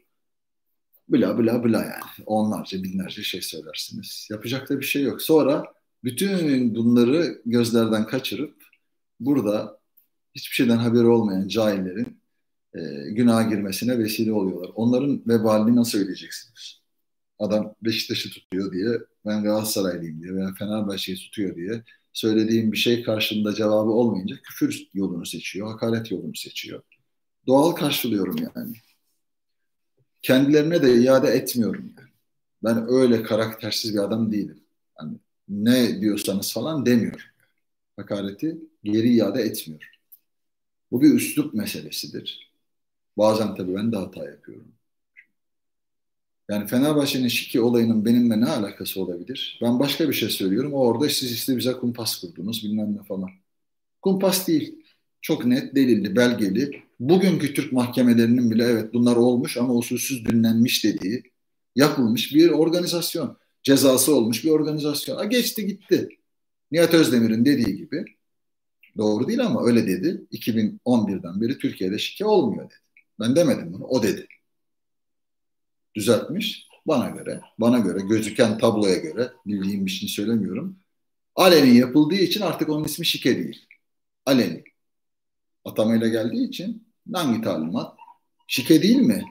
[1.13, 2.25] Bla bla bla yani.
[2.25, 4.27] Onlarca binlerce şey söylersiniz.
[4.31, 5.21] Yapacak da bir şey yok.
[5.21, 5.73] Sonra
[6.03, 8.63] bütün bunları gözlerden kaçırıp
[9.19, 9.79] burada
[10.35, 12.21] hiçbir şeyden haberi olmayan cahillerin
[12.75, 12.79] e,
[13.11, 14.71] günaha girmesine vesile oluyorlar.
[14.75, 16.81] Onların vebalini nasıl ödeyeceksiniz?
[17.39, 21.83] Adam Beşiktaş'ı tutuyor diye, ben Galatasaraylıyım diye veya Fenerbahçe'yi tutuyor diye
[22.13, 26.81] söylediğim bir şey karşında cevabı olmayınca küfür yolunu seçiyor, hakaret yolunu seçiyor.
[27.47, 28.75] Doğal karşılıyorum yani.
[30.23, 32.09] Kendilerine de iade etmiyorum yani.
[32.63, 34.63] Ben öyle karaktersiz bir adam değilim.
[35.01, 35.17] Yani
[35.49, 37.33] ne diyorsanız falan demiyor.
[37.97, 39.91] Hakareti geri iade etmiyor.
[40.91, 42.53] Bu bir üslup meselesidir.
[43.17, 44.73] Bazen tabii ben de hata yapıyorum.
[46.49, 49.59] Yani Fenerbahçe'nin şiki olayının benimle ne alakası olabilir?
[49.61, 50.73] Ben başka bir şey söylüyorum.
[50.73, 53.29] O orada siz işte bize kumpas kurdunuz bilmem ne falan.
[54.01, 54.85] Kumpas değil.
[55.21, 56.83] Çok net, delilli, belgeli.
[57.09, 61.23] Bugünkü Türk mahkemelerinin bile evet bunlar olmuş ama usulsüz dinlenmiş dediği
[61.75, 63.37] yapılmış bir organizasyon.
[63.63, 65.17] Cezası olmuş bir organizasyon.
[65.17, 66.09] Ha, geçti gitti.
[66.71, 68.05] Nihat Özdemir'in dediği gibi
[68.97, 70.25] doğru değil ama öyle dedi.
[70.31, 72.79] 2011'den beri Türkiye'de şike olmuyor dedi.
[73.19, 73.85] Ben demedim bunu.
[73.85, 74.27] O dedi
[75.95, 76.67] düzeltmiş.
[76.87, 80.79] Bana göre, bana göre gözüken tabloya göre bildiğim bir şey söylemiyorum.
[81.35, 83.65] Aleni yapıldığı için artık onun ismi şike değil.
[84.25, 84.63] Aleni.
[85.65, 87.97] Atamayla geldiği için hangi talimat?
[88.47, 89.25] Şike değil mi?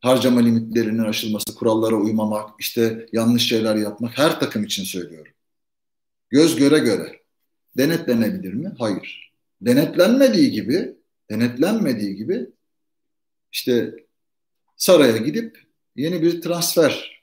[0.00, 5.32] Harcama limitlerinin aşılması, kurallara uymamak, işte yanlış şeyler yapmak her takım için söylüyorum.
[6.30, 7.20] Göz göre göre.
[7.76, 8.72] Denetlenebilir mi?
[8.78, 9.32] Hayır.
[9.60, 10.96] Denetlenmediği gibi,
[11.30, 12.46] denetlenmediği gibi
[13.52, 13.94] işte
[14.76, 15.66] Saray'a gidip
[15.96, 17.20] yeni bir transfer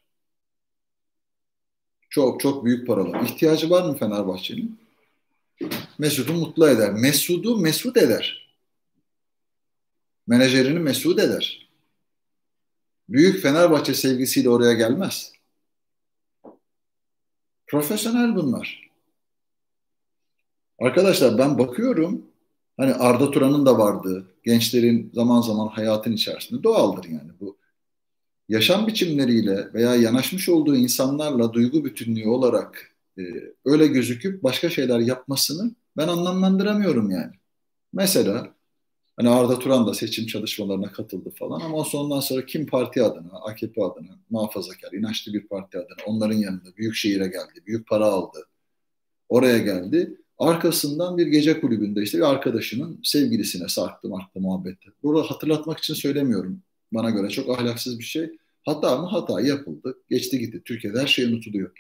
[2.10, 3.22] çok çok büyük paralar.
[3.22, 4.80] İhtiyacı var mı Fenerbahçe'nin?
[5.98, 6.94] Mesut'u mutlu eder.
[6.94, 8.47] Mesut'u mesut eder.
[10.28, 11.70] Menajerini mesut eder.
[13.10, 15.32] Büyük Fenerbahçe sevgisiyle oraya gelmez.
[17.68, 18.92] Profesyonel bunlar.
[20.80, 22.28] Arkadaşlar ben bakıyorum
[22.78, 24.28] Hani Arda Turan'ın da vardı.
[24.44, 27.58] Gençlerin zaman zaman hayatın içerisinde doğaldır yani bu.
[28.50, 33.22] Yaşam biçimleriyle veya yanaşmış olduğu insanlarla duygu bütünlüğü olarak e,
[33.66, 37.34] öyle gözüküp başka şeyler yapmasını ben anlamlandıramıyorum yani.
[37.94, 38.56] Mesela
[39.18, 43.84] hani Arda Turan da seçim çalışmalarına katıldı falan ama ondan sonra kim parti adına, AKP
[43.84, 48.48] adına, muhafazakar, inançlı bir parti adına onların yanında büyük şehire geldi, büyük para aldı.
[49.30, 54.90] Oraya geldi Arkasından bir gece kulübünde işte bir arkadaşının sevgilisine sarktı marktı muhabbette.
[55.04, 56.62] Burada hatırlatmak için söylemiyorum.
[56.92, 58.30] Bana göre çok ahlaksız bir şey.
[58.66, 59.08] Hata mı?
[59.08, 59.98] Hata yapıldı.
[60.10, 60.62] Geçti gitti.
[60.66, 61.72] Türkiye'de her şey unutuluyor.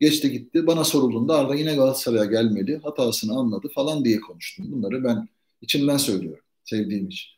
[0.00, 0.66] Geçti gitti.
[0.66, 2.76] Bana sorulduğunda Arda yine Galatasaray'a gelmeli.
[2.78, 4.66] Hatasını anladı falan diye konuştum.
[4.72, 5.28] Bunları ben
[5.60, 6.44] içimden söylüyorum.
[6.70, 7.30] Sevdiğim için.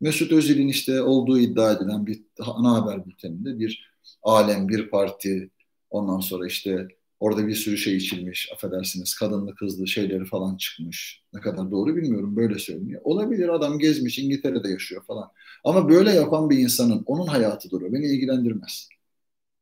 [0.00, 5.50] Mesut Özil'in işte olduğu iddia edilen bir ana haber bülteninde bir alem, bir parti,
[5.90, 6.88] ondan sonra işte
[7.24, 11.22] Orada bir sürü şey içilmiş, affedersiniz kadınlı kızlı şeyleri falan çıkmış.
[11.32, 13.00] Ne kadar doğru bilmiyorum böyle söyleniyor.
[13.04, 15.30] Olabilir adam gezmiş İngiltere'de yaşıyor falan.
[15.64, 17.92] Ama böyle yapan bir insanın onun hayatıdır o.
[17.92, 18.88] Beni ilgilendirmez.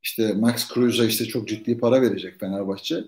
[0.02, 3.04] İşte Max Kruse işte çok ciddi para verecek Fenerbahçe.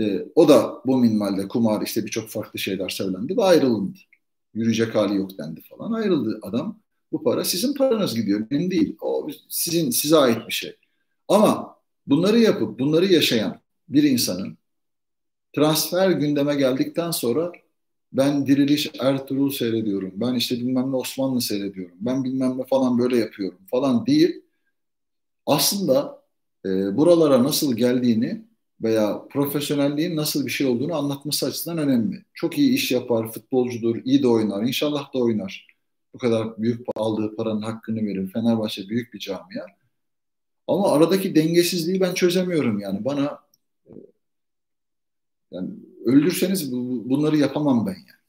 [0.00, 3.98] E, o da bu minvalde kumar işte birçok farklı şeyler söylendi ve ayrılındı.
[4.54, 5.92] Yürüyecek hali yok dendi falan.
[5.92, 6.80] Ayrıldı adam.
[7.12, 8.50] Bu para sizin paranız gidiyor.
[8.50, 8.96] Benim değil.
[9.00, 10.76] O sizin size ait bir şey.
[11.28, 11.76] Ama
[12.06, 14.58] bunları yapıp bunları yaşayan bir insanın
[15.54, 17.52] transfer gündeme geldikten sonra
[18.12, 20.12] ben Diriliş Ertuğrul seyrediyorum.
[20.14, 21.96] Ben işte bilmem ne Osmanlı seyrediyorum.
[22.00, 24.42] Ben bilmem ne falan böyle yapıyorum falan değil.
[25.46, 26.22] Aslında
[26.66, 28.44] e, buralara nasıl geldiğini
[28.82, 32.24] veya profesyonelliğin nasıl bir şey olduğunu anlatması açısından önemli.
[32.34, 35.66] Çok iyi iş yapar, futbolcudur, iyi de oynar, inşallah da oynar.
[36.14, 38.32] Bu kadar büyük aldığı paranın hakkını verir.
[38.32, 39.66] Fenerbahçe büyük bir camia.
[40.68, 43.04] Ama aradaki dengesizliği ben çözemiyorum yani.
[43.04, 43.38] Bana
[43.86, 43.92] e,
[45.50, 45.70] yani
[46.04, 48.24] öldürseniz bunları yapamam ben yani.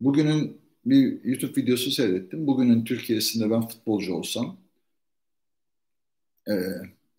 [0.00, 2.46] Bugünün bir YouTube videosu seyrettim.
[2.46, 4.56] Bugünün Türkiye'sinde ben futbolcu olsam
[6.48, 6.54] e,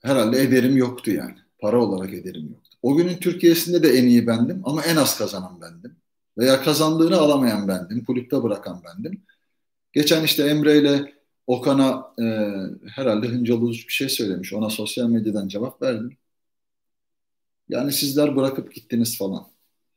[0.02, 1.36] herhalde ederim yoktu yani.
[1.60, 2.78] Para olarak ederim yoktu.
[2.82, 5.96] O günün Türkiye'sinde de en iyi bendim ama en az kazanan bendim.
[6.38, 8.06] Veya kazandığını alamayan bendim.
[8.06, 9.24] Kulüpte bırakan bendim.
[9.94, 11.14] Geçen işte Emre ile
[11.48, 12.26] Okan'a e,
[12.90, 14.54] herhalde hıncalı bir şey söylemiş.
[14.54, 16.18] Ona sosyal medyadan cevap verdim.
[17.70, 19.46] Yani sizler bırakıp gittiniz falan.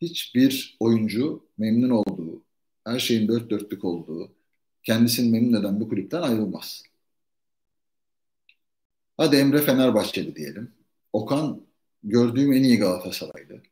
[0.00, 2.42] Hiçbir oyuncu memnun olduğu,
[2.84, 4.32] her şeyin dört dörtlük olduğu,
[4.82, 6.82] kendisini memnun eden bu kulüpten ayrılmaz.
[9.18, 10.72] Hadi Emre Fenerbahçeli diyelim.
[11.12, 11.62] Okan
[12.04, 13.62] gördüğüm en iyi Galatasaraylı.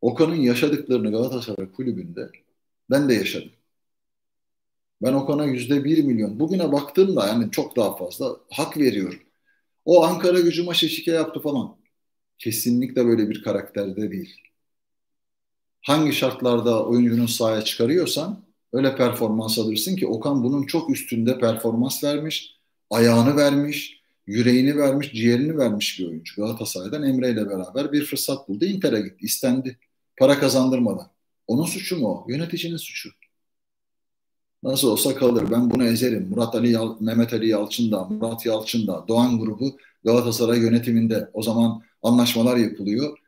[0.00, 2.30] Okan'ın yaşadıklarını Galatasaray kulübünde
[2.90, 3.50] ben de yaşadım.
[5.02, 6.40] Ben Okan'a yüzde bir milyon.
[6.40, 9.20] Bugüne baktığımda yani çok daha fazla hak veriyorum.
[9.84, 11.76] O Ankara gücü maçı şike yaptı falan.
[12.38, 14.36] Kesinlikle böyle bir karakterde değil.
[15.82, 22.56] Hangi şartlarda oyuncunun sahaya çıkarıyorsan öyle performans alırsın ki Okan bunun çok üstünde performans vermiş,
[22.90, 23.97] ayağını vermiş,
[24.28, 26.34] yüreğini vermiş, ciğerini vermiş bir oyuncu.
[26.36, 28.64] Galatasaray'dan Emre ile beraber bir fırsat buldu.
[28.64, 29.78] Inter'e gitti, istendi.
[30.18, 31.10] Para kazandırmadan.
[31.46, 32.26] Onun suçu mu o?
[32.30, 33.10] Yöneticinin suçu.
[34.62, 35.50] Nasıl olsa kalır.
[35.50, 36.28] Ben bunu ezerim.
[36.30, 41.30] Murat Ali Yal Mehmet Ali Yalçın da, Murat Yalçın da, Doğan grubu Galatasaray yönetiminde.
[41.32, 43.18] O zaman anlaşmalar yapılıyor.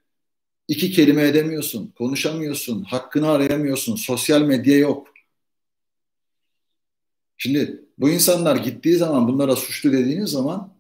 [0.69, 5.09] İki kelime edemiyorsun, konuşamıyorsun, hakkını arayamıyorsun, sosyal medya yok.
[7.37, 10.80] Şimdi bu insanlar gittiği zaman bunlara suçlu dediğiniz zaman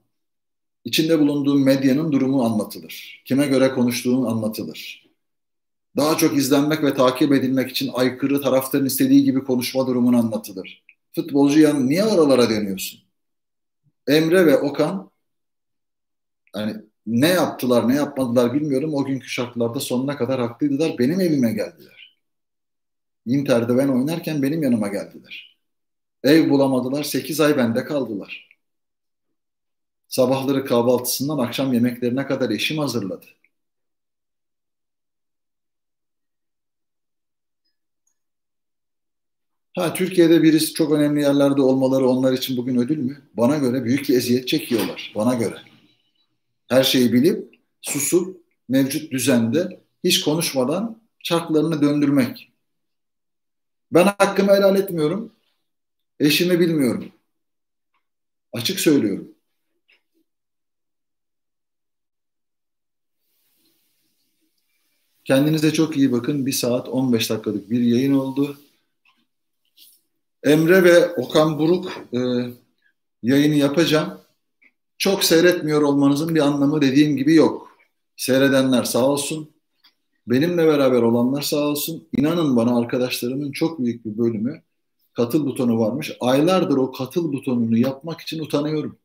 [0.84, 3.22] içinde bulunduğun medyanın durumu anlatılır.
[3.24, 5.10] Kime göre konuştuğun anlatılır
[5.96, 10.84] daha çok izlenmek ve takip edilmek için aykırı taraftarın istediği gibi konuşma durumunu anlatılır.
[11.14, 13.00] Futbolcu yan niye oralara dönüyorsun?
[14.08, 15.10] Emre ve Okan
[16.56, 16.76] yani
[17.06, 18.94] ne yaptılar ne yapmadılar bilmiyorum.
[18.94, 20.98] O günkü şartlarda sonuna kadar haklıydılar.
[20.98, 22.18] Benim evime geldiler.
[23.26, 25.58] Inter'de ben oynarken benim yanıma geldiler.
[26.24, 27.04] Ev bulamadılar.
[27.04, 28.49] 8 ay bende kaldılar.
[30.10, 33.26] Sabahları kahvaltısından akşam yemeklerine kadar eşim hazırladı.
[39.76, 43.22] Ha Türkiye'de birisi çok önemli yerlerde olmaları onlar için bugün ödül mü?
[43.34, 45.12] Bana göre büyük bir eziyet çekiyorlar.
[45.16, 45.56] Bana göre.
[46.68, 52.52] Her şeyi bilip susup mevcut düzende hiç konuşmadan çarklarını döndürmek.
[53.92, 55.32] Ben hakkımı helal etmiyorum.
[56.20, 57.12] Eşimi bilmiyorum.
[58.52, 59.29] Açık söylüyorum.
[65.30, 66.46] Kendinize çok iyi bakın.
[66.46, 68.56] Bir saat 15 dakikalık bir yayın oldu.
[70.42, 72.18] Emre ve Okan Buruk e,
[73.22, 74.20] yayını yapacağım.
[74.98, 77.78] Çok seyretmiyor olmanızın bir anlamı dediğim gibi yok.
[78.16, 79.50] Seyredenler sağ olsun.
[80.26, 82.08] Benimle beraber olanlar sağ olsun.
[82.16, 84.62] İnanın bana arkadaşlarımın çok büyük bir bölümü
[85.12, 86.16] katıl butonu varmış.
[86.20, 88.98] Aylardır o katıl butonunu yapmak için utanıyorum.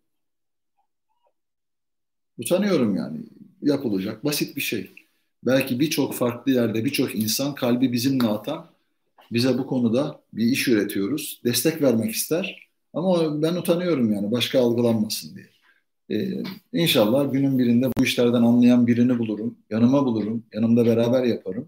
[2.37, 3.19] Utanıyorum yani.
[3.61, 5.04] Yapılacak basit bir şey.
[5.45, 8.65] Belki birçok farklı yerde birçok insan kalbi bizimle atan
[9.31, 11.41] bize bu konuda bir iş üretiyoruz.
[11.43, 12.69] Destek vermek ister.
[12.93, 15.47] Ama ben utanıyorum yani başka algılanmasın diye.
[16.09, 16.43] Ee,
[16.73, 19.57] inşallah günün birinde bu işlerden anlayan birini bulurum.
[19.69, 20.43] Yanıma bulurum.
[20.53, 21.67] Yanımda beraber yaparım.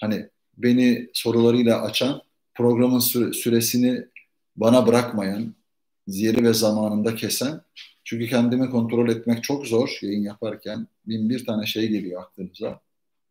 [0.00, 2.22] Hani beni sorularıyla açan,
[2.54, 4.04] programın süre, süresini
[4.56, 5.54] bana bırakmayan,
[6.06, 7.60] yeri ve zamanında kesen.
[8.04, 10.86] Çünkü kendimi kontrol etmek çok zor yayın yaparken.
[11.06, 12.80] Bin bir tane şey geliyor aklınıza.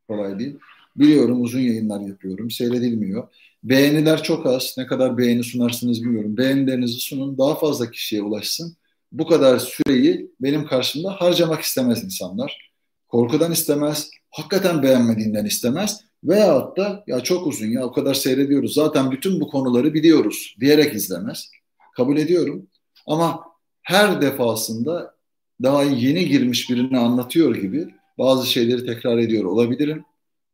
[0.08, 0.60] Kolay değil.
[0.96, 2.52] Biliyorum uzun yayınlar yapıyorum.
[2.52, 3.28] Seyredilmiyor.
[3.64, 4.76] Beğeniler çok az.
[4.78, 6.38] Ne kadar beğeni sunarsınız bilmiyorum.
[6.38, 7.38] Beğenilerinizi sunun.
[7.38, 8.78] Daha fazla kişiye ulaşsın.
[9.12, 12.72] Bu kadar süreyi benim karşımda harcamak istemez insanlar.
[13.08, 14.10] Korkudan istemez.
[14.32, 16.02] Hakikaten beğenmediğinden istemez.
[16.24, 18.74] Veyahut da ya çok uzun ya o kadar seyrediyoruz.
[18.74, 21.50] Zaten bütün bu konuları biliyoruz diyerek izlemez.
[21.96, 22.68] Kabul ediyorum.
[23.08, 23.44] Ama
[23.84, 25.16] her defasında
[25.64, 30.06] daha yeni girmiş birini anlatıyor gibi bazı şeyleri tekrar ediyor olabilirim.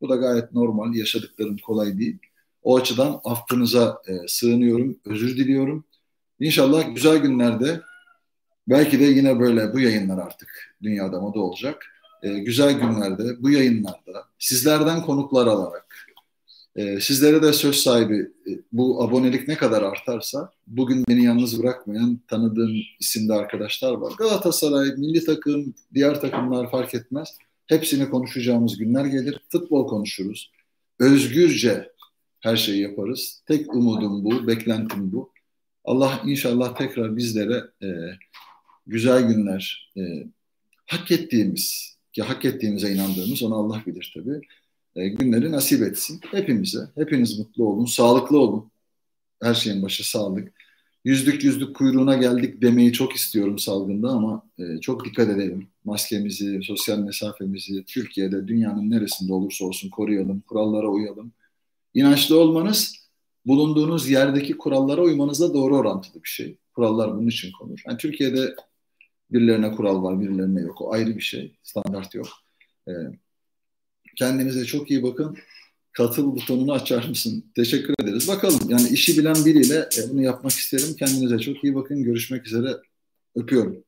[0.02, 0.96] Bu da gayet normal.
[0.96, 2.18] Yaşadıklarım kolay değil.
[2.64, 4.98] O açıdan affınıza e, sığınıyorum.
[5.06, 5.86] Özür diliyorum.
[6.40, 7.82] İnşallah güzel günlerde
[8.68, 11.86] belki de yine böyle bu yayınlar artık dünyada moda olacak.
[12.24, 16.14] E, güzel günlerde bu yayınlarda sizlerden konuklar alarak
[16.76, 22.20] E, sizlere de söz sahibi e, bu abonelik ne kadar artarsa bugün beni yalnız bırakmayan
[22.28, 24.14] tanıdığım isimde arkadaşlar var.
[24.18, 27.38] Galatasaray, milli takım, diğer takımlar fark etmez.
[27.68, 29.40] Hepsini konuşacağımız günler gelir.
[29.50, 30.52] Futbol konuşuruz.
[31.00, 31.92] Özgürce
[32.40, 33.44] her şeyi yaparız.
[33.48, 35.34] Tek umudum bu, beklentim bu.
[35.86, 37.88] Allah inşallah tekrar bizlere e,
[38.88, 40.02] güzel günler, e,
[40.86, 44.42] hak ettiğimiz, ki hak ettiğimize inandığımız, onu Allah bilir tabii,
[44.96, 46.80] e, günleri nasip etsin hepimize.
[46.96, 48.72] Hepiniz mutlu olun, sağlıklı olun.
[49.42, 50.63] Her şeyin başı sağlık.
[51.04, 55.68] Yüzlük yüzlük kuyruğuna geldik demeyi çok istiyorum salgında ama e, çok dikkat edelim.
[55.86, 61.32] Maskemizi, sosyal mesafemizi Türkiye'de, dünyanın neresinde olursa olsun koruyalım, kurallara uyalım.
[61.94, 62.96] İnançlı olmanız
[63.46, 66.58] bulunduğunuz yerdeki kurallara uymanızla doğru orantılı bir şey.
[66.76, 67.82] Kurallar bunun için konur.
[67.88, 68.56] Yani Türkiye'de
[69.32, 70.82] birilerine kural var, birilerine yok.
[70.82, 71.56] O ayrı bir şey.
[71.64, 72.28] Standart yok.
[72.88, 72.92] Ee,
[74.16, 75.38] kendinize çok iyi bakın.
[75.94, 77.46] Katıl butonunu açar mısın?
[77.56, 78.28] Teşekkür ederiz.
[78.28, 80.96] Bakalım yani işi bilen biriyle e, bunu yapmak isterim.
[81.00, 82.04] Kendinize çok iyi bakın.
[82.04, 82.78] Görüşmek üzere.
[83.36, 83.83] Öpüyorum.